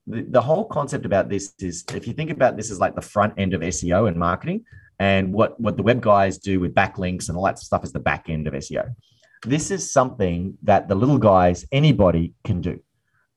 The, 0.06 0.22
the 0.22 0.40
whole 0.40 0.66
concept 0.66 1.04
about 1.04 1.28
this 1.28 1.52
is 1.58 1.84
if 1.92 2.06
you 2.06 2.12
think 2.12 2.30
about 2.30 2.56
this 2.56 2.70
as 2.70 2.78
like 2.78 2.94
the 2.94 3.02
front 3.02 3.34
end 3.38 3.54
of 3.54 3.62
SEO 3.62 4.06
and 4.06 4.16
marketing, 4.16 4.64
and 5.00 5.32
what 5.32 5.58
what 5.60 5.76
the 5.76 5.82
web 5.82 6.00
guys 6.00 6.38
do 6.38 6.60
with 6.60 6.74
backlinks 6.74 7.28
and 7.28 7.36
all 7.36 7.44
that 7.44 7.58
stuff 7.58 7.82
is 7.82 7.92
the 7.92 7.98
back 7.98 8.28
end 8.28 8.46
of 8.46 8.54
SEO. 8.54 8.94
This 9.44 9.72
is 9.72 9.92
something 9.92 10.56
that 10.62 10.86
the 10.88 10.94
little 10.94 11.18
guys, 11.18 11.66
anybody 11.72 12.34
can 12.44 12.60
do. 12.60 12.78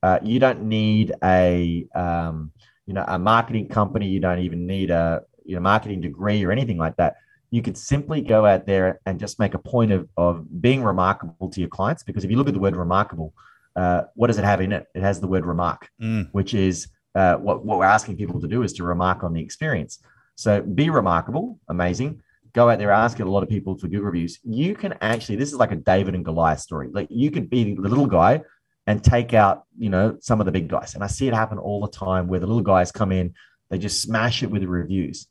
Uh, 0.03 0.19
you 0.21 0.39
don't 0.39 0.61
need 0.63 1.11
a 1.23 1.87
um, 1.95 2.51
you 2.89 2.95
know 2.95 3.05
a 3.07 3.19
marketing 3.33 3.67
company. 3.79 4.07
You 4.15 4.21
don't 4.27 4.39
even 4.47 4.61
need 4.75 4.89
a 5.01 5.05
you 5.45 5.55
know 5.55 5.61
marketing 5.73 6.01
degree 6.09 6.43
or 6.45 6.51
anything 6.57 6.79
like 6.85 6.95
that. 7.01 7.11
You 7.55 7.61
could 7.65 7.77
simply 7.77 8.19
go 8.21 8.39
out 8.51 8.63
there 8.71 8.89
and 9.05 9.19
just 9.25 9.39
make 9.43 9.53
a 9.59 9.63
point 9.73 9.91
of 9.97 10.01
of 10.17 10.33
being 10.67 10.81
remarkable 10.91 11.47
to 11.53 11.59
your 11.63 11.69
clients. 11.77 12.01
Because 12.07 12.23
if 12.25 12.29
you 12.31 12.37
look 12.37 12.49
at 12.51 12.55
the 12.57 12.63
word 12.67 12.75
remarkable, 12.75 13.29
uh, 13.81 14.01
what 14.15 14.27
does 14.27 14.39
it 14.41 14.45
have 14.51 14.59
in 14.65 14.71
it? 14.77 14.83
It 14.97 15.03
has 15.09 15.19
the 15.23 15.27
word 15.33 15.45
remark 15.45 15.81
Mm. 16.01 16.23
which 16.31 16.51
is 16.53 16.75
uh, 17.15 17.35
what, 17.45 17.57
what 17.65 17.77
we're 17.79 17.85
asking 17.97 18.15
people 18.17 18.39
to 18.41 18.47
do 18.55 18.59
is 18.63 18.73
to 18.73 18.83
remark 18.83 19.23
on 19.23 19.33
the 19.33 19.41
experience. 19.47 19.93
So 20.35 20.61
be 20.61 20.89
remarkable, 20.89 21.59
amazing. 21.75 22.11
Go 22.53 22.69
out 22.69 22.79
there, 22.79 22.91
ask 22.91 23.19
a 23.19 23.25
lot 23.25 23.43
of 23.43 23.49
people 23.49 23.77
for 23.77 23.87
good 23.87 24.01
reviews. 24.09 24.39
You 24.43 24.71
can 24.81 24.91
actually, 25.01 25.37
this 25.41 25.51
is 25.53 25.59
like 25.63 25.71
a 25.71 25.75
David 25.75 26.13
and 26.15 26.23
Goliath 26.23 26.61
story. 26.69 26.87
Like 26.97 27.07
you 27.09 27.29
could 27.31 27.49
be 27.49 27.61
the 27.75 27.81
little 27.93 28.05
guy 28.21 28.33
and 28.89 29.03
take 29.03 29.33
out, 29.33 29.65
you 29.77 29.89
know, 29.89 30.17
some 30.19 30.39
of 30.41 30.45
the 30.45 30.51
big 30.51 30.67
guys. 30.67 30.95
And 30.95 31.03
I 31.03 31.07
see 31.07 31.27
it 31.27 31.33
happen 31.33 31.57
all 31.57 31.79
the 31.79 31.91
time 31.91 32.27
where 32.27 32.39
the 32.39 32.47
little 32.47 32.63
guys 32.63 32.91
come 32.91 33.11
in, 33.11 33.33
they 33.69 33.77
just 33.77 34.01
smash 34.01 34.41
it 34.43 34.49
with 34.49 34.61
the 34.61 34.67
reviews. 34.67 35.27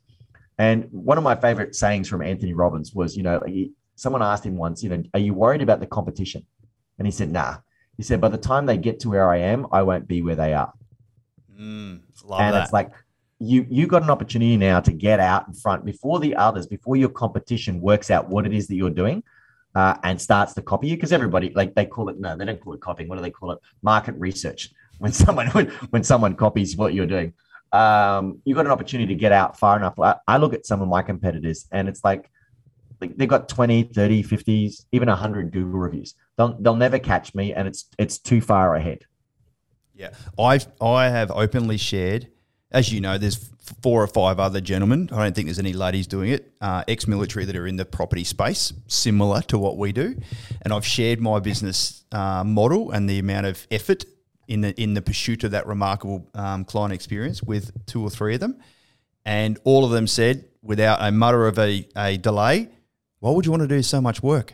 And 0.59 0.89
one 0.91 1.19
of 1.19 1.25
my 1.25 1.35
favorite 1.35 1.75
sayings 1.75 2.09
from 2.09 2.23
Anthony 2.23 2.55
Robbins 2.55 2.95
was, 2.95 3.17
you 3.17 3.23
know, 3.23 3.41
he, 3.47 3.73
someone 3.97 4.23
asked 4.23 4.47
him 4.47 4.57
once, 4.57 4.83
you 4.83 4.91
know, 4.91 5.03
are 5.13 5.21
you 5.21 5.35
worried 5.35 5.63
about 5.63 5.81
the 5.81 5.87
competition? 5.87 6.47
And 6.99 7.07
he 7.07 7.11
said, 7.11 7.31
nah. 7.31 7.59
He 7.97 8.03
said, 8.03 8.21
by 8.21 8.29
the 8.29 8.39
time 8.39 8.67
they 8.67 8.77
get 8.77 9.01
to 9.01 9.11
where 9.11 9.29
I 9.29 9.39
am, 9.39 9.67
I 9.73 9.83
won't 9.83 10.07
be 10.07 10.23
where 10.23 10.37
they 10.37 10.55
are 10.55 10.73
Mm. 11.59 12.01
Love 12.25 12.41
and 12.41 12.55
that. 12.55 12.65
it's 12.65 12.73
like 12.73 12.91
you 13.41 13.67
you 13.69 13.87
got 13.87 14.03
an 14.03 14.11
opportunity 14.11 14.57
now 14.57 14.81
to 14.81 14.93
get 14.93 15.21
out 15.21 15.47
in 15.49 15.55
front 15.55 15.85
before 15.85 16.21
the 16.21 16.37
others 16.37 16.67
before 16.67 16.97
your 16.97 17.09
competition 17.09 17.81
works 17.81 18.11
out 18.11 18.29
what 18.29 18.47
it 18.47 18.53
is 18.53 18.69
that 18.69 18.77
you're 18.77 18.91
doing 18.91 19.23
uh, 19.79 19.95
and 20.03 20.21
starts 20.21 20.53
to 20.55 20.63
copy 20.63 20.89
you 20.89 20.97
because 20.97 21.13
everybody 21.13 21.53
like 21.61 21.75
they 21.77 21.87
call 21.87 22.09
it 22.09 22.19
no 22.19 22.37
they 22.37 22.45
don't 22.45 22.61
call 22.61 22.75
it 22.75 22.81
copying. 22.81 23.09
What 23.09 23.17
do 23.17 23.23
they 23.23 23.31
call 23.31 23.53
it? 23.53 23.59
Market 23.83 24.15
research. 24.19 24.63
When 24.99 25.13
someone 25.13 25.47
when, 25.57 25.67
when 25.93 26.03
someone 26.03 26.35
copies 26.35 26.77
what 26.77 26.93
you're 26.93 27.07
doing 27.07 27.33
um, 27.73 28.41
you 28.45 28.55
got 28.55 28.67
an 28.67 28.73
opportunity 28.73 29.15
to 29.15 29.19
get 29.19 29.33
out 29.33 29.59
far 29.59 29.77
enough. 29.77 29.99
I, 29.99 30.17
I 30.27 30.39
look 30.39 30.55
at 30.55 30.67
some 30.67 30.81
of 30.81 30.89
my 30.89 31.03
competitors 31.03 31.67
and 31.71 31.89
it's 31.89 32.03
like 32.03 32.31
like 33.01 33.17
they've 33.17 33.29
got 33.29 33.49
20 33.49 33.85
30 33.85 34.25
50s 34.25 34.87
even 34.91 35.09
100 35.09 35.53
google 35.53 35.79
reviews. 35.79 36.15
They'll, 36.37 36.57
they'll 36.61 36.77
never 36.77 36.99
catch 36.99 37.35
me 37.35 37.55
and 37.55 37.69
it's 37.69 37.87
it's 37.99 38.19
too 38.19 38.41
far 38.41 38.75
ahead. 38.75 39.05
Yeah, 39.95 40.11
I 40.39 40.61
I 40.81 41.09
have 41.09 41.31
openly 41.31 41.77
shared, 41.77 42.29
as 42.71 42.93
you 42.93 43.01
know, 43.01 43.19
there's 43.19 43.51
four 43.83 44.03
or 44.03 44.07
five 44.07 44.39
other 44.39 44.61
gentlemen. 44.61 45.09
I 45.13 45.25
don't 45.25 45.35
think 45.35 45.47
there's 45.47 45.59
any 45.59 45.73
ladies 45.73 46.07
doing 46.07 46.31
it, 46.31 46.53
uh, 46.61 46.85
ex-military 46.89 47.45
that 47.45 47.57
are 47.57 47.67
in 47.67 47.77
the 47.77 47.85
property 47.85 48.25
space, 48.25 48.73
similar 48.87 49.43
to 49.43 49.59
what 49.59 49.77
we 49.77 49.93
do, 49.93 50.17
and 50.63 50.73
I've 50.73 50.87
shared 50.87 51.21
my 51.21 51.39
business 51.39 52.05
uh, 52.13 52.45
model 52.45 52.91
and 52.91 53.09
the 53.09 53.19
amount 53.19 53.47
of 53.47 53.67
effort 53.71 54.05
in 54.47 54.63
the 54.63 54.81
in 54.81 54.95
the 54.95 55.03
pursuit 55.03 55.45
of 55.45 55.51
that 55.51 55.67
remarkable 55.67 56.27
um, 56.35 56.65
client 56.65 56.93
experience 56.93 57.43
with 57.43 57.71
two 57.87 58.03
or 58.03 58.11
three 58.11 58.35
of 58.35 58.41
them, 58.41 58.59
and 59.25 59.59
all 59.65 59.85
of 59.85 59.91
them 59.91 60.07
said, 60.07 60.45
without 60.63 60.99
a 61.01 61.13
mutter 61.13 61.47
of 61.47 61.59
a, 61.59 61.87
a 61.97 62.17
delay, 62.17 62.69
"Why 63.21 63.31
would 63.31 63.45
you 63.45 63.53
want 63.53 63.63
to 63.63 63.69
do 63.69 63.83
so 63.83 64.01
much 64.01 64.23
work?" 64.23 64.53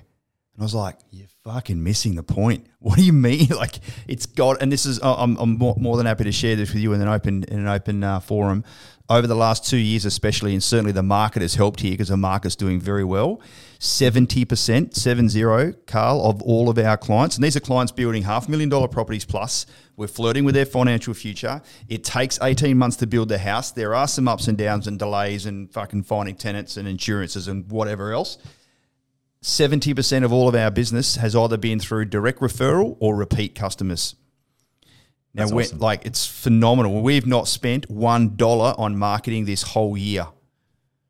And 0.54 0.62
I 0.62 0.64
was 0.64 0.74
like, 0.74 0.98
"You're 1.10 1.28
fucking 1.44 1.82
missing 1.82 2.14
the 2.14 2.22
point. 2.22 2.66
What 2.84 2.98
do 2.98 3.02
you 3.02 3.14
mean? 3.14 3.48
like, 3.56 3.78
it's 4.06 4.26
got." 4.26 4.60
And 4.60 4.70
this 4.70 4.84
is, 4.84 5.00
I'm, 5.02 5.38
I'm 5.38 5.56
more, 5.56 5.74
more 5.78 5.96
than 5.96 6.04
happy 6.04 6.24
to 6.24 6.32
share 6.32 6.54
this 6.54 6.74
with 6.74 6.82
you 6.82 6.92
in 6.92 7.00
an 7.00 7.08
open 7.08 7.44
in 7.44 7.60
an 7.60 7.68
open 7.68 8.04
uh, 8.04 8.20
forum. 8.20 8.62
Over 9.08 9.26
the 9.26 9.34
last 9.34 9.66
two 9.66 9.78
years, 9.78 10.04
especially, 10.04 10.52
and 10.52 10.62
certainly 10.62 10.92
the 10.92 11.02
market 11.02 11.40
has 11.40 11.54
helped 11.54 11.80
here 11.80 11.92
because 11.92 12.08
the 12.08 12.18
market's 12.18 12.56
doing 12.56 12.80
very 12.80 13.04
well. 13.04 13.40
Seventy 13.78 14.44
percent, 14.44 14.94
seven 14.94 15.30
zero, 15.30 15.72
Carl, 15.86 16.26
of 16.26 16.42
all 16.42 16.68
of 16.68 16.76
our 16.78 16.98
clients, 16.98 17.36
and 17.36 17.44
these 17.44 17.56
are 17.56 17.60
clients 17.60 17.90
building 17.90 18.22
half 18.22 18.50
million 18.50 18.68
dollar 18.68 18.88
properties 18.88 19.24
plus. 19.24 19.64
We're 19.96 20.08
flirting 20.08 20.44
with 20.44 20.54
their 20.54 20.66
financial 20.66 21.14
future. 21.14 21.62
It 21.88 22.04
takes 22.04 22.38
18 22.42 22.76
months 22.76 22.96
to 22.98 23.06
build 23.06 23.28
the 23.28 23.38
house. 23.38 23.70
There 23.70 23.94
are 23.94 24.08
some 24.08 24.28
ups 24.28 24.48
and 24.48 24.58
downs 24.58 24.88
and 24.88 24.98
delays 24.98 25.46
and 25.46 25.72
fucking 25.72 26.02
finding 26.02 26.34
tenants 26.34 26.76
and 26.76 26.86
insurances 26.86 27.48
and 27.48 27.70
whatever 27.70 28.12
else. 28.12 28.36
70% 29.44 30.24
of 30.24 30.32
all 30.32 30.48
of 30.48 30.54
our 30.54 30.70
business 30.70 31.16
has 31.16 31.36
either 31.36 31.58
been 31.58 31.78
through 31.78 32.06
direct 32.06 32.40
referral 32.40 32.96
or 32.98 33.14
repeat 33.14 33.54
customers. 33.54 34.16
Now, 35.34 35.44
awesome. 35.48 35.80
like 35.80 36.06
it's 36.06 36.26
phenomenal. 36.26 37.02
We've 37.02 37.26
not 37.26 37.46
spent 37.46 37.90
one 37.90 38.36
dollar 38.36 38.74
on 38.78 38.96
marketing 38.96 39.44
this 39.44 39.62
whole 39.62 39.98
year. 39.98 40.28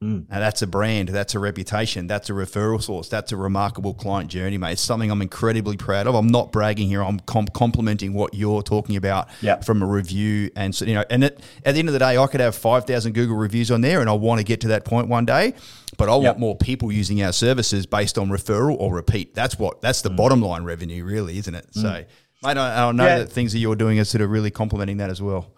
Mm. 0.04 0.28
Now 0.28 0.38
that's 0.38 0.60
a 0.60 0.66
brand, 0.66 1.08
that's 1.08 1.34
a 1.34 1.38
reputation, 1.38 2.06
that's 2.06 2.28
a 2.28 2.34
referral 2.34 2.82
source, 2.82 3.08
that's 3.08 3.32
a 3.32 3.38
remarkable 3.38 3.94
client 3.94 4.30
journey, 4.30 4.58
mate. 4.58 4.72
It's 4.72 4.82
something 4.82 5.10
I'm 5.10 5.22
incredibly 5.22 5.78
proud 5.78 6.06
of. 6.06 6.14
I'm 6.14 6.26
not 6.26 6.52
bragging 6.52 6.88
here. 6.88 7.02
I'm 7.02 7.20
com- 7.20 7.46
complimenting 7.46 8.12
what 8.12 8.34
you're 8.34 8.62
talking 8.62 8.96
about 8.96 9.28
yep. 9.40 9.64
from 9.64 9.82
a 9.82 9.86
review, 9.86 10.50
and 10.56 10.74
so 10.74 10.84
you 10.84 10.92
know, 10.92 11.04
and 11.08 11.24
at, 11.24 11.40
at 11.64 11.72
the 11.72 11.78
end 11.78 11.88
of 11.88 11.94
the 11.94 11.98
day, 11.98 12.18
I 12.18 12.26
could 12.26 12.40
have 12.40 12.54
five 12.54 12.84
thousand 12.84 13.14
Google 13.14 13.36
reviews 13.36 13.70
on 13.70 13.80
there, 13.80 14.02
and 14.02 14.10
I 14.10 14.12
want 14.12 14.40
to 14.40 14.44
get 14.44 14.60
to 14.62 14.68
that 14.68 14.84
point 14.84 15.08
one 15.08 15.24
day. 15.24 15.54
But 15.96 16.10
I 16.10 16.16
yep. 16.16 16.22
want 16.22 16.38
more 16.38 16.56
people 16.56 16.92
using 16.92 17.22
our 17.22 17.32
services 17.32 17.86
based 17.86 18.18
on 18.18 18.28
referral 18.28 18.76
or 18.78 18.92
repeat. 18.92 19.34
That's 19.34 19.58
what 19.58 19.80
that's 19.80 20.02
the 20.02 20.10
mm. 20.10 20.16
bottom 20.16 20.42
line 20.42 20.64
revenue, 20.64 21.02
really, 21.04 21.38
isn't 21.38 21.54
it? 21.54 21.68
Mm. 21.70 21.80
So, 21.80 22.04
mate, 22.42 22.58
I, 22.58 22.88
I 22.88 22.92
know 22.92 23.06
yeah. 23.06 23.18
that 23.20 23.32
things 23.32 23.54
that 23.54 23.58
you're 23.58 23.76
doing 23.76 23.98
are 23.98 24.04
sort 24.04 24.20
of 24.20 24.30
really 24.30 24.50
complementing 24.50 24.98
that 24.98 25.08
as 25.08 25.22
well. 25.22 25.54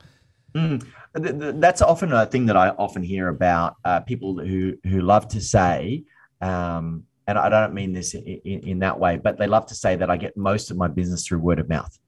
Mm 0.55 0.87
that's 1.17 1.83
often 1.83 2.13
a 2.13 2.27
thing 2.27 2.47
that 2.47 2.57
I 2.57 2.71
often 2.71 3.03
hear 3.03 3.29
about 3.29 3.77
uh, 3.85 4.01
people 4.01 4.39
who 4.39 4.75
who 4.85 5.01
love 5.01 5.29
to 5.29 5.41
say, 5.41 6.05
um, 6.41 7.05
and 7.27 7.39
I 7.39 7.49
don't 7.49 7.75
mean 7.75 7.93
this 7.93 8.15
in, 8.15 8.21
in, 8.45 8.79
that 8.81 8.99
way, 8.99 9.17
but 9.17 9.39
they 9.39 9.47
love 9.47 9.67
to 9.67 9.75
say 9.75 9.97
that 9.97 10.11
I 10.11 10.17
get 10.17 10.37
most 10.37 10.71
of 10.71 10.77
my 10.77 10.89
business 10.89 11.27
through 11.27 11.39
word 11.39 11.59
of 11.59 11.69
mouth. 11.69 11.99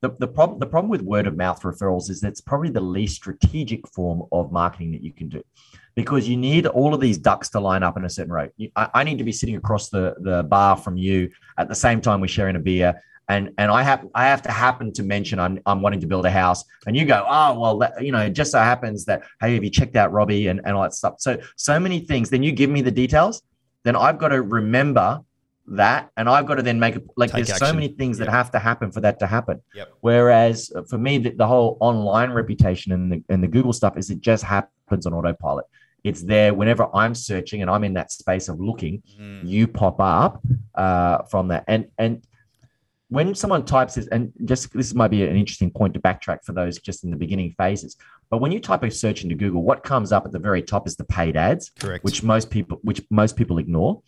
The, 0.00 0.10
the 0.18 0.28
problem 0.28 0.58
the 0.58 0.66
problem 0.66 0.90
with 0.90 1.02
word 1.02 1.26
of 1.26 1.36
mouth 1.36 1.62
referrals 1.62 2.10
is 2.10 2.20
that 2.20 2.28
it's 2.28 2.40
probably 2.40 2.70
the 2.70 2.80
least 2.80 3.16
strategic 3.16 3.86
form 3.88 4.24
of 4.32 4.52
marketing 4.52 4.92
that 4.92 5.02
you 5.02 5.12
can 5.12 5.28
do 5.28 5.42
because 5.94 6.28
you 6.28 6.36
need 6.36 6.66
all 6.66 6.92
of 6.92 7.00
these 7.00 7.18
ducks 7.18 7.48
to 7.50 7.60
line 7.60 7.82
up 7.82 7.96
in 7.96 8.04
a 8.04 8.10
certain 8.10 8.32
row. 8.32 8.48
I, 8.74 8.88
I, 8.94 9.04
need 9.04 9.18
to 9.18 9.24
be 9.24 9.32
sitting 9.32 9.56
across 9.56 9.90
the, 9.90 10.16
the 10.20 10.42
bar 10.42 10.76
from 10.76 10.96
you 10.96 11.30
at 11.56 11.68
the 11.68 11.74
same 11.74 12.00
time 12.00 12.20
we're 12.20 12.26
sharing 12.26 12.56
a 12.56 12.60
beer 12.60 13.00
and 13.28 13.52
and 13.58 13.70
I 13.70 13.82
have 13.82 14.06
I 14.14 14.24
have 14.26 14.42
to 14.42 14.50
happen 14.50 14.92
to 14.94 15.02
mention 15.02 15.38
I'm 15.38 15.60
I'm 15.66 15.80
wanting 15.82 16.00
to 16.00 16.06
build 16.06 16.26
a 16.26 16.30
house, 16.30 16.64
and 16.86 16.96
you 16.96 17.04
go, 17.04 17.24
oh 17.28 17.58
well, 17.58 17.78
that, 17.78 18.04
you 18.04 18.12
know, 18.12 18.20
it 18.20 18.30
just 18.30 18.52
so 18.52 18.58
happens 18.58 19.04
that 19.06 19.22
hey, 19.40 19.54
have 19.54 19.64
you 19.64 19.70
checked 19.70 19.96
out 19.96 20.12
Robbie 20.12 20.48
and 20.48 20.60
and 20.64 20.76
all 20.76 20.82
that 20.82 20.94
stuff. 20.94 21.14
So 21.18 21.38
so 21.56 21.80
many 21.80 22.00
things. 22.00 22.30
Then 22.30 22.42
you 22.42 22.52
give 22.52 22.70
me 22.70 22.82
the 22.82 22.90
details. 22.90 23.42
Then 23.82 23.96
I've 23.96 24.18
got 24.18 24.28
to 24.28 24.42
remember 24.42 25.20
that, 25.66 26.10
and 26.16 26.28
I've 26.28 26.46
got 26.46 26.56
to 26.56 26.62
then 26.62 26.78
make 26.78 26.96
it 26.96 27.06
like 27.16 27.30
Take 27.30 27.46
there's 27.46 27.50
action. 27.50 27.66
so 27.66 27.72
many 27.72 27.88
things 27.88 28.18
yep. 28.18 28.26
that 28.26 28.32
have 28.32 28.50
to 28.52 28.58
happen 28.58 28.90
for 28.90 29.00
that 29.00 29.18
to 29.20 29.26
happen. 29.26 29.62
Yep. 29.74 29.92
Whereas 30.00 30.72
for 30.88 30.98
me, 30.98 31.18
the, 31.18 31.30
the 31.30 31.46
whole 31.46 31.78
online 31.80 32.30
reputation 32.30 32.92
and 32.92 33.12
the 33.12 33.22
and 33.28 33.42
the 33.42 33.48
Google 33.48 33.72
stuff 33.72 33.96
is 33.96 34.10
it 34.10 34.20
just 34.20 34.44
happens 34.44 35.06
on 35.06 35.14
autopilot 35.14 35.66
it's 36.04 36.22
there 36.22 36.52
whenever 36.52 36.94
I'm 36.94 37.14
searching 37.14 37.62
and 37.62 37.70
I'm 37.70 37.82
in 37.82 37.94
that 37.94 38.12
space 38.12 38.48
of 38.48 38.60
looking, 38.60 39.02
mm. 39.18 39.40
you 39.42 39.66
pop 39.66 39.96
up 39.98 40.42
uh, 40.74 41.22
from 41.22 41.48
that. 41.48 41.64
And 41.66 41.86
and 41.98 42.22
when 43.14 43.32
someone 43.32 43.64
types 43.64 43.94
this, 43.94 44.08
and 44.08 44.32
just 44.44 44.72
this 44.72 44.92
might 44.92 45.12
be 45.12 45.22
an 45.24 45.36
interesting 45.36 45.70
point 45.70 45.94
to 45.94 46.00
backtrack 46.00 46.44
for 46.44 46.52
those 46.52 46.78
just 46.78 47.04
in 47.04 47.10
the 47.10 47.16
beginning 47.16 47.54
phases. 47.56 47.96
But 48.28 48.38
when 48.38 48.50
you 48.50 48.58
type 48.58 48.82
a 48.82 48.90
search 48.90 49.22
into 49.22 49.36
Google, 49.36 49.62
what 49.62 49.84
comes 49.84 50.10
up 50.10 50.26
at 50.26 50.32
the 50.32 50.40
very 50.40 50.62
top 50.62 50.88
is 50.88 50.96
the 50.96 51.04
paid 51.04 51.36
ads, 51.36 51.70
correct? 51.78 52.02
Which 52.02 52.24
most 52.24 52.50
people, 52.50 52.80
which 52.82 53.00
most 53.10 53.36
people 53.36 53.58
ignore. 53.58 54.02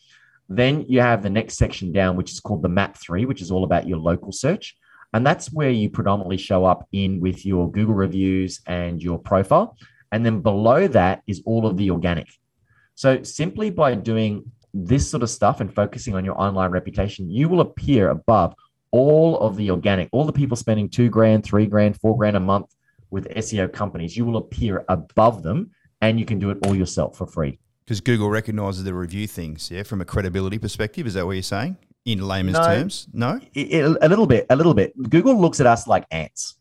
Then 0.49 0.85
you 0.88 1.01
have 1.01 1.23
the 1.23 1.31
next 1.31 1.57
section 1.57 1.92
down, 1.92 2.16
which 2.16 2.33
is 2.33 2.40
called 2.40 2.62
the 2.62 2.69
map 2.69 2.97
three, 2.97 3.27
which 3.27 3.42
is 3.42 3.53
all 3.53 3.62
about 3.62 3.87
your 3.87 3.99
local 3.99 4.33
search. 4.33 4.77
And 5.12 5.25
that's 5.25 5.53
where 5.53 5.71
you 5.71 5.88
predominantly 5.88 6.37
show 6.37 6.64
up 6.64 6.88
in 6.90 7.21
with 7.21 7.47
your 7.47 7.71
Google 7.71 7.95
reviews 7.95 8.61
and 8.66 9.01
your 9.01 9.19
profile. 9.21 9.77
And 10.11 10.27
then 10.27 10.40
below 10.40 10.88
that 10.88 11.23
is 11.29 11.42
all 11.47 11.64
of 11.64 11.77
the 11.77 11.90
organic. 11.90 12.29
So 12.97 13.23
simply 13.23 13.71
by 13.71 13.95
doing 13.95 14.51
this 14.75 15.09
sort 15.09 15.23
of 15.23 15.31
stuff 15.31 15.61
and 15.61 15.73
focusing 15.73 16.14
on 16.14 16.25
your 16.25 16.40
online 16.40 16.71
reputation, 16.71 17.31
you 17.31 17.49
will 17.49 17.61
appear 17.61 18.11
above 18.11 18.55
all 18.90 19.38
of 19.40 19.57
the 19.57 19.70
organic, 19.70 20.09
all 20.12 20.25
the 20.25 20.33
people 20.33 20.57
spending 20.57 20.88
two 20.88 21.09
grand, 21.09 21.44
three 21.44 21.66
grand, 21.66 22.01
four 22.01 22.16
grand 22.16 22.37
a 22.37 22.40
month 22.40 22.75
with 23.11 23.29
SEO 23.35 23.72
companies, 23.72 24.16
you 24.16 24.25
will 24.25 24.37
appear 24.37 24.85
above 24.88 25.42
them 25.42 25.70
and 26.01 26.18
you 26.18 26.27
can 26.27 26.38
do 26.38 26.51
it 26.51 26.59
all 26.66 26.75
yourself 26.75 27.16
for 27.16 27.27
free. 27.27 27.59
Because 27.85 28.01
Google 28.01 28.29
recognizes 28.29 28.85
the 28.85 28.94
review 28.94 29.27
things, 29.27 29.70
yeah, 29.70 29.85
from 29.85 30.01
a 30.01 30.05
credibility 30.05 30.59
perspective. 30.59 31.07
Is 31.07 31.14
that 31.14 31.25
what 31.25 31.33
you're 31.33 31.42
saying? 31.42 31.77
In 32.05 32.20
layman's 32.20 32.59
no, 32.59 32.64
terms? 32.64 33.09
No? 33.12 33.40
It, 33.55 33.72
it, 33.72 33.99
a 34.01 34.09
little 34.09 34.27
bit, 34.27 34.46
a 34.51 34.57
little 34.57 34.75
bit. 34.75 34.92
Google 35.09 35.40
looks 35.40 35.61
at 35.61 35.66
us 35.66 35.87
like 35.87 36.05
ants. 36.11 36.57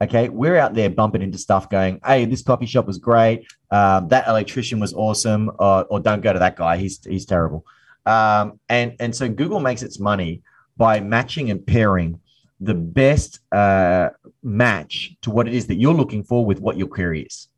Okay, 0.00 0.28
we're 0.28 0.56
out 0.56 0.74
there 0.74 0.90
bumping 0.90 1.22
into 1.22 1.38
stuff 1.38 1.70
going, 1.70 2.00
hey, 2.04 2.24
this 2.24 2.42
coffee 2.42 2.66
shop 2.66 2.86
was 2.86 2.98
great. 2.98 3.46
Um, 3.70 4.08
that 4.08 4.26
electrician 4.26 4.80
was 4.80 4.92
awesome. 4.92 5.50
Or, 5.58 5.84
or, 5.84 6.00
don't 6.00 6.20
go 6.20 6.32
to 6.32 6.38
that 6.40 6.56
guy. 6.56 6.76
He's, 6.76 7.02
he's 7.04 7.24
terrible. 7.24 7.64
Um, 8.04 8.58
and, 8.68 8.96
and 9.00 9.14
so 9.14 9.28
Google 9.28 9.60
makes 9.60 9.82
its 9.82 10.00
money 10.00 10.42
by 10.76 11.00
matching 11.00 11.50
and 11.50 11.66
pairing 11.66 12.20
the 12.60 12.74
best 12.74 13.40
uh, 13.52 14.08
match 14.42 15.16
to 15.22 15.30
what 15.30 15.48
it 15.48 15.54
is 15.54 15.66
that 15.66 15.76
you're 15.76 15.94
looking 15.94 16.22
for 16.22 16.44
with 16.44 16.60
what 16.60 16.76
your 16.76 16.88
query 16.88 17.22
is. 17.22 17.48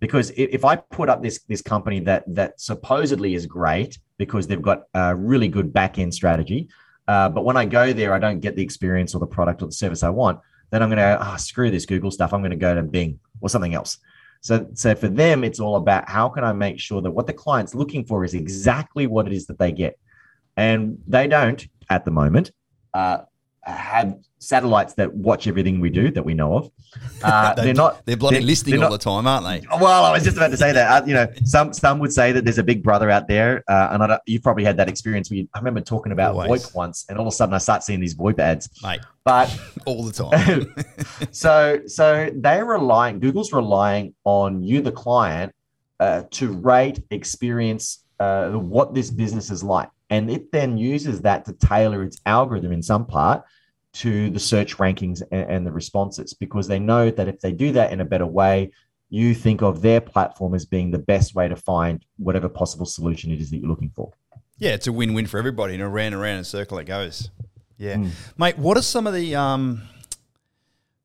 Because 0.00 0.30
if 0.36 0.64
I 0.64 0.76
put 0.76 1.08
up 1.08 1.22
this 1.22 1.40
this 1.48 1.62
company 1.62 2.00
that 2.00 2.24
that 2.34 2.60
supposedly 2.60 3.34
is 3.34 3.46
great 3.46 3.98
because 4.18 4.48
they've 4.48 4.60
got 4.60 4.82
a 4.94 5.14
really 5.14 5.46
good 5.46 5.72
back 5.72 5.98
end 5.98 6.12
strategy, 6.12 6.68
uh, 7.06 7.28
but 7.28 7.44
when 7.44 7.56
I 7.56 7.66
go 7.66 7.92
there, 7.92 8.12
I 8.12 8.18
don't 8.18 8.40
get 8.40 8.56
the 8.56 8.62
experience 8.62 9.14
or 9.14 9.20
the 9.20 9.26
product 9.26 9.62
or 9.62 9.66
the 9.66 9.72
service 9.72 10.02
I 10.02 10.08
want, 10.08 10.40
then 10.70 10.82
I'm 10.82 10.88
going 10.88 10.98
to 10.98 11.18
oh, 11.20 11.36
screw 11.36 11.70
this 11.70 11.86
Google 11.86 12.10
stuff. 12.10 12.32
I'm 12.32 12.40
going 12.40 12.50
to 12.50 12.56
go 12.56 12.74
to 12.74 12.82
Bing 12.82 13.20
or 13.40 13.48
something 13.48 13.74
else. 13.74 13.98
So, 14.40 14.66
so 14.74 14.94
for 14.96 15.08
them, 15.08 15.44
it's 15.44 15.60
all 15.60 15.76
about 15.76 16.08
how 16.08 16.28
can 16.28 16.42
I 16.42 16.52
make 16.52 16.80
sure 16.80 17.00
that 17.00 17.10
what 17.10 17.28
the 17.28 17.32
client's 17.32 17.74
looking 17.74 18.04
for 18.04 18.24
is 18.24 18.34
exactly 18.34 19.06
what 19.06 19.28
it 19.28 19.32
is 19.32 19.46
that 19.46 19.58
they 19.58 19.70
get, 19.70 19.98
and 20.56 20.98
they 21.06 21.28
don't 21.28 21.64
at 21.90 22.04
the 22.04 22.10
moment 22.10 22.50
uh, 22.94 23.18
have 23.64 24.18
satellites 24.38 24.94
that 24.94 25.14
watch 25.14 25.46
everything 25.46 25.78
we 25.78 25.88
do 25.88 26.10
that 26.10 26.24
we 26.24 26.34
know 26.34 26.56
of. 26.56 26.70
Uh, 27.22 27.54
they, 27.54 27.70
are 27.70 27.74
not. 27.74 28.04
They're 28.04 28.16
bloody 28.16 28.38
they're, 28.38 28.46
listening 28.46 28.80
they're 28.80 28.86
all 28.86 28.92
the 28.92 28.98
time, 28.98 29.28
aren't 29.28 29.46
they? 29.46 29.64
Well, 29.80 30.04
I 30.04 30.10
was 30.10 30.24
just 30.24 30.36
about 30.36 30.50
to 30.50 30.56
say 30.56 30.72
that. 30.72 31.02
Uh, 31.02 31.06
you 31.06 31.14
know, 31.14 31.28
some 31.44 31.72
some 31.72 32.00
would 32.00 32.12
say 32.12 32.32
that 32.32 32.44
there's 32.44 32.58
a 32.58 32.64
big 32.64 32.82
brother 32.82 33.08
out 33.10 33.28
there, 33.28 33.62
uh, 33.68 33.90
and 33.92 34.18
you've 34.26 34.42
probably 34.42 34.64
had 34.64 34.76
that 34.78 34.88
experience. 34.88 35.30
Where 35.30 35.38
you, 35.38 35.48
I 35.54 35.58
remember 35.58 35.80
talking 35.80 36.10
about 36.10 36.34
Always. 36.34 36.66
VoIP 36.66 36.74
once, 36.74 37.06
and 37.08 37.16
all 37.16 37.28
of 37.28 37.32
a 37.32 37.34
sudden 37.34 37.54
I 37.54 37.58
start 37.58 37.84
seeing 37.84 38.00
these 38.00 38.16
VoIP 38.16 38.40
ads, 38.40 38.68
mate. 38.82 39.00
But 39.24 39.56
all 39.86 40.04
the 40.04 40.12
time. 40.12 40.74
so 41.30 41.80
so 41.86 42.28
they're 42.34 42.64
relying. 42.64 43.20
Google's 43.20 43.52
relying 43.52 44.14
on 44.24 44.64
you, 44.64 44.80
the 44.80 44.92
client, 44.92 45.54
uh, 46.00 46.24
to 46.32 46.52
rate, 46.52 47.04
experience 47.10 48.04
uh, 48.18 48.50
what 48.50 48.94
this 48.94 49.10
business 49.10 49.50
is 49.50 49.62
like. 49.62 49.88
And 50.12 50.30
it 50.30 50.52
then 50.52 50.76
uses 50.76 51.22
that 51.22 51.46
to 51.46 51.54
tailor 51.54 52.02
its 52.02 52.20
algorithm 52.26 52.70
in 52.70 52.82
some 52.82 53.06
part 53.06 53.44
to 53.94 54.28
the 54.28 54.38
search 54.38 54.76
rankings 54.76 55.22
and, 55.32 55.50
and 55.50 55.66
the 55.66 55.72
responses 55.72 56.34
because 56.34 56.68
they 56.68 56.78
know 56.78 57.10
that 57.10 57.28
if 57.28 57.40
they 57.40 57.50
do 57.50 57.72
that 57.72 57.94
in 57.94 58.00
a 58.02 58.04
better 58.04 58.26
way, 58.26 58.72
you 59.08 59.34
think 59.34 59.62
of 59.62 59.80
their 59.80 60.02
platform 60.02 60.54
as 60.54 60.66
being 60.66 60.90
the 60.90 60.98
best 60.98 61.34
way 61.34 61.48
to 61.48 61.56
find 61.56 62.04
whatever 62.18 62.50
possible 62.50 62.84
solution 62.84 63.32
it 63.32 63.40
is 63.40 63.48
that 63.50 63.56
you're 63.56 63.70
looking 63.70 63.88
for. 63.96 64.12
Yeah, 64.58 64.72
it's 64.72 64.86
a 64.86 64.92
win-win 64.92 65.26
for 65.28 65.38
everybody, 65.38 65.72
and 65.72 65.82
around 65.82 66.12
and 66.12 66.16
around 66.16 66.34
in 66.34 66.40
a 66.40 66.44
circle 66.44 66.76
it 66.78 66.84
goes. 66.84 67.30
Yeah, 67.78 67.96
mm. 67.96 68.10
mate. 68.36 68.58
What 68.58 68.76
are 68.76 68.82
some 68.82 69.06
of 69.06 69.14
the 69.14 69.34
um, 69.34 69.80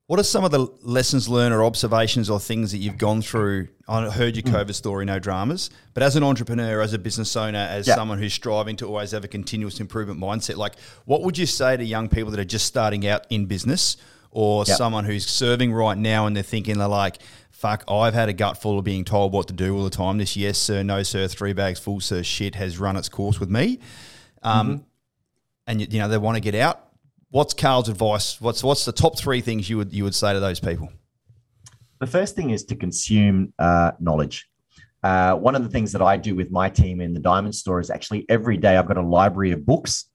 what 0.08 0.20
are 0.22 0.24
some 0.24 0.46
of 0.46 0.52
the 0.52 0.68
lessons 0.82 1.28
learned 1.28 1.54
or 1.54 1.66
observations 1.66 2.30
or 2.30 2.40
things 2.40 2.72
that 2.72 2.78
you've 2.78 2.98
gone 2.98 3.22
through? 3.22 3.68
I 3.90 4.10
heard 4.10 4.38
your 4.38 4.44
hmm. 4.44 4.56
COVID 4.56 4.74
story, 4.74 5.06
no 5.06 5.20
dramas, 5.20 5.70
but 5.94 6.02
as 6.02 6.16
an 6.16 6.24
entrepreneur, 6.24 6.82
as 6.82 6.94
a 6.94 6.98
business 6.98 7.36
owner, 7.36 7.60
as 7.60 7.88
yeah. 7.88 7.96
someone 7.96 8.18
who's 8.18 8.34
striving 8.34 8.78
to 8.78 8.86
always 8.86 9.12
have 9.12 9.26
a 9.26 9.28
continuous 9.28 9.82
improvement 9.82 10.20
mindset, 10.20 10.56
like 10.56 10.80
what 11.06 11.24
would 11.24 11.38
you 11.38 11.46
say 11.46 11.76
to 11.76 11.84
young 11.84 12.08
people 12.08 12.32
that 12.32 12.40
are 12.40 12.46
just 12.46 12.66
starting 12.66 13.06
out 13.06 13.28
in 13.30 13.46
business 13.48 13.98
or 14.32 14.64
yeah. 14.66 14.76
someone 14.76 15.04
who's 15.04 15.28
serving 15.28 15.74
right 15.74 15.98
now 15.98 16.26
and 16.26 16.36
they're 16.36 16.44
thinking 16.44 16.78
they're 16.78 16.88
like, 16.88 17.18
fuck, 17.52 17.84
I've 17.90 18.14
had 18.14 18.30
a 18.30 18.34
gut 18.34 18.62
full 18.62 18.80
of 18.80 18.86
being 18.86 19.04
told 19.04 19.34
what 19.34 19.48
to 19.48 19.54
do 19.54 19.76
all 19.76 19.84
the 19.84 19.90
time. 19.90 20.20
This 20.20 20.38
yes, 20.38 20.58
sir, 20.58 20.84
no, 20.84 21.04
sir, 21.04 21.28
three 21.28 21.52
bags 21.52 21.80
full, 21.80 22.00
sir 22.00 22.24
shit 22.24 22.56
has 22.56 22.78
run 22.78 22.96
its 22.96 23.10
course 23.10 23.42
with 23.42 23.50
me. 23.50 23.80
Um, 24.42 24.68
mm-hmm. 24.68 24.84
And, 25.70 25.94
you 25.94 26.00
know, 26.00 26.08
they 26.08 26.18
want 26.18 26.36
to 26.36 26.42
get 26.42 26.56
out 26.56 26.87
What's 27.30 27.54
Carl's 27.54 27.90
advice? 27.90 28.40
What's 28.40 28.64
what's 28.64 28.86
the 28.86 28.94
top 28.94 29.18
three 29.18 29.42
things 29.42 29.70
you 29.70 29.78
would 29.78 29.92
you 29.92 30.06
would 30.06 30.16
say 30.16 30.32
to 30.32 30.40
those 30.40 30.62
people? 30.62 30.90
The 32.00 32.08
first 32.08 32.36
thing 32.36 32.52
is 32.52 32.64
to 32.66 32.76
consume 32.76 33.54
uh, 33.60 33.92
knowledge. 34.00 34.48
Uh, 35.04 35.36
one 35.36 35.56
of 35.56 35.64
the 35.64 35.70
things 35.70 35.92
that 35.92 36.02
I 36.02 36.16
do 36.16 36.36
with 36.36 36.52
my 36.52 36.70
team 36.70 37.02
in 37.02 37.14
the 37.14 37.20
Diamond 37.20 37.54
Store 37.54 37.80
is 37.80 37.90
actually 37.90 38.26
every 38.30 38.56
day 38.58 38.78
I've 38.78 38.88
got 38.88 38.98
a 38.98 39.02
library 39.02 39.52
of 39.52 39.66
books, 39.66 40.06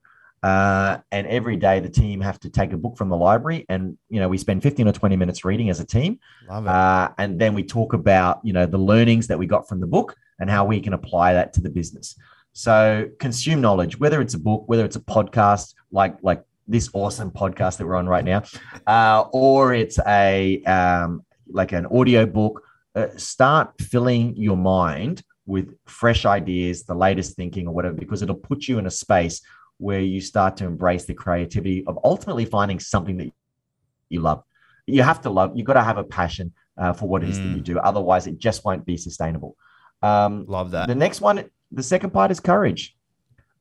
uh, 0.41 0.97
and 1.11 1.27
every 1.27 1.55
day 1.55 1.79
the 1.79 1.89
team 1.89 2.19
have 2.21 2.39
to 2.41 2.49
take 2.49 2.73
a 2.73 2.77
book 2.77 2.97
from 2.97 3.09
the 3.09 3.15
library, 3.15 3.65
and 3.69 3.95
you 4.09 4.19
know 4.19 4.27
we 4.27 4.39
spend 4.39 4.63
fifteen 4.63 4.87
or 4.87 4.91
twenty 4.91 5.15
minutes 5.15 5.45
reading 5.45 5.69
as 5.69 5.79
a 5.79 5.85
team, 5.85 6.19
uh, 6.49 7.09
and 7.19 7.39
then 7.39 7.53
we 7.53 7.63
talk 7.63 7.93
about 7.93 8.39
you 8.43 8.53
know 8.53 8.65
the 8.65 8.79
learnings 8.79 9.27
that 9.27 9.37
we 9.37 9.45
got 9.45 9.69
from 9.69 9.79
the 9.79 9.87
book 9.87 10.15
and 10.39 10.49
how 10.49 10.65
we 10.65 10.81
can 10.81 10.93
apply 10.93 11.33
that 11.33 11.53
to 11.53 11.61
the 11.61 11.69
business. 11.69 12.15
So 12.53 13.07
consume 13.19 13.61
knowledge, 13.61 13.99
whether 13.99 14.19
it's 14.19 14.33
a 14.33 14.39
book, 14.39 14.63
whether 14.65 14.83
it's 14.83 14.95
a 14.95 15.01
podcast, 15.01 15.75
like 15.91 16.17
like 16.23 16.43
this 16.67 16.89
awesome 16.93 17.31
podcast 17.31 17.77
that 17.77 17.85
we're 17.85 17.95
on 17.95 18.07
right 18.07 18.25
now, 18.25 18.43
uh, 18.87 19.25
or 19.31 19.73
it's 19.73 19.99
a 20.07 20.63
um, 20.63 21.25
like 21.47 21.71
an 21.71 21.85
audio 21.87 22.25
book. 22.25 22.63
Uh, 22.95 23.07
start 23.17 23.73
filling 23.81 24.35
your 24.35 24.57
mind 24.57 25.23
with 25.45 25.75
fresh 25.85 26.25
ideas, 26.25 26.83
the 26.83 26.93
latest 26.93 27.35
thinking, 27.35 27.67
or 27.67 27.73
whatever, 27.73 27.95
because 27.95 28.21
it'll 28.21 28.35
put 28.35 28.67
you 28.67 28.77
in 28.77 28.85
a 28.85 28.91
space 28.91 29.41
where 29.77 30.01
you 30.01 30.21
start 30.21 30.57
to 30.57 30.65
embrace 30.65 31.05
the 31.05 31.13
creativity 31.13 31.83
of 31.87 31.97
ultimately 32.03 32.45
finding 32.45 32.79
something 32.79 33.17
that 33.17 33.31
you 34.09 34.21
love. 34.21 34.43
You 34.85 35.03
have 35.03 35.21
to 35.21 35.29
love. 35.29 35.53
You've 35.55 35.65
got 35.65 35.73
to 35.73 35.83
have 35.83 35.97
a 35.97 36.03
passion 36.03 36.53
uh, 36.77 36.93
for 36.93 37.07
what 37.07 37.23
it 37.23 37.29
is 37.29 37.39
mm. 37.39 37.43
that 37.43 37.49
you 37.49 37.61
mm. 37.61 37.65
do. 37.65 37.79
Otherwise, 37.79 38.27
it 38.27 38.37
just 38.37 38.63
won't 38.63 38.85
be 38.85 38.97
sustainable. 38.97 39.55
Um, 40.01 40.45
Love 40.47 40.71
that. 40.71 40.87
The 40.87 40.95
next 40.95 41.21
one, 41.21 41.49
the 41.71 41.83
second 41.83 42.11
part 42.11 42.31
is 42.31 42.39
courage. 42.39 42.95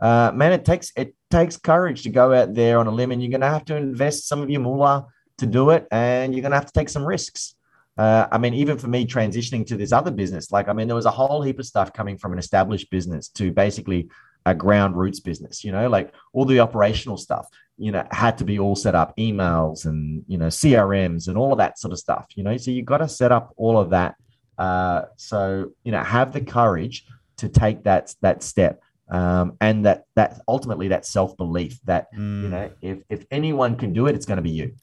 Uh, 0.01 0.33
man, 0.35 0.53
it 0.53 0.65
takes 0.65 0.93
it 0.97 1.15
takes 1.33 1.57
courage 1.57 2.03
to 2.03 2.11
go 2.11 2.33
out 2.33 2.55
there 2.55 2.79
on 2.79 2.87
a 2.87 2.91
limb, 2.91 3.11
and 3.11 3.23
you're 3.23 3.31
going 3.31 3.41
to 3.41 3.49
have 3.49 3.65
to 3.65 3.77
invest 3.77 4.29
some 4.29 4.43
of 4.43 4.51
your 4.51 4.61
moolah 4.61 5.07
to 5.39 5.47
do 5.47 5.71
it, 5.71 5.89
and 5.91 6.35
you're 6.35 6.43
going 6.43 6.53
to 6.53 6.59
have 6.59 6.67
to 6.67 6.73
take 6.73 6.91
some 6.91 7.05
risks. 7.05 7.55
Uh, 7.97 8.27
I 8.31 8.39
mean, 8.39 8.55
even 8.55 8.79
for 8.79 8.89
me 8.89 9.07
transitioning 9.07 9.67
to 9.67 9.77
this 9.77 9.93
other 9.93 10.11
business, 10.11 10.53
like 10.53 10.69
I 10.69 10.73
mean, 10.73 10.87
there 10.87 10.97
was 10.97 11.07
a 11.07 11.11
whole 11.11 11.43
heap 11.43 11.59
of 11.59 11.67
stuff 11.67 11.93
coming 11.93 12.17
from 12.19 12.33
an 12.33 12.39
established 12.39 12.91
business 12.91 13.29
to 13.31 13.51
basically 13.51 14.09
a 14.47 14.55
ground 14.55 14.97
roots 14.97 15.21
business. 15.21 15.65
You 15.65 15.73
know, 15.73 15.89
like 15.89 16.15
all 16.33 16.45
the 16.45 16.61
operational 16.61 17.17
stuff, 17.17 17.49
you 17.77 17.93
know, 17.93 18.07
had 18.11 18.39
to 18.39 18.45
be 18.45 18.59
all 18.59 18.77
set 18.77 18.95
up, 18.95 19.17
emails 19.17 19.87
and 19.87 20.25
you 20.27 20.39
know 20.39 20.47
CRMs 20.49 21.29
and 21.29 21.37
all 21.37 21.53
of 21.53 21.59
that 21.59 21.79
sort 21.79 21.93
of 21.93 21.99
stuff. 21.99 22.27
You 22.35 22.45
know, 22.45 22.57
so 22.57 22.71
you've 22.71 22.87
got 22.87 22.99
to 22.99 23.09
set 23.09 23.33
up 23.33 23.53
all 23.57 23.79
of 23.79 23.91
that. 23.91 24.15
Uh, 24.59 25.03
so 25.17 25.73
you 25.85 25.93
know, 25.93 26.03
have 26.03 26.33
the 26.33 26.41
courage 26.41 27.05
to 27.39 27.49
take 27.49 27.85
that 27.85 28.15
that 28.21 28.43
step 28.43 28.83
um, 29.13 29.57
and 29.61 29.87
that 29.87 30.07
that 30.17 30.41
ultimately 30.49 30.89
that 30.89 31.07
self 31.07 31.37
belief 31.37 31.79
that 31.85 32.13
Mm. 32.15 32.43
you 32.43 32.49
know 32.49 32.71
if 32.81 32.99
if 33.09 33.25
anyone 33.31 33.77
can 33.77 33.93
do 33.93 34.07
it, 34.09 34.15
it's 34.17 34.27
going 34.27 34.39
to 34.39 34.43
be 34.43 34.51
you. 34.51 34.75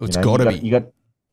It's 0.00 0.16
you 0.16 0.22
know, 0.22 0.28
got 0.28 0.44
to 0.44 0.48
be. 0.50 0.58
You 0.66 0.70
got 0.70 0.84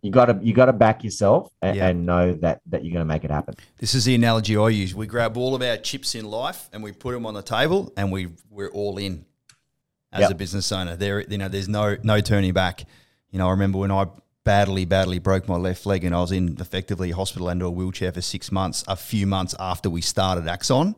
you 0.02 0.12
got 0.12 0.26
to 0.26 0.40
you 0.42 0.54
got 0.54 0.66
to 0.66 0.74
back 0.74 1.04
yourself 1.04 1.52
and, 1.62 1.76
Yeah. 1.78 1.88
and 1.88 2.06
know 2.06 2.34
that 2.34 2.62
that 2.68 2.84
you're 2.84 2.94
going 2.94 3.06
to 3.08 3.14
make 3.14 3.24
it 3.24 3.32
happen. 3.32 3.56
This 3.80 3.94
is 3.96 4.06
the 4.06 4.16
analogy 4.16 4.56
I 4.58 4.70
use. 4.70 4.96
We 4.96 5.08
grab 5.08 5.38
all 5.38 5.54
of 5.56 5.62
our 5.62 5.78
chips 5.78 6.16
in 6.16 6.26
life 6.26 6.70
and 6.74 6.82
we 6.84 6.92
put 6.92 7.12
them 7.14 7.26
on 7.26 7.34
the 7.34 7.42
table, 7.42 7.92
and 7.98 8.12
we 8.12 8.30
we're 8.50 8.72
all 8.72 8.98
in 8.98 9.26
as 10.12 10.22
Yep. 10.22 10.32
a 10.32 10.36
business 10.36 10.72
owner. 10.72 10.96
There, 10.96 11.22
you 11.30 11.38
know, 11.38 11.48
there's 11.50 11.70
no 11.70 11.98
no 12.04 12.20
turning 12.22 12.54
back. 12.54 12.86
You 13.32 13.38
know, 13.40 13.48
I 13.48 13.52
remember 13.52 13.78
when 13.80 13.92
I 13.92 14.08
badly, 14.44 14.86
badly 14.86 15.20
broke 15.20 15.48
my 15.48 15.58
left 15.58 15.86
leg, 15.86 16.04
and 16.04 16.16
I 16.16 16.22
was 16.22 16.32
in 16.32 16.58
effectively 16.60 17.12
hospital 17.12 17.50
and 17.50 17.62
a 17.62 17.70
wheelchair 17.70 18.12
for 18.12 18.22
six 18.22 18.52
months. 18.52 18.84
A 18.88 18.96
few 18.96 19.28
months 19.28 19.54
after 19.60 19.90
we 19.90 20.02
started 20.02 20.48
Axon, 20.48 20.96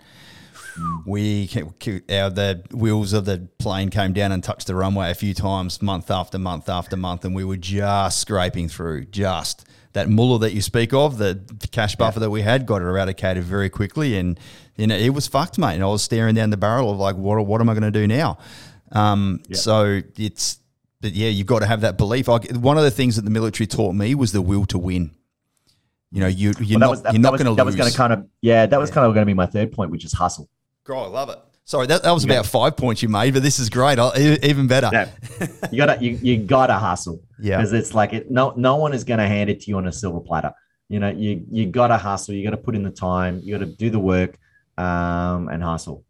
we 1.05 1.49
our 2.09 2.29
the 2.29 2.63
wheels 2.71 3.13
of 3.13 3.25
the 3.25 3.47
plane 3.57 3.89
came 3.89 4.13
down 4.13 4.31
and 4.31 4.43
touched 4.43 4.67
the 4.67 4.75
runway 4.75 5.11
a 5.11 5.15
few 5.15 5.33
times, 5.33 5.81
month 5.81 6.09
after 6.11 6.37
month 6.39 6.69
after 6.69 6.95
month, 6.95 7.25
and 7.25 7.35
we 7.35 7.43
were 7.43 7.57
just 7.57 8.19
scraping 8.19 8.69
through. 8.69 9.05
Just 9.05 9.65
that 9.93 10.09
mullah 10.09 10.39
that 10.39 10.53
you 10.53 10.61
speak 10.61 10.93
of, 10.93 11.17
the 11.17 11.41
cash 11.71 11.95
buffer 11.95 12.19
that 12.19 12.29
we 12.29 12.41
had, 12.41 12.65
got 12.65 12.81
eradicated 12.81 13.43
very 13.43 13.69
quickly, 13.69 14.17
and 14.17 14.39
you 14.75 14.87
know 14.87 14.95
it 14.95 15.09
was 15.09 15.27
fucked, 15.27 15.57
mate. 15.57 15.75
And 15.75 15.83
I 15.83 15.87
was 15.87 16.03
staring 16.03 16.35
down 16.35 16.49
the 16.49 16.57
barrel 16.57 16.91
of 16.91 16.97
like, 16.97 17.15
what 17.15 17.45
what 17.45 17.61
am 17.61 17.69
I 17.69 17.73
going 17.73 17.83
to 17.83 17.91
do 17.91 18.07
now? 18.07 18.37
Um, 18.91 19.41
So 19.51 20.01
it's, 20.17 20.59
but 21.01 21.13
yeah, 21.13 21.29
you've 21.29 21.47
got 21.47 21.59
to 21.59 21.65
have 21.65 21.81
that 21.81 21.97
belief. 21.97 22.29
I, 22.29 22.39
one 22.39 22.77
of 22.77 22.83
the 22.83 22.91
things 22.91 23.15
that 23.15 23.23
the 23.23 23.31
military 23.31 23.67
taught 23.67 23.93
me 23.93 24.15
was 24.15 24.31
the 24.31 24.41
will 24.41 24.65
to 24.67 24.77
win. 24.77 25.11
You 26.11 26.19
know, 26.19 26.27
you 26.27 26.53
you're 26.59 26.79
Well, 26.79 26.79
not 26.79 26.89
was 26.89 27.01
that, 27.03 27.13
you're 27.13 27.21
that 27.21 27.31
not 27.31 27.37
going 27.37 27.49
to 27.49 27.55
that 27.55 27.65
was 27.65 27.75
going 27.75 27.89
to 27.89 27.97
kind 27.97 28.13
of 28.13 28.27
yeah 28.41 28.65
that 28.65 28.79
was 28.79 28.91
kind 28.91 29.07
of 29.07 29.13
going 29.13 29.21
to 29.23 29.29
be 29.29 29.33
my 29.33 29.45
third 29.45 29.71
point, 29.71 29.91
which 29.91 30.03
is 30.03 30.13
hustle. 30.13 30.49
Oh, 30.93 31.03
I 31.03 31.07
love 31.07 31.29
it. 31.29 31.39
Sorry, 31.63 31.87
that, 31.87 32.03
that 32.03 32.11
was 32.11 32.25
about 32.25 32.45
five 32.45 32.75
points 32.75 33.01
you 33.01 33.07
made, 33.07 33.33
but 33.33 33.43
this 33.43 33.59
is 33.59 33.69
great. 33.69 33.97
I, 33.97 34.11
e- 34.17 34.39
even 34.43 34.67
better. 34.67 34.89
You 35.71 35.77
gotta 35.77 36.03
you, 36.03 36.19
you 36.21 36.37
gotta 36.37 36.73
hustle. 36.73 37.21
Yeah. 37.39 37.57
because 37.57 37.71
it's 37.73 37.93
like 37.93 38.13
it, 38.13 38.29
no 38.29 38.53
no 38.57 38.75
one 38.75 38.93
is 38.93 39.03
going 39.03 39.19
to 39.19 39.27
hand 39.27 39.49
it 39.49 39.61
to 39.61 39.69
you 39.69 39.77
on 39.77 39.87
a 39.87 39.91
silver 39.91 40.19
platter. 40.19 40.51
You 40.89 40.99
know, 40.99 41.09
you 41.09 41.45
you 41.49 41.67
gotta 41.67 41.97
hustle. 41.97 42.35
You 42.35 42.43
got 42.43 42.51
to 42.51 42.57
put 42.57 42.75
in 42.75 42.83
the 42.83 42.91
time. 42.91 43.39
You 43.43 43.57
got 43.57 43.65
to 43.65 43.71
do 43.71 43.89
the 43.89 43.99
work, 43.99 44.37
um, 44.77 45.47
and 45.47 45.63
hustle. 45.63 46.03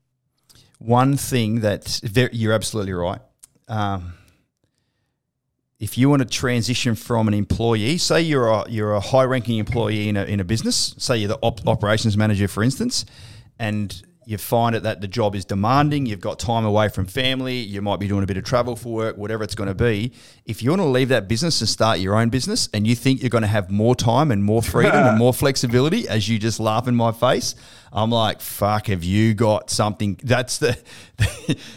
One 0.80 1.16
thing 1.16 1.60
that 1.60 2.00
very, 2.04 2.30
you're 2.34 2.54
absolutely 2.54 2.94
right. 2.94 3.22
Um, 3.68 4.14
if 5.80 5.98
you 5.98 6.10
want 6.10 6.22
to 6.24 6.28
transition 6.28 6.96
from 6.96 7.28
an 7.28 7.34
employee, 7.36 7.98
say 8.00 8.22
you're 8.22 8.48
a 8.48 8.70
you're 8.70 8.94
a 8.94 9.00
high 9.00 9.24
ranking 9.26 9.60
employee 9.60 10.10
in 10.10 10.18
a, 10.18 10.24
in 10.24 10.40
a 10.40 10.44
business, 10.44 10.96
say 10.98 11.18
you're 11.18 11.28
the 11.28 11.40
op- 11.42 11.68
operations 11.68 12.18
manager, 12.18 12.48
for 12.48 12.64
instance, 12.64 13.06
and 13.60 14.02
you 14.32 14.38
find 14.38 14.76
it 14.76 14.84
that 14.84 15.02
the 15.02 15.08
job 15.08 15.36
is 15.36 15.46
demanding, 15.46 16.06
you've 16.06 16.22
got 16.22 16.40
time 16.40 16.66
away 16.66 16.88
from 16.88 17.06
family, 17.06 17.58
you 17.58 17.82
might 17.82 18.00
be 18.00 18.08
doing 18.08 18.24
a 18.24 18.26
bit 18.26 18.38
of 18.38 18.44
travel 18.44 18.76
for 18.76 18.94
work, 18.94 19.18
whatever 19.18 19.44
it's 19.44 19.56
going 19.56 19.68
to 19.68 19.76
be. 19.76 20.14
If 20.46 20.64
you 20.64 20.70
want 20.72 20.82
to 20.82 20.88
leave 20.88 21.10
that 21.10 21.28
business 21.28 21.60
and 21.60 21.70
start 21.70 22.00
your 22.00 22.16
own 22.16 22.30
business 22.30 22.70
and 22.74 22.88
you 22.88 22.96
think 22.96 23.22
you're 23.22 23.30
going 23.30 23.44
to 23.44 23.48
have 23.48 23.70
more 23.70 23.96
time 23.96 24.32
and 24.32 24.44
more 24.44 24.62
freedom 24.62 24.96
and 24.96 25.18
more 25.20 25.34
flexibility, 25.34 26.08
as 26.08 26.30
you 26.30 26.40
just 26.40 26.60
laugh 26.60 26.88
in 26.88 26.96
my 26.96 27.12
face, 27.12 27.56
I'm 27.94 28.10
like, 28.10 28.40
fuck, 28.40 28.88
have 28.88 29.04
you 29.04 29.34
got 29.34 29.70
something? 29.70 30.18
That's 30.24 30.60
the, 30.60 30.78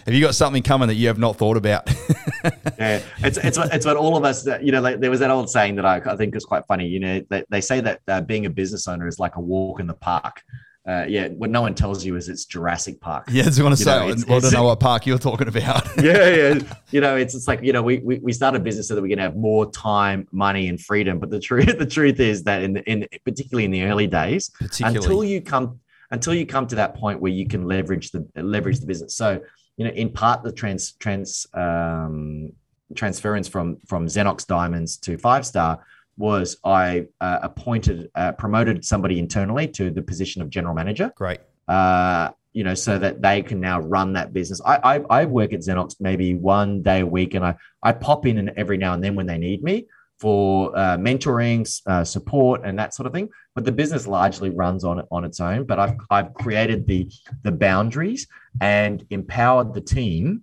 have 0.07 0.15
you 0.15 0.21
got 0.21 0.37
something 0.37 0.63
coming 0.63 0.87
that 0.89 0.95
you 0.95 1.09
have 1.09 1.19
not 1.19 1.37
thought 1.37 1.57
about? 1.57 1.91
yeah, 2.79 3.03
it's 3.19 3.37
it's 3.39 3.59
what, 3.59 3.75
it's 3.75 3.85
what 3.85 3.97
all 3.97 4.17
of 4.17 4.23
us. 4.23 4.45
That, 4.45 4.63
you 4.63 4.71
know, 4.71 4.81
like, 4.81 5.01
there 5.01 5.11
was 5.11 5.19
that 5.21 5.31
old 5.33 5.51
saying 5.51 5.75
that 5.75 5.85
I, 5.85 6.01
I 6.07 6.17
think 6.17 6.37
is 6.37 6.45
quite 6.45 6.65
funny. 6.67 6.87
You 6.87 7.01
know, 7.01 7.21
they, 7.31 7.45
they 7.49 7.61
say 7.61 7.81
that 7.81 8.01
uh, 8.07 8.21
being 8.21 8.47
a 8.47 8.51
business 8.51 8.87
owner 8.87 9.09
is 9.09 9.19
like 9.19 9.35
a 9.35 9.41
walk 9.41 9.81
in 9.81 9.89
the 9.89 9.95
park. 9.95 10.45
Uh, 10.87 11.07
yeah, 11.09 11.29
what 11.29 11.49
no 11.49 11.63
one 11.63 11.75
tells 11.75 12.05
you 12.05 12.15
is 12.15 12.29
it's 12.29 12.45
Jurassic 12.45 13.01
Park. 13.01 13.25
yeah, 13.31 13.45
I 13.45 13.47
was 13.47 13.59
going 13.59 13.71
to 13.71 13.77
say, 13.77 13.91
know, 13.91 14.03
I 14.03 14.05
it's- 14.11 14.25
don't 14.25 14.37
it's- 14.37 14.53
know 14.53 14.65
what 14.65 14.81
park 14.81 15.07
you're 15.07 15.17
talking 15.19 15.49
about. 15.49 15.87
yeah, 16.03 16.29
yeah. 16.29 16.59
You 16.91 17.01
know, 17.01 17.17
it's 17.17 17.35
it's 17.35 17.49
like 17.49 17.63
you 17.63 17.73
know, 17.73 17.83
we, 17.83 17.99
we 17.99 18.19
we 18.19 18.33
start 18.33 18.55
a 18.55 18.61
business 18.61 18.87
so 18.89 18.95
that 18.95 19.01
we 19.03 19.09
can 19.09 19.19
have 19.19 19.35
more 19.35 19.71
time, 19.71 20.29
money, 20.31 20.69
and 20.69 20.79
freedom. 20.81 21.19
But 21.19 21.31
the 21.31 21.41
truth 21.41 21.79
the 21.79 21.87
truth 21.87 22.21
is 22.21 22.45
that 22.45 22.63
in 22.63 22.77
in 22.79 23.07
particularly 23.25 23.65
in 23.65 23.71
the 23.71 23.85
early 23.85 24.07
days, 24.07 24.51
until 24.83 25.25
you 25.25 25.41
come 25.41 25.81
until 26.11 26.35
you 26.35 26.47
come 26.47 26.67
to 26.69 26.75
that 26.77 26.95
point 26.95 27.21
where 27.21 27.33
you 27.33 27.49
can 27.49 27.67
leverage 27.67 28.11
the 28.13 28.25
leverage 28.37 28.79
the 28.79 28.87
business. 28.87 29.17
So 29.17 29.41
you 29.79 29.85
know, 29.87 29.91
in 29.93 30.11
part 30.11 30.43
the 30.43 30.53
trans 30.53 30.93
trans 30.93 31.47
um, 31.55 32.53
transference 32.95 33.49
from 33.49 33.79
from 33.87 34.07
Xennox 34.07 34.47
Diamonds 34.47 34.99
to 34.99 35.17
Five 35.19 35.47
Star 35.47 35.85
was 36.17 36.57
I 36.65 37.07
uh, 37.21 37.41
appointed 37.43 38.11
uh, 38.15 38.33
promoted 38.33 38.85
somebody 38.85 39.19
internally 39.19 39.69
to 39.69 39.91
the 39.91 40.03
position 40.03 40.43
of 40.43 40.51
general 40.51 40.75
manager 40.75 41.13
Great. 41.17 41.41
uh, 41.69 42.31
you 42.53 42.63
know, 42.63 42.75
so 42.75 42.99
that 42.99 43.21
they 43.21 43.43
can 43.43 43.61
now 43.61 43.81
run 43.81 44.13
that 44.13 44.33
business. 44.33 44.61
I, 44.65 44.97
I 44.97 45.23
I 45.23 45.25
work 45.25 45.53
at 45.53 45.61
Xennox 45.61 45.97
maybe 46.01 46.35
one 46.35 46.83
day 46.83 47.01
a 47.01 47.07
week, 47.07 47.35
and 47.35 47.45
I 47.45 47.57
I 47.83 47.93
pop 47.93 48.27
in 48.27 48.39
and 48.39 48.51
every 48.57 48.79
now 48.79 48.95
and 48.95 49.03
then 49.03 49.17
when 49.17 49.27
they 49.27 49.39
need 49.39 49.63
me 49.63 49.87
for 50.21 50.71
uh, 50.77 50.97
mentoring, 50.97 51.69
uh, 51.87 52.05
support, 52.05 52.61
and 52.65 52.79
that 52.79 52.95
sort 52.95 53.07
of 53.07 53.13
thing. 53.13 53.29
But 53.55 53.65
the 53.65 53.73
business 53.73 54.07
largely 54.07 54.51
runs 54.51 54.85
on 54.85 55.03
on 55.11 55.25
its 55.25 55.41
own. 55.41 55.65
But 55.65 55.81
I've 55.81 55.97
I've 56.11 56.33
created 56.35 56.87
the 56.87 57.11
the 57.43 57.53
boundaries 57.53 58.29
and 58.61 59.05
empowered 59.11 59.75
the 59.75 59.81
team 59.81 60.43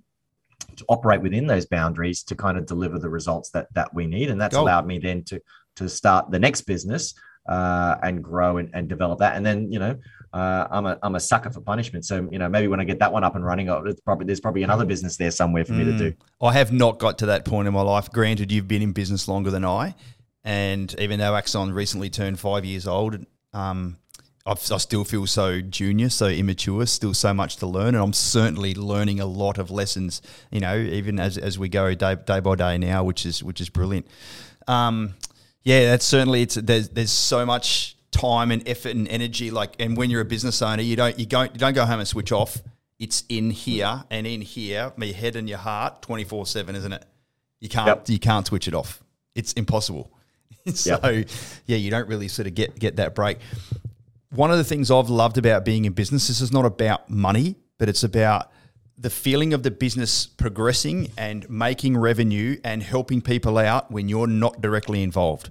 to 0.75 0.85
operate 0.89 1.21
within 1.21 1.47
those 1.47 1.65
boundaries 1.65 2.23
to 2.23 2.35
kind 2.35 2.57
of 2.57 2.65
deliver 2.65 2.99
the 2.99 3.09
results 3.09 3.51
that 3.51 3.73
that 3.73 3.93
we 3.93 4.05
need, 4.05 4.29
and 4.29 4.39
that's 4.39 4.55
Go. 4.55 4.63
allowed 4.63 4.85
me 4.85 4.99
then 4.99 5.23
to 5.25 5.41
to 5.75 5.89
start 5.89 6.31
the 6.31 6.39
next 6.39 6.61
business 6.61 7.13
uh, 7.47 7.95
and 8.03 8.23
grow 8.23 8.57
and, 8.57 8.69
and 8.73 8.87
develop 8.87 9.19
that. 9.19 9.35
And 9.35 9.45
then 9.45 9.71
you 9.71 9.79
know 9.79 9.97
uh, 10.33 10.67
I'm 10.71 10.85
a 10.85 10.97
I'm 11.03 11.15
a 11.15 11.19
sucker 11.19 11.51
for 11.51 11.61
punishment. 11.61 12.05
So 12.05 12.27
you 12.31 12.39
know 12.39 12.49
maybe 12.49 12.67
when 12.67 12.79
I 12.79 12.83
get 12.83 12.99
that 12.99 13.11
one 13.11 13.23
up 13.23 13.35
and 13.35 13.45
running, 13.45 13.67
probably 14.05 14.25
there's 14.25 14.39
probably 14.39 14.63
another 14.63 14.85
business 14.85 15.17
there 15.17 15.31
somewhere 15.31 15.65
for 15.65 15.73
me 15.73 15.85
to 15.85 15.97
do. 15.97 16.13
I 16.41 16.53
have 16.53 16.71
not 16.71 16.99
got 16.99 17.17
to 17.19 17.27
that 17.27 17.45
point 17.45 17.67
in 17.67 17.73
my 17.73 17.81
life. 17.81 18.11
Granted, 18.11 18.51
you've 18.51 18.67
been 18.67 18.81
in 18.81 18.93
business 18.93 19.27
longer 19.27 19.51
than 19.51 19.65
I, 19.65 19.95
and 20.43 20.93
even 20.99 21.19
though 21.19 21.35
Axon 21.35 21.73
recently 21.73 22.09
turned 22.09 22.39
five 22.39 22.63
years 22.63 22.87
old, 22.87 23.25
um, 23.53 23.97
I 24.45 24.55
still 24.55 25.03
feel 25.03 25.27
so 25.27 25.61
junior, 25.61 26.09
so 26.09 26.27
immature, 26.27 26.85
still 26.85 27.13
so 27.13 27.33
much 27.33 27.57
to 27.57 27.67
learn, 27.67 27.93
and 27.93 28.03
I'm 28.03 28.13
certainly 28.13 28.73
learning 28.73 29.19
a 29.19 29.25
lot 29.25 29.57
of 29.57 29.69
lessons. 29.69 30.21
You 30.49 30.61
know, 30.61 30.75
even 30.77 31.19
as, 31.19 31.37
as 31.37 31.59
we 31.59 31.69
go 31.69 31.93
day, 31.93 32.15
day 32.15 32.39
by 32.39 32.55
day 32.55 32.77
now, 32.77 33.03
which 33.03 33.25
is 33.25 33.43
which 33.43 33.61
is 33.61 33.69
brilliant. 33.69 34.07
Um, 34.67 35.15
yeah, 35.63 35.85
that's 35.91 36.05
certainly 36.05 36.41
it's 36.41 36.55
there's 36.55 36.89
there's 36.89 37.11
so 37.11 37.45
much 37.45 37.97
time 38.11 38.51
and 38.51 38.67
effort 38.67 38.95
and 38.95 39.07
energy. 39.07 39.51
Like, 39.51 39.75
and 39.79 39.95
when 39.95 40.09
you're 40.09 40.21
a 40.21 40.25
business 40.25 40.61
owner, 40.61 40.81
you 40.83 40.95
don't 40.95 41.17
you 41.19 41.25
don't 41.25 41.51
you 41.53 41.59
don't 41.59 41.73
go 41.73 41.85
home 41.85 41.99
and 41.99 42.07
switch 42.07 42.31
off. 42.31 42.57
It's 42.99 43.23
in 43.29 43.49
here 43.49 44.03
and 44.11 44.27
in 44.27 44.41
here, 44.41 44.93
my 44.95 45.07
head 45.07 45.35
and 45.35 45.47
your 45.49 45.57
heart, 45.57 46.01
twenty 46.01 46.23
four 46.23 46.45
seven, 46.45 46.75
isn't 46.75 46.93
it? 46.93 47.05
You 47.59 47.69
can't 47.69 47.87
Yep. 47.87 48.09
you 48.09 48.19
can't 48.19 48.45
switch 48.45 48.67
it 48.67 48.73
off. 48.73 49.01
It's 49.35 49.53
impossible. 49.53 50.11
so 50.73 50.99
yeah, 51.65 51.77
you 51.77 51.89
don't 51.89 52.07
really 52.07 52.27
sort 52.27 52.47
of 52.47 52.55
get 52.55 52.77
get 52.77 52.97
that 52.97 53.15
break. 53.15 53.39
One 54.29 54.51
of 54.51 54.57
the 54.57 54.63
things 54.63 54.89
I've 54.91 55.09
loved 55.09 55.37
about 55.37 55.65
being 55.65 55.85
in 55.85 55.93
business, 55.93 56.27
this 56.27 56.39
is 56.41 56.51
not 56.53 56.65
about 56.65 57.09
money, 57.09 57.55
but 57.77 57.89
it's 57.89 58.03
about 58.03 58.51
the 58.97 59.09
feeling 59.09 59.53
of 59.53 59.63
the 59.63 59.71
business 59.71 60.25
progressing 60.27 61.11
and 61.17 61.49
making 61.49 61.97
revenue 61.97 62.59
and 62.63 62.83
helping 62.83 63.21
people 63.21 63.57
out 63.57 63.91
when 63.91 64.07
you're 64.09 64.27
not 64.27 64.61
directly 64.61 65.01
involved. 65.01 65.49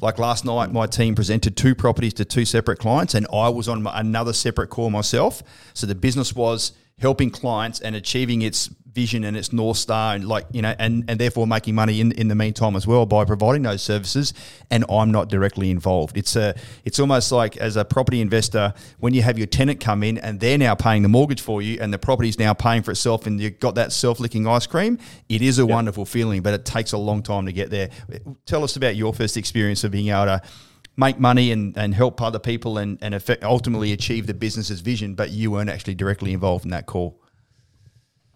Like 0.00 0.18
last 0.18 0.44
night, 0.44 0.72
my 0.72 0.86
team 0.86 1.14
presented 1.14 1.56
two 1.56 1.74
properties 1.74 2.14
to 2.14 2.24
two 2.24 2.44
separate 2.44 2.78
clients, 2.78 3.14
and 3.14 3.26
I 3.32 3.48
was 3.48 3.68
on 3.68 3.86
another 3.86 4.32
separate 4.32 4.68
call 4.68 4.90
myself. 4.90 5.42
So 5.72 5.86
the 5.86 5.94
business 5.94 6.34
was 6.34 6.72
helping 6.98 7.30
clients 7.30 7.80
and 7.80 7.96
achieving 7.96 8.42
its 8.42 8.70
vision 8.96 9.22
and 9.22 9.36
its 9.36 9.52
north 9.52 9.76
star, 9.76 10.16
and 10.16 10.26
like 10.26 10.46
you 10.50 10.62
know, 10.62 10.74
and 10.78 11.04
and 11.08 11.20
therefore 11.20 11.46
making 11.46 11.76
money 11.76 12.00
in 12.00 12.10
in 12.12 12.26
the 12.26 12.34
meantime 12.34 12.74
as 12.74 12.86
well 12.86 13.06
by 13.06 13.24
providing 13.24 13.62
those 13.62 13.82
services. 13.82 14.34
And 14.70 14.84
I'm 14.90 15.12
not 15.12 15.28
directly 15.28 15.70
involved. 15.70 16.16
It's 16.16 16.34
a 16.34 16.56
it's 16.84 16.98
almost 16.98 17.30
like 17.30 17.56
as 17.58 17.76
a 17.76 17.84
property 17.84 18.20
investor 18.20 18.74
when 18.98 19.14
you 19.14 19.22
have 19.22 19.38
your 19.38 19.46
tenant 19.46 19.78
come 19.78 20.02
in 20.02 20.18
and 20.18 20.40
they're 20.40 20.58
now 20.58 20.74
paying 20.74 21.02
the 21.02 21.08
mortgage 21.08 21.42
for 21.42 21.62
you, 21.62 21.78
and 21.80 21.92
the 21.92 21.98
property's 21.98 22.38
now 22.38 22.54
paying 22.54 22.82
for 22.82 22.90
itself, 22.90 23.26
and 23.26 23.40
you've 23.40 23.60
got 23.60 23.76
that 23.76 23.92
self 23.92 24.18
licking 24.18 24.48
ice 24.48 24.66
cream. 24.66 24.98
It 25.28 25.42
is 25.42 25.60
a 25.60 25.66
wonderful 25.66 26.06
feeling, 26.06 26.42
but 26.42 26.54
it 26.54 26.64
takes 26.64 26.92
a 26.92 26.98
long 26.98 27.22
time 27.22 27.46
to 27.46 27.52
get 27.52 27.70
there. 27.70 27.90
Tell 28.46 28.64
us 28.64 28.74
about 28.74 28.96
your 28.96 29.14
first 29.14 29.36
experience 29.36 29.84
of 29.84 29.92
being 29.92 30.08
able 30.08 30.24
to 30.24 30.42
make 30.96 31.18
money 31.18 31.52
and, 31.52 31.76
and 31.76 31.94
help 31.94 32.20
other 32.22 32.38
people 32.38 32.78
and, 32.78 32.98
and 33.02 33.14
effect, 33.14 33.44
ultimately 33.44 33.92
achieve 33.92 34.26
the 34.26 34.34
business's 34.34 34.80
vision, 34.80 35.14
but 35.14 35.30
you 35.30 35.50
weren't 35.50 35.70
actually 35.70 35.94
directly 35.94 36.32
involved 36.32 36.64
in 36.64 36.70
that 36.70 36.86
call? 36.86 37.20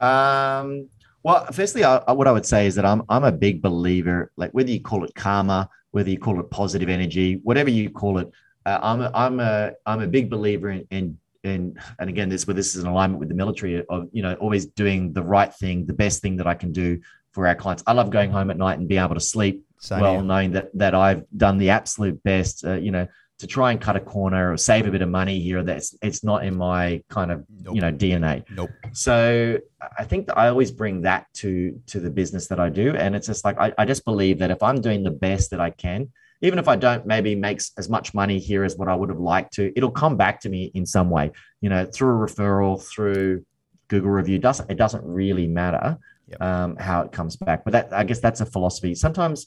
Um, 0.01 0.89
well, 1.23 1.47
firstly, 1.53 1.85
I, 1.85 2.13
what 2.13 2.27
I 2.27 2.33
would 2.33 2.47
say 2.47 2.67
is 2.67 2.75
that 2.77 2.87
I'm 2.87 3.03
I'm 3.09 3.25
a 3.25 3.33
big 3.33 3.61
believer, 3.61 4.33
like 4.37 4.53
whether 4.53 4.71
you 4.71 4.81
call 4.81 5.05
it 5.05 5.15
karma, 5.15 5.69
whether 5.91 6.11
you 6.11 6.19
call 6.19 6.41
it 6.41 6.51
positive 6.51 6.89
energy, 6.89 7.41
whatever 7.43 7.71
you 7.71 7.91
call 7.91 8.19
it, 8.19 8.31
uh, 8.67 8.79
I'm 8.83 9.01
a, 9.03 9.11
I'm 9.15 9.41
a 9.41 9.73
I'm 9.85 10.01
a 10.01 10.07
big 10.07 10.31
believer 10.31 10.71
in, 10.71 10.87
in 10.91 11.19
in 11.43 11.79
and 11.99 12.11
again 12.11 12.29
this 12.29 12.47
where 12.47 12.55
this 12.55 12.75
is 12.75 12.85
in 12.85 12.91
alignment 12.91 13.19
with 13.19 13.29
the 13.29 13.35
military 13.35 13.85
of 13.87 14.09
you 14.13 14.23
know 14.23 14.35
always 14.35 14.67
doing 14.67 15.13
the 15.13 15.23
right 15.23 15.53
thing, 15.55 15.87
the 15.87 15.93
best 15.93 16.23
thing 16.23 16.37
that 16.37 16.47
I 16.47 16.55
can 16.55 16.73
do 16.73 17.01
for 17.33 17.47
our 17.47 17.55
clients. 17.55 17.83
I 17.87 17.93
love 17.93 18.11
going 18.11 18.31
home 18.31 18.51
at 18.51 18.57
night 18.57 18.79
and 18.79 18.89
being 18.89 19.03
able 19.03 19.15
to 19.15 19.21
sleep 19.21 19.65
Same 19.79 20.01
well, 20.01 20.13
here. 20.15 20.23
knowing 20.23 20.53
that 20.53 20.71
that 20.75 20.95
I've 20.95 21.25
done 21.37 21.59
the 21.59 21.71
absolute 21.71 22.23
best. 22.23 22.65
Uh, 22.65 22.75
you 22.75 22.91
know, 22.91 23.07
to 23.41 23.47
try 23.47 23.71
and 23.71 23.81
cut 23.81 23.97
a 23.97 24.01
corner 24.01 24.53
or 24.53 24.57
save 24.59 24.87
a 24.87 24.91
bit 24.91 25.01
of 25.01 25.09
money 25.09 25.41
here 25.41 25.63
that's 25.63 25.97
it's 26.03 26.23
not 26.23 26.45
in 26.45 26.55
my 26.55 27.03
kind 27.09 27.33
of 27.33 27.45
nope. 27.63 27.75
you 27.75 27.81
know 27.81 27.91
dna 27.91 28.45
nope. 28.51 28.71
So 28.93 29.59
i 29.99 30.05
think 30.05 30.27
that 30.27 30.39
i 30.39 30.49
always 30.49 30.71
bring 30.71 31.01
that 31.03 31.27
to 31.35 31.81
to 31.87 32.01
the 32.01 32.11
business 32.11 32.49
that 32.49 32.61
i 32.61 32.69
do 32.69 32.95
and 32.95 33.17
it's 33.17 33.27
just 33.27 33.45
like 33.45 33.59
I, 33.59 33.73
I 33.79 33.87
just 33.87 34.05
believe 34.05 34.39
that 34.39 34.51
if 34.51 34.63
i'm 34.63 34.81
doing 34.81 35.03
the 35.03 35.11
best 35.11 35.51
that 35.51 35.61
i 35.61 35.71
can 35.71 36.13
even 36.43 36.59
if 36.59 36.69
i 36.69 36.77
don't 36.77 37.07
maybe 37.07 37.35
makes 37.35 37.73
as 37.79 37.89
much 37.89 38.13
money 38.13 38.39
here 38.39 38.63
as 38.63 38.77
what 38.77 38.89
i 38.89 38.95
would 38.95 39.09
have 39.09 39.19
liked 39.19 39.55
to 39.55 39.73
it'll 39.75 39.91
come 39.91 40.19
back 40.19 40.41
to 40.41 40.49
me 40.51 40.71
in 40.75 40.85
some 40.85 41.09
way. 41.09 41.33
You 41.63 41.71
know 41.71 41.87
through 41.87 42.23
a 42.23 42.27
referral 42.27 42.83
through 42.83 43.45
google 43.89 44.11
review 44.11 44.39
doesn't 44.39 44.71
it 44.71 44.77
doesn't 44.77 45.05
really 45.05 45.47
matter 45.47 45.99
yep. 46.29 46.41
um, 46.43 46.77
how 46.77 47.03
it 47.03 47.13
comes 47.13 47.37
back. 47.37 47.65
But 47.65 47.73
that 47.73 47.93
i 47.93 48.05
guess 48.05 48.21
that's 48.21 48.43
a 48.43 48.47
philosophy. 48.47 48.95
Sometimes 48.95 49.47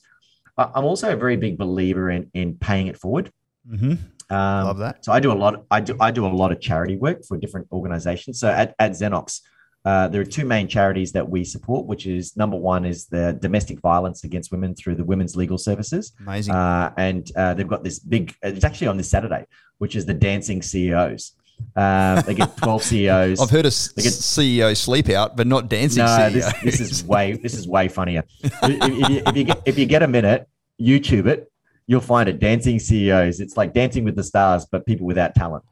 i'm 0.56 0.86
also 0.86 1.12
a 1.12 1.16
very 1.16 1.36
big 1.36 1.58
believer 1.58 2.12
in 2.12 2.30
in 2.34 2.56
paying 2.56 2.86
it 2.86 2.98
forward 2.98 3.32
Mm-hmm. 3.70 4.34
Um, 4.34 4.66
Love 4.66 4.78
that. 4.80 5.06
So 5.06 5.12
I 5.12 5.20
do 5.20 5.32
a 5.32 5.34
lot. 5.34 5.66
I 5.70 5.80
do 5.80 5.96
I 6.00 6.12
do 6.12 6.26
a 6.26 6.28
lot 6.28 6.52
of 6.52 6.60
charity 6.60 6.96
work 6.96 7.24
for 7.26 7.38
different 7.38 7.68
organizations. 7.72 8.40
So 8.40 8.50
at, 8.50 8.74
at 8.80 8.92
Xennox, 8.92 9.42
uh, 9.86 10.08
there 10.08 10.22
are 10.22 10.26
two 10.26 10.46
main 10.46 10.68
charities 10.68 11.12
that 11.12 11.30
we 11.30 11.44
support, 11.44 11.86
which 11.86 12.08
is 12.08 12.38
number 12.38 12.58
one 12.58 12.86
is 12.86 13.08
the 13.08 13.38
domestic 13.42 13.80
violence 13.82 14.24
against 14.24 14.52
women 14.52 14.74
through 14.76 14.96
the 14.96 15.04
Women's 15.04 15.36
Legal 15.36 15.58
Services. 15.58 16.14
Amazing. 16.22 16.54
Uh, 16.54 16.94
and 16.98 17.30
uh, 17.36 17.54
they've 17.54 17.68
got 17.68 17.84
this 17.84 18.00
big. 18.00 18.34
It's 18.42 18.64
actually 18.64 18.88
on 18.88 18.98
this 18.98 19.10
Saturday, 19.10 19.46
which 19.78 19.96
is 19.96 20.06
the 20.06 20.14
Dancing 20.14 20.62
CEOs. 20.62 21.34
Um, 21.76 22.22
they 22.26 22.34
get 22.34 22.56
12 22.58 22.84
CEOs. 22.90 23.40
I've 23.40 23.50
heard 23.50 23.66
of 23.66 23.72
get, 23.72 24.14
CEO 24.14 24.76
sleep 24.76 25.10
out, 25.10 25.38
but 25.38 25.48
not 25.48 25.70
dancing. 25.70 26.04
No, 26.04 26.30
this, 26.30 26.52
this, 26.64 26.80
is 26.80 27.04
way 27.04 27.34
this 27.34 27.54
is 27.54 27.68
way 27.68 27.88
funnier. 27.88 28.24
if, 28.44 28.54
if, 28.64 29.10
you, 29.10 29.22
if, 29.28 29.36
you 29.36 29.44
get, 29.44 29.62
if 29.66 29.78
you 29.78 29.86
get 29.86 30.02
a 30.02 30.08
minute, 30.08 30.48
YouTube 30.82 31.28
it 31.28 31.52
you'll 31.88 32.02
find 32.02 32.30
it 32.30 32.40
dancing 32.40 32.80
CEOs. 32.80 33.40
It's 33.40 33.58
like 33.58 33.74
dancing 33.74 34.04
with 34.04 34.16
the 34.16 34.24
stars, 34.24 34.66
but 34.66 34.86
people 34.86 35.06
without 35.06 35.36
talent. 35.36 35.64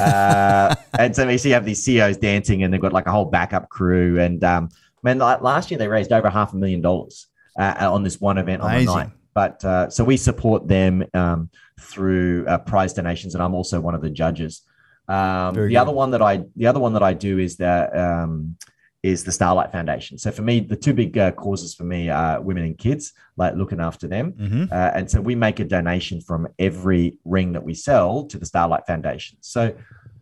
uh, 0.00 0.74
and 0.98 1.14
so 1.14 1.28
you 1.28 1.38
see 1.38 1.48
you 1.50 1.54
have 1.54 1.64
these 1.64 1.82
CEOs 1.82 2.16
dancing, 2.18 2.62
and 2.62 2.72
they've 2.72 2.80
got 2.80 2.92
like 2.92 3.06
a 3.06 3.12
whole 3.12 3.26
backup 3.26 3.68
crew. 3.68 4.20
And 4.20 4.42
um, 4.44 4.68
man, 5.02 5.18
last 5.18 5.70
year 5.70 5.78
they 5.78 5.88
raised 5.88 6.12
over 6.12 6.30
half 6.30 6.52
a 6.52 6.56
million 6.56 6.80
dollars 6.80 7.26
uh, 7.58 7.90
on 7.92 8.02
this 8.02 8.20
one 8.20 8.38
event 8.38 8.62
Amazing. 8.62 8.88
on 8.88 8.94
the 8.94 9.04
night. 9.04 9.12
But 9.34 9.64
uh, 9.64 9.90
so 9.90 10.04
we 10.04 10.16
support 10.16 10.68
them 10.68 11.04
um, 11.12 11.50
through 11.80 12.46
uh, 12.46 12.58
prize 12.58 12.92
donations, 12.92 13.34
and 13.34 13.42
I'm 13.42 13.54
also 13.54 13.80
one 13.80 13.94
of 13.94 14.00
the 14.00 14.10
judges. 14.10 14.62
Um, 15.08 15.54
the 15.54 15.68
good. 15.68 15.76
other 15.76 15.92
one 15.92 16.12
that 16.12 16.22
I 16.22 16.44
the 16.56 16.66
other 16.66 16.80
one 16.80 16.92
that 16.94 17.02
I 17.02 17.12
do 17.12 17.38
is 17.38 17.56
that 17.56 17.94
um, 17.96 18.56
is 19.04 19.22
the 19.22 19.30
Starlight 19.30 19.70
Foundation. 19.70 20.16
So 20.16 20.30
for 20.32 20.40
me, 20.40 20.60
the 20.60 20.76
two 20.76 20.94
big 20.94 21.18
uh, 21.18 21.30
causes 21.32 21.74
for 21.74 21.84
me 21.84 22.08
are 22.08 22.40
women 22.40 22.64
and 22.64 22.78
kids, 22.78 23.12
like 23.36 23.54
looking 23.54 23.78
after 23.78 24.08
them. 24.08 24.32
Mm-hmm. 24.32 24.64
Uh, 24.72 24.92
and 24.94 25.10
so 25.10 25.20
we 25.20 25.34
make 25.34 25.60
a 25.60 25.64
donation 25.64 26.22
from 26.22 26.48
every 26.58 27.18
ring 27.26 27.52
that 27.52 27.62
we 27.62 27.74
sell 27.74 28.24
to 28.24 28.38
the 28.38 28.46
Starlight 28.46 28.86
Foundation. 28.86 29.36
So 29.42 29.76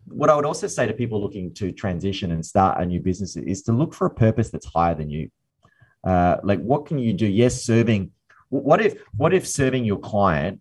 what 0.07 0.29
I 0.29 0.35
would 0.35 0.43
also 0.45 0.67
say 0.67 0.85
to 0.85 0.91
people 0.91 1.21
looking 1.21 1.53
to 1.53 1.71
transition 1.71 2.33
and 2.33 2.45
start 2.45 2.81
a 2.81 2.85
new 2.85 2.99
business 2.99 3.37
is 3.37 3.61
to 3.63 3.71
look 3.71 3.93
for 3.93 4.05
a 4.05 4.13
purpose 4.13 4.49
that's 4.49 4.65
higher 4.65 4.95
than 4.95 5.09
you. 5.09 5.29
Uh, 6.03 6.35
like 6.43 6.59
what 6.59 6.85
can 6.85 6.99
you 6.99 7.13
do? 7.13 7.25
Yes, 7.25 7.63
serving. 7.63 8.11
What 8.49 8.81
if 8.81 9.01
what 9.15 9.33
if 9.33 9.47
serving 9.47 9.85
your 9.85 9.99
client, 9.99 10.59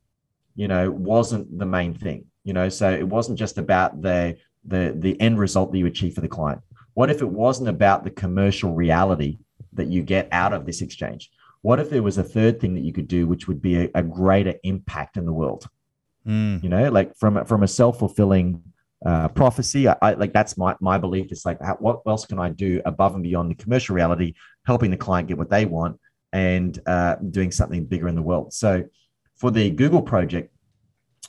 you 0.54 0.68
know, 0.68 0.92
wasn't 0.92 1.58
the 1.58 1.66
main 1.66 1.92
thing? 1.92 2.26
You 2.44 2.52
know, 2.52 2.68
so 2.68 2.88
it 2.88 3.08
wasn't 3.08 3.36
just 3.36 3.58
about 3.58 4.00
the 4.00 4.36
the 4.64 4.94
the 4.96 5.20
end 5.20 5.40
result 5.40 5.72
that 5.72 5.78
you 5.78 5.86
achieve 5.86 6.14
for 6.14 6.20
the 6.20 6.28
client 6.28 6.60
what 6.94 7.10
if 7.10 7.22
it 7.22 7.28
wasn't 7.28 7.68
about 7.68 8.04
the 8.04 8.10
commercial 8.10 8.74
reality 8.74 9.38
that 9.72 9.88
you 9.88 10.02
get 10.02 10.28
out 10.32 10.52
of 10.52 10.66
this 10.66 10.82
exchange? 10.82 11.30
What 11.62 11.80
if 11.80 11.90
there 11.90 12.02
was 12.02 12.18
a 12.18 12.24
third 12.24 12.60
thing 12.60 12.74
that 12.74 12.82
you 12.82 12.92
could 12.92 13.08
do, 13.08 13.26
which 13.26 13.48
would 13.48 13.62
be 13.62 13.84
a, 13.84 13.90
a 13.94 14.02
greater 14.02 14.54
impact 14.64 15.16
in 15.16 15.24
the 15.24 15.32
world? 15.32 15.68
Mm. 16.26 16.62
You 16.62 16.68
know, 16.68 16.90
like 16.90 17.16
from 17.16 17.44
from 17.44 17.62
a 17.62 17.68
self 17.68 17.98
fulfilling 17.98 18.62
uh, 19.04 19.28
prophecy. 19.28 19.88
I, 19.88 19.96
I, 20.00 20.12
like 20.14 20.32
that's 20.32 20.56
my 20.56 20.76
my 20.80 20.98
belief. 20.98 21.32
It's 21.32 21.44
like 21.44 21.60
how, 21.60 21.74
what 21.80 22.02
else 22.06 22.26
can 22.26 22.38
I 22.38 22.50
do 22.50 22.80
above 22.84 23.14
and 23.14 23.22
beyond 23.22 23.50
the 23.50 23.54
commercial 23.54 23.94
reality, 23.94 24.34
helping 24.64 24.90
the 24.90 24.96
client 24.96 25.28
get 25.28 25.38
what 25.38 25.50
they 25.50 25.64
want 25.64 25.98
and 26.32 26.78
uh, 26.86 27.16
doing 27.16 27.50
something 27.50 27.84
bigger 27.84 28.08
in 28.08 28.14
the 28.14 28.22
world. 28.22 28.52
So, 28.52 28.84
for 29.36 29.50
the 29.50 29.70
Google 29.70 30.02
project, 30.02 30.52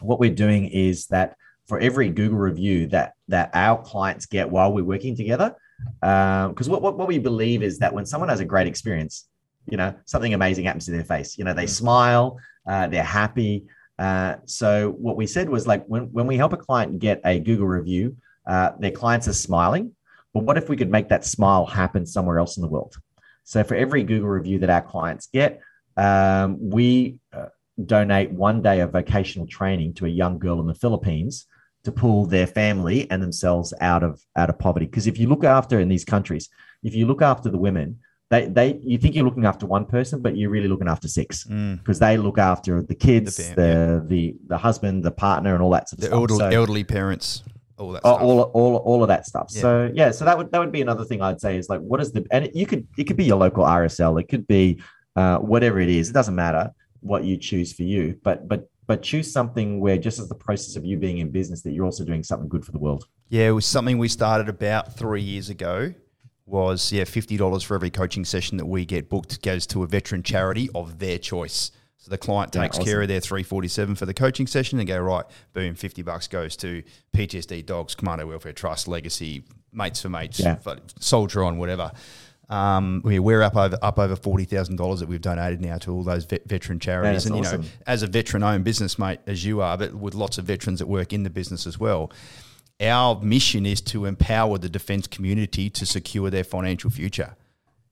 what 0.02 0.20
we're 0.20 0.34
doing 0.34 0.68
is 0.68 1.08
that 1.08 1.36
for 1.68 1.80
every 1.80 2.10
Google 2.10 2.38
review 2.38 2.88
that 2.88 3.14
that 3.28 3.52
our 3.54 3.82
clients 3.82 4.26
get 4.26 4.50
while 4.50 4.74
we're 4.74 4.84
working 4.84 5.16
together. 5.16 5.56
Because 6.00 6.68
um, 6.68 6.72
what, 6.72 6.82
what 6.82 6.98
what 6.98 7.08
we 7.08 7.20
believe 7.20 7.64
is 7.64 7.80
that 7.80 7.94
when 7.94 8.06
someone 8.06 8.30
has 8.30 8.40
a 8.40 8.46
great 8.46 8.68
experience, 8.68 9.28
you 9.70 9.78
know, 9.78 9.94
something 10.06 10.34
amazing 10.34 10.66
happens 10.66 10.86
to 10.86 10.92
their 10.92 11.04
face. 11.04 11.38
You 11.38 11.46
know, 11.46 11.54
they 11.54 11.66
mm. 11.66 11.70
smile, 11.70 12.38
uh, 12.68 12.88
they're 12.88 13.04
happy. 13.04 13.66
Uh, 14.00 14.36
so 14.46 14.92
what 14.92 15.16
we 15.16 15.28
said 15.28 15.50
was 15.50 15.68
like 15.68 15.86
when 15.86 16.04
when 16.12 16.28
we 16.28 16.38
help 16.38 16.54
a 16.54 16.58
client 16.58 17.00
get 17.00 17.22
a 17.26 17.40
Google 17.40 17.68
review, 17.68 18.18
uh, 18.48 18.72
their 18.80 18.92
clients 18.92 19.28
are 19.28 19.34
smiling. 19.34 19.96
But 20.34 20.44
what 20.44 20.58
if 20.58 20.68
we 20.68 20.76
could 20.76 20.90
make 20.90 21.10
that 21.10 21.26
smile 21.26 21.66
happen 21.66 22.06
somewhere 22.06 22.40
else 22.40 22.58
in 22.58 22.62
the 22.62 22.68
world? 22.68 22.96
So 23.44 23.64
for 23.64 23.76
every 23.76 24.04
Google 24.04 24.30
review 24.30 24.60
that 24.60 24.70
our 24.70 24.82
clients 24.82 25.28
get, 25.28 25.62
um, 25.96 26.58
we 26.60 27.18
uh, 27.32 27.48
donate 27.86 28.32
one 28.32 28.62
day 28.62 28.80
of 28.80 28.92
vocational 28.92 29.48
training 29.48 29.94
to 29.96 30.06
a 30.06 30.10
young 30.10 30.40
girl 30.40 30.60
in 30.60 30.66
the 30.66 30.74
Philippines 30.74 31.46
to 31.84 31.92
pull 31.92 32.26
their 32.26 32.48
family 32.48 33.10
and 33.12 33.22
themselves 33.22 33.74
out 33.82 34.04
of 34.04 34.22
out 34.36 34.50
of 34.50 34.58
poverty. 34.58 34.86
Because 34.86 35.08
if 35.08 35.18
you 35.18 35.28
look 35.28 35.44
after 35.44 35.80
in 35.80 35.90
these 35.90 36.06
countries, 36.06 36.50
if 36.84 36.96
you 36.96 37.06
look 37.06 37.22
after 37.22 37.50
the 37.50 37.58
women, 37.58 38.00
they 38.30 38.48
they 38.48 38.80
you 38.84 38.98
think 38.98 39.16
you're 39.16 39.26
looking 39.26 39.46
after 39.46 39.66
one 39.66 39.86
person, 39.86 40.22
but 40.22 40.38
you're 40.38 40.50
really 40.50 40.68
looking 40.68 40.88
after 40.88 41.08
six 41.08 41.44
because 41.44 41.98
mm. 41.98 42.00
they 42.00 42.18
look 42.18 42.38
after 42.38 42.82
the 42.82 42.96
kids, 42.96 43.38
the, 43.38 43.54
the, 43.56 44.06
the, 44.08 44.36
the 44.48 44.58
husband, 44.58 45.04
the 45.04 45.12
partner, 45.12 45.54
and 45.54 45.62
all 45.62 45.72
that 45.72 45.90
sort 45.90 45.98
of 45.98 46.02
the 46.02 46.08
stuff. 46.08 46.20
Elderly, 46.20 46.40
so, 46.40 46.50
elderly 46.50 46.84
parents. 46.84 47.44
All 47.78 47.92
that 47.92 48.02
stuff. 48.02 48.22
All, 48.22 48.42
all, 48.42 48.76
all 48.78 49.02
of 49.04 49.08
that 49.10 49.26
stuff. 49.26 49.48
Yeah. 49.52 49.62
So 49.62 49.92
yeah, 49.94 50.12
so 50.12 50.26
that 50.26 50.38
would 50.38 50.52
that 50.52 50.60
would 50.60 50.72
be 50.72 50.82
another 50.82 51.04
thing 51.04 51.22
I'd 51.22 51.42
say 51.42 51.58
is 51.58 51.70
like, 51.70 51.82
what 51.82 52.00
is 52.00 52.12
the 52.12 52.26
and 52.32 52.50
you 52.54 52.66
could 52.66 52.88
it 52.98 53.06
could 53.06 53.18
be 53.18 53.26
your 53.26 53.38
local 53.38 53.66
RSL, 53.66 54.20
it 54.22 54.30
could 54.30 54.48
be 54.48 54.82
uh, 55.16 55.38
whatever 55.40 55.80
it 55.80 55.90
is. 55.90 56.10
It 56.10 56.14
doesn't 56.14 56.36
matter 56.36 56.74
what 57.02 57.26
you 57.26 57.38
choose 57.38 57.74
for 57.74 57.84
you, 57.84 58.18
but 58.24 58.48
but 58.48 58.70
but 58.88 59.02
choose 59.02 59.32
something 59.32 59.80
where 59.80 59.98
just 59.98 60.20
as 60.20 60.30
the 60.30 60.36
process 60.36 60.76
of 60.76 60.86
you 60.86 60.98
being 60.98 61.20
in 61.20 61.30
business 61.30 61.62
that 61.62 61.72
you're 61.72 61.86
also 61.86 62.04
doing 62.04 62.24
something 62.24 62.48
good 62.48 62.66
for 62.66 62.72
the 62.72 62.80
world 62.80 63.06
yeah 63.30 63.48
it 63.48 63.52
was 63.52 63.66
something 63.66 63.98
we 63.98 64.08
started 64.08 64.50
about 64.50 64.96
three 64.96 65.22
years 65.22 65.50
ago 65.50 65.94
was 66.46 66.92
yeah 66.92 67.04
$50 67.04 67.64
for 67.64 67.76
every 67.76 67.90
coaching 67.90 68.26
session 68.26 68.58
that 68.58 68.66
we 68.66 68.86
get 68.86 69.10
booked 69.10 69.42
goes 69.42 69.66
to 69.68 69.84
a 69.84 69.88
veteran 69.88 70.24
charity 70.24 70.70
of 70.76 71.00
their 71.00 71.18
choice 71.18 71.72
so 71.98 72.10
the 72.10 72.18
client 72.18 72.52
takes 72.52 72.76
yeah, 72.76 72.82
awesome. 72.82 72.86
care 72.86 73.02
of 73.02 73.08
their 73.08 73.22
347 73.22 73.96
for 73.96 74.06
the 74.06 74.14
coaching 74.14 74.46
session 74.46 74.80
and 74.80 74.88
go 74.88 75.00
right 75.00 75.26
boom 75.54 75.74
50 75.76 76.02
bucks 76.02 76.28
goes 76.28 76.58
to 76.58 76.84
ptsd 77.16 77.66
dogs 77.66 77.96
commando 77.96 78.28
welfare 78.28 78.52
trust 78.52 78.88
legacy 78.88 79.44
mates 79.72 80.02
for 80.02 80.10
mates 80.10 80.40
yeah. 80.40 80.58
soldier 81.00 81.44
on 81.44 81.58
whatever 81.58 81.92
um, 82.50 83.02
we're 83.04 83.42
up 83.42 83.56
over 83.56 83.78
up 83.82 83.98
over 83.98 84.16
forty 84.16 84.46
thousand 84.46 84.76
dollars 84.76 85.00
that 85.00 85.10
we've 85.10 85.22
donated 85.22 85.62
now 85.62 85.78
to 85.80 85.92
all 85.94 86.04
those 86.04 86.26
vet, 86.26 86.48
veteran 86.48 86.80
charities, 86.80 87.26
and 87.26 87.36
you 87.36 87.42
know, 87.42 87.64
as 87.88 88.04
a 88.04 88.08
veteran-owned 88.08 88.64
business, 88.64 89.00
mate, 89.00 89.20
as 89.28 89.46
you 89.46 89.62
are, 89.62 89.78
but 89.78 89.94
with 89.94 90.14
lots 90.14 90.38
of 90.38 90.46
veterans 90.46 90.80
that 90.80 90.88
work 90.88 91.14
in 91.14 91.24
the 91.24 91.30
business 91.30 91.66
as 91.66 91.80
well. 91.80 92.12
Our 92.82 93.22
mission 93.22 93.66
is 93.66 93.80
to 93.82 94.06
empower 94.06 94.58
the 94.58 94.68
defence 94.68 95.08
community 95.08 95.70
to 95.70 95.86
secure 95.86 96.30
their 96.30 96.44
financial 96.44 96.90
future. 96.90 97.36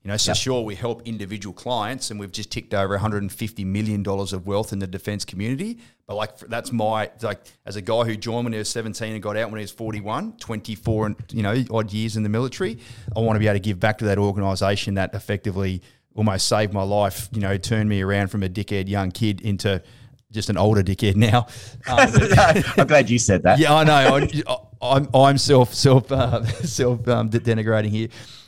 You 0.04 0.08
know, 0.08 0.18
so 0.18 0.32
yep. 0.32 0.38
sure 0.38 0.62
we 0.64 0.74
help 0.74 1.04
individual 1.08 1.54
clients, 1.54 2.10
and 2.10 2.20
we've 2.20 2.32
just 2.32 2.52
ticked 2.52 2.74
over 2.74 2.94
150 2.96 3.66
million 3.66 4.02
dollars 4.02 4.34
of 4.34 4.48
wealth 4.48 4.74
in 4.74 4.80
the 4.80 4.88
defence 4.88 5.26
community. 5.26 5.78
But 6.08 6.16
like 6.16 6.38
that's 6.40 6.72
my 6.72 7.12
like 7.22 7.46
as 7.68 7.76
a 7.76 7.82
guy 7.82 8.04
who 8.06 8.16
joined 8.16 8.46
when 8.46 8.54
he 8.54 8.60
was 8.60 8.70
17 8.70 9.14
and 9.14 9.22
got 9.22 9.38
out 9.38 9.52
when 9.52 9.60
he 9.60 9.64
was 9.64 9.72
41, 9.72 10.38
24 10.38 11.06
and 11.06 11.16
you 11.32 11.44
know 11.44 11.64
odd 11.70 11.94
years 11.94 12.18
in 12.18 12.24
the 12.24 12.30
military. 12.30 12.80
I 13.16 13.20
want 13.20 13.36
to 13.36 13.40
be 13.40 13.48
able 13.48 13.58
to 13.58 13.60
give 13.60 13.80
back 13.80 14.00
to 14.00 14.06
that 14.06 14.18
organisation 14.18 14.96
that 14.96 15.14
effectively 15.14 15.84
almost 16.16 16.48
saved 16.48 16.74
my 16.74 16.84
life. 16.84 17.30
You 17.32 17.42
know, 17.42 17.56
turned 17.58 17.88
me 17.88 18.02
around 18.02 18.30
from 18.30 18.42
a 18.42 18.50
dickhead 18.50 18.90
young 18.90 19.12
kid 19.12 19.42
into 19.42 19.84
just 20.32 20.50
an 20.50 20.58
older 20.58 20.82
dickhead 20.82 21.16
now. 21.16 21.48
Um, 21.88 22.64
I'm 22.78 22.88
glad 22.88 23.10
you 23.10 23.20
said 23.20 23.44
that. 23.44 23.60
Yeah, 23.60 23.74
I 23.74 23.84
know. 23.84 24.28
I, 24.48 24.58
I'm, 24.82 25.08
I'm 25.14 25.38
self 25.38 25.74
self 25.74 26.12
uh, 26.12 26.44
self 26.64 27.08
um, 27.08 27.30
denigrating 27.30 27.90
here. 27.90 28.08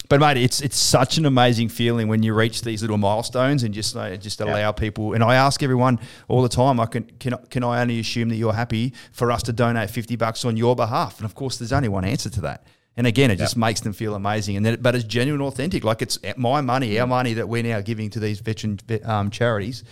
But 0.09 0.19
mate, 0.19 0.37
it's 0.37 0.61
it's 0.61 0.77
such 0.77 1.17
an 1.17 1.25
amazing 1.25 1.69
feeling 1.69 2.07
when 2.07 2.23
you 2.23 2.33
reach 2.33 2.61
these 2.61 2.81
little 2.81 2.97
milestones 2.97 3.63
and 3.63 3.73
just 3.73 3.95
uh, 3.95 4.15
just 4.17 4.41
allow 4.41 4.57
yeah. 4.57 4.71
people. 4.71 5.13
And 5.13 5.23
I 5.23 5.35
ask 5.35 5.63
everyone 5.63 5.99
all 6.27 6.41
the 6.41 6.49
time, 6.49 6.79
I 6.79 6.85
can 6.85 7.03
can 7.19 7.35
can 7.49 7.63
I 7.63 7.81
only 7.81 7.99
assume 7.99 8.29
that 8.29 8.35
you're 8.35 8.53
happy 8.53 8.93
for 9.11 9.31
us 9.31 9.43
to 9.43 9.53
donate 9.53 9.89
fifty 9.89 10.15
bucks 10.15 10.45
on 10.45 10.57
your 10.57 10.75
behalf? 10.75 11.17
And 11.17 11.25
of 11.25 11.35
course, 11.35 11.57
there's 11.57 11.73
only 11.73 11.89
one 11.89 12.05
answer 12.05 12.29
to 12.29 12.41
that. 12.41 12.67
And 12.95 13.07
again, 13.07 13.31
it 13.31 13.37
just 13.37 13.57
makes 13.57 13.81
them 13.81 13.91
feel 13.91 14.13
amazing. 14.13 14.55
And 14.55 14.63
then, 14.63 14.77
but 14.79 14.93
it's 14.93 15.03
genuine, 15.03 15.41
authentic. 15.41 15.83
Like 15.83 16.03
it's 16.03 16.19
my 16.37 16.61
money, 16.61 16.99
our 16.99 17.07
money 17.07 17.33
that 17.33 17.49
we're 17.49 17.63
now 17.63 17.81
giving 17.81 18.11
to 18.11 18.19
these 18.19 18.39
veteran 18.39 18.79
um, 19.03 19.31
charities 19.31 19.83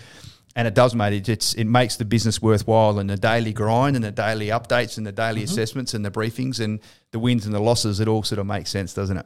and 0.55 0.67
it 0.67 0.73
does, 0.73 0.93
mate. 0.93 1.13
It, 1.13 1.29
it's 1.29 1.53
it 1.53 1.65
makes 1.65 1.95
the 1.95 2.05
business 2.05 2.41
worthwhile, 2.41 2.99
and 2.99 3.09
the 3.09 3.17
daily 3.17 3.53
grind, 3.53 3.95
and 3.95 4.03
the 4.03 4.11
daily 4.11 4.47
updates, 4.47 4.97
and 4.97 5.05
the 5.05 5.11
daily 5.11 5.41
mm-hmm. 5.41 5.51
assessments, 5.51 5.93
and 5.93 6.05
the 6.05 6.11
briefings, 6.11 6.59
and 6.59 6.79
the 7.11 7.19
wins 7.19 7.45
and 7.45 7.55
the 7.55 7.59
losses. 7.59 7.99
It 7.99 8.07
all 8.07 8.23
sort 8.23 8.39
of 8.39 8.45
makes 8.45 8.69
sense, 8.69 8.93
doesn't 8.93 9.17
it? 9.17 9.25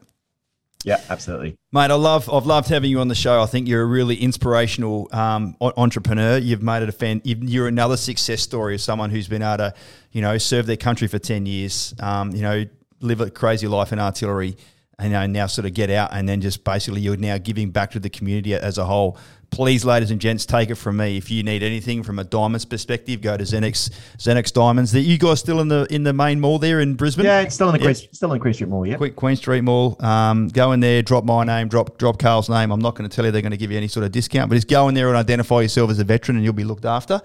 Yeah, 0.86 1.02
absolutely, 1.10 1.58
mate. 1.72 1.90
I 1.90 1.96
love 1.96 2.32
I've 2.32 2.46
loved 2.46 2.70
having 2.70 2.92
you 2.92 3.00
on 3.00 3.08
the 3.08 3.16
show. 3.16 3.42
I 3.42 3.48
think 3.48 3.68
you're 3.68 3.82
a 3.82 3.88
really 3.88 4.16
inspirational 4.16 5.10
um, 5.12 5.58
entrepreneur. 5.60 6.38
You've 6.38 6.62
made 6.62 6.84
it 6.84 6.90
a 6.90 6.92
fan. 6.92 7.22
You're 7.26 7.68
another 7.68 7.98
success 7.98 8.44
story 8.44 8.76
of 8.76 8.82
someone 8.82 9.10
who's 9.10 9.28
been 9.28 9.42
able 9.42 9.58
to, 9.58 9.74
you 10.12 10.22
know, 10.22 10.38
serve 10.38 10.68
their 10.68 10.78
country 10.78 11.08
for 11.08 11.18
ten 11.18 11.48
years. 11.48 11.96
Um, 12.00 12.32
you 12.36 12.44
know, 12.44 12.66
live 13.02 13.20
a 13.20 13.32
crazy 13.32 13.68
life 13.68 13.94
in 13.94 14.00
artillery 14.00 14.58
and 15.00 15.34
now 15.34 15.48
sort 15.48 15.66
of 15.66 15.74
get 15.74 15.90
out 15.90 16.10
and 16.14 16.30
then 16.30 16.40
just 16.40 16.64
basically 16.64 17.02
you're 17.02 17.18
now 17.18 17.38
giving 17.38 17.70
back 17.70 17.92
to 17.92 18.00
the 18.00 18.10
community 18.10 18.54
as 18.54 18.78
a 18.78 18.86
whole 18.86 19.18
please, 19.56 19.86
ladies 19.86 20.12
and 20.12 20.20
gents, 20.20 20.46
take 20.46 20.70
it 20.70 20.76
from 20.76 20.98
me. 20.98 21.16
If 21.16 21.32
you 21.32 21.42
need 21.42 21.64
anything 21.64 22.04
from 22.04 22.20
a 22.20 22.26
diamonds 22.26 22.66
perspective, 22.66 23.22
go 23.22 23.38
to 23.38 23.44
Xennox 23.44 23.90
Xennox 24.18 24.52
Diamonds. 24.52 24.92
That 24.92 25.02
you 25.02 25.18
guys 25.18 25.40
still 25.40 25.62
in 25.62 25.70
the 25.70 25.88
in 25.90 26.04
the 26.04 26.12
main 26.12 26.42
mall 26.42 26.60
there 26.60 26.82
in 26.82 26.96
Brisbane? 26.96 27.26
Yeah, 27.26 27.40
it's 27.40 27.56
still 27.56 27.70
in 27.70 27.74
the 27.74 27.80
yeah. 27.80 27.94
Queen, 27.94 28.10
still 28.12 28.34
in 28.34 28.42
Queen 28.42 28.54
Street 28.54 28.70
Mall. 28.70 28.86
Yeah, 28.86 28.98
Quick 28.98 29.16
Queen 29.16 29.38
Street 29.38 29.62
Mall. 29.62 29.96
Um, 30.02 30.50
go 30.50 30.74
in 30.74 30.82
there, 30.82 31.02
drop 31.02 31.24
my 31.24 31.46
name, 31.46 31.70
drop 31.70 31.98
drop 31.98 32.20
Carl's 32.20 32.50
name. 32.50 32.70
I'm 32.72 32.82
not 32.82 32.96
going 32.96 33.10
to 33.10 33.16
tell 33.16 33.24
you 33.24 33.32
they're 33.32 33.42
going 33.42 33.52
to 33.52 33.58
give 33.58 33.72
you 33.72 33.78
any 33.78 33.88
sort 33.88 34.06
of 34.06 34.12
discount, 34.12 34.50
but 34.50 34.56
just 34.56 34.68
go 34.68 34.90
in 34.90 34.94
there 34.94 35.08
and 35.08 35.16
identify 35.16 35.62
yourself 35.62 35.90
as 35.90 36.00
a 36.00 36.04
veteran, 36.04 36.36
and 36.36 36.44
you'll 36.44 36.54
be 36.54 36.66
looked 36.66 36.86
after. 36.86 37.22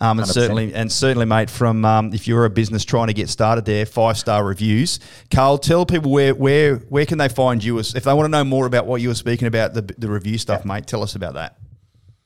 Um, 0.00 0.18
and 0.18 0.28
100%. 0.28 0.32
certainly, 0.32 0.74
and 0.74 0.90
certainly, 0.90 1.26
mate, 1.26 1.48
from 1.48 1.84
um, 1.84 2.12
if 2.12 2.26
you're 2.26 2.44
a 2.44 2.50
business 2.50 2.84
trying 2.84 3.06
to 3.06 3.14
get 3.14 3.28
started 3.28 3.64
there, 3.64 3.86
five 3.86 4.18
star 4.18 4.44
reviews. 4.44 4.98
Carl, 5.30 5.58
tell 5.58 5.86
people 5.86 6.10
where 6.10 6.34
where 6.34 6.78
where 6.88 7.06
can 7.06 7.18
they 7.18 7.28
find 7.28 7.62
you 7.62 7.78
if 7.78 7.92
they 7.92 8.12
want 8.12 8.24
to 8.24 8.30
know 8.30 8.42
more 8.42 8.66
about 8.66 8.86
what 8.86 9.00
you 9.00 9.08
were 9.08 9.14
speaking 9.14 9.46
about 9.46 9.74
the 9.74 9.82
the 9.82 10.08
review 10.08 10.38
stuff, 10.38 10.62
yeah. 10.64 10.72
mate. 10.72 10.86
Tell 10.88 11.04
us 11.04 11.14
about 11.14 11.34
that. 11.34 11.56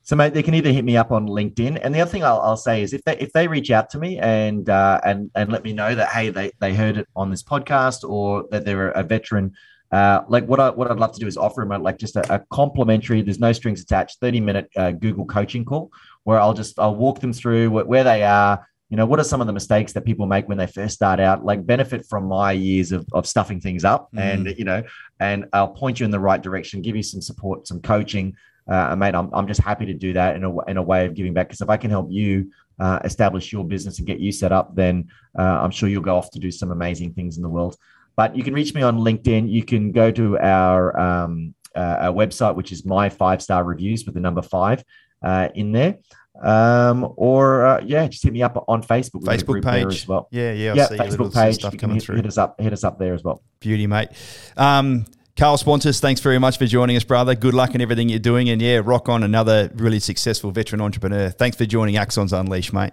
So, 0.04 0.16
mate, 0.16 0.34
they 0.34 0.42
can 0.42 0.54
either 0.54 0.72
hit 0.72 0.84
me 0.84 0.96
up 0.96 1.12
on 1.12 1.28
LinkedIn, 1.28 1.78
and 1.80 1.94
the 1.94 2.00
other 2.00 2.10
thing 2.10 2.24
I'll, 2.24 2.40
I'll 2.40 2.56
say 2.56 2.82
is 2.82 2.92
if 2.92 3.04
they 3.04 3.16
if 3.18 3.32
they 3.32 3.46
reach 3.46 3.70
out 3.70 3.88
to 3.90 3.98
me 3.98 4.18
and 4.18 4.68
uh, 4.68 5.00
and 5.04 5.30
and 5.34 5.52
let 5.52 5.62
me 5.62 5.72
know 5.72 5.94
that 5.94 6.08
hey 6.08 6.30
they 6.30 6.50
they 6.60 6.74
heard 6.74 6.96
it 6.96 7.08
on 7.14 7.30
this 7.30 7.42
podcast 7.42 8.08
or 8.08 8.44
that 8.50 8.64
they're 8.64 8.90
a 8.90 9.02
veteran, 9.02 9.52
uh, 9.92 10.22
like 10.28 10.44
what 10.46 10.58
I 10.58 10.70
what 10.70 10.90
I'd 10.90 10.98
love 10.98 11.12
to 11.12 11.20
do 11.20 11.26
is 11.26 11.36
offer 11.36 11.62
them 11.62 11.72
a, 11.72 11.78
like 11.78 11.98
just 11.98 12.16
a, 12.16 12.34
a 12.34 12.40
complimentary, 12.50 13.22
there's 13.22 13.38
no 13.38 13.52
strings 13.52 13.80
attached, 13.80 14.18
thirty 14.20 14.40
minute 14.40 14.68
uh, 14.76 14.90
Google 14.90 15.24
coaching 15.24 15.64
call 15.64 15.92
where 16.24 16.40
I'll 16.40 16.54
just 16.54 16.78
I'll 16.78 16.96
walk 16.96 17.20
them 17.20 17.32
through 17.32 17.70
where, 17.70 17.84
where 17.84 18.04
they 18.04 18.22
are, 18.24 18.66
you 18.92 18.96
know 18.96 19.06
what 19.06 19.18
are 19.18 19.24
some 19.24 19.40
of 19.40 19.46
the 19.46 19.54
mistakes 19.54 19.94
that 19.94 20.04
people 20.04 20.26
make 20.26 20.46
when 20.48 20.58
they 20.58 20.66
first 20.66 20.94
start 20.94 21.18
out 21.18 21.42
like 21.46 21.64
benefit 21.64 22.04
from 22.04 22.26
my 22.26 22.52
years 22.52 22.92
of, 22.92 23.06
of 23.14 23.26
stuffing 23.26 23.58
things 23.58 23.86
up 23.86 24.12
mm. 24.12 24.20
and 24.20 24.54
you 24.58 24.66
know 24.66 24.82
and 25.18 25.46
i'll 25.54 25.68
point 25.68 25.98
you 25.98 26.04
in 26.04 26.10
the 26.10 26.20
right 26.20 26.42
direction 26.42 26.82
give 26.82 26.94
you 26.94 27.02
some 27.02 27.22
support 27.22 27.66
some 27.66 27.80
coaching 27.80 28.36
uh, 28.72 28.96
mate, 28.96 29.14
I'm, 29.14 29.28
I'm 29.32 29.46
just 29.46 29.60
happy 29.60 29.86
to 29.86 29.94
do 29.94 30.12
that 30.14 30.36
in 30.36 30.44
a, 30.44 30.64
in 30.64 30.76
a 30.76 30.82
way 30.82 31.04
of 31.06 31.14
giving 31.14 31.34
back. 31.34 31.48
Because 31.48 31.60
if 31.60 31.68
I 31.68 31.76
can 31.76 31.90
help 31.90 32.10
you 32.10 32.50
uh, 32.80 33.00
establish 33.04 33.52
your 33.52 33.64
business 33.64 33.98
and 33.98 34.06
get 34.06 34.18
you 34.18 34.32
set 34.32 34.52
up, 34.52 34.74
then 34.74 35.08
uh, 35.38 35.42
I'm 35.42 35.70
sure 35.70 35.88
you'll 35.88 36.02
go 36.02 36.16
off 36.16 36.30
to 36.30 36.38
do 36.38 36.50
some 36.50 36.70
amazing 36.70 37.12
things 37.12 37.36
in 37.36 37.42
the 37.42 37.48
world. 37.48 37.76
But 38.16 38.36
you 38.36 38.42
can 38.42 38.54
reach 38.54 38.74
me 38.74 38.82
on 38.82 38.98
LinkedIn. 38.98 39.50
You 39.50 39.64
can 39.64 39.92
go 39.92 40.10
to 40.10 40.38
our, 40.38 40.98
um, 40.98 41.54
uh, 41.74 41.96
our 42.00 42.12
website, 42.12 42.54
which 42.56 42.72
is 42.72 42.84
my 42.84 43.08
five 43.08 43.42
star 43.42 43.64
reviews 43.64 44.04
with 44.04 44.14
the 44.14 44.20
number 44.20 44.42
five 44.42 44.84
uh, 45.22 45.48
in 45.54 45.72
there. 45.72 45.98
Um, 46.42 47.12
or 47.16 47.66
uh, 47.66 47.80
yeah, 47.84 48.08
just 48.08 48.22
hit 48.22 48.32
me 48.32 48.42
up 48.42 48.64
on 48.68 48.82
Facebook. 48.82 49.22
Facebook 49.22 49.62
page 49.62 49.86
as 49.86 50.08
well. 50.08 50.28
Yeah, 50.30 50.52
yeah, 50.52 50.72
I 50.72 50.76
yeah. 50.76 50.88
Facebook 50.88 51.34
page. 51.34 51.62
You 51.62 51.78
can 51.78 51.90
hit, 51.90 52.06
hit, 52.06 52.26
us 52.26 52.38
up. 52.38 52.60
Hit 52.60 52.72
us 52.72 52.84
up 52.84 52.98
there 52.98 53.12
as 53.12 53.22
well. 53.22 53.42
Beauty, 53.60 53.86
mate. 53.86 54.08
Um, 54.56 55.04
Carl 55.36 55.56
Schwantes, 55.56 55.98
thanks 56.00 56.20
very 56.20 56.38
much 56.38 56.58
for 56.58 56.66
joining 56.66 56.96
us, 56.96 57.04
brother. 57.04 57.34
Good 57.34 57.54
luck 57.54 57.74
in 57.74 57.80
everything 57.80 58.08
you're 58.08 58.18
doing. 58.18 58.50
And 58.50 58.60
yeah, 58.60 58.80
rock 58.84 59.08
on 59.08 59.22
another 59.22 59.70
really 59.74 59.98
successful 59.98 60.50
veteran 60.50 60.80
entrepreneur. 60.80 61.30
Thanks 61.30 61.56
for 61.56 61.64
joining 61.64 61.94
Axons 61.94 62.38
Unleashed, 62.38 62.72
mate. 62.72 62.92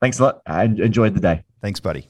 Thanks 0.00 0.18
a 0.18 0.24
lot. 0.24 0.42
I 0.46 0.64
enjoyed 0.64 1.14
the 1.14 1.20
day. 1.20 1.44
Thanks, 1.60 1.78
buddy. 1.78 2.08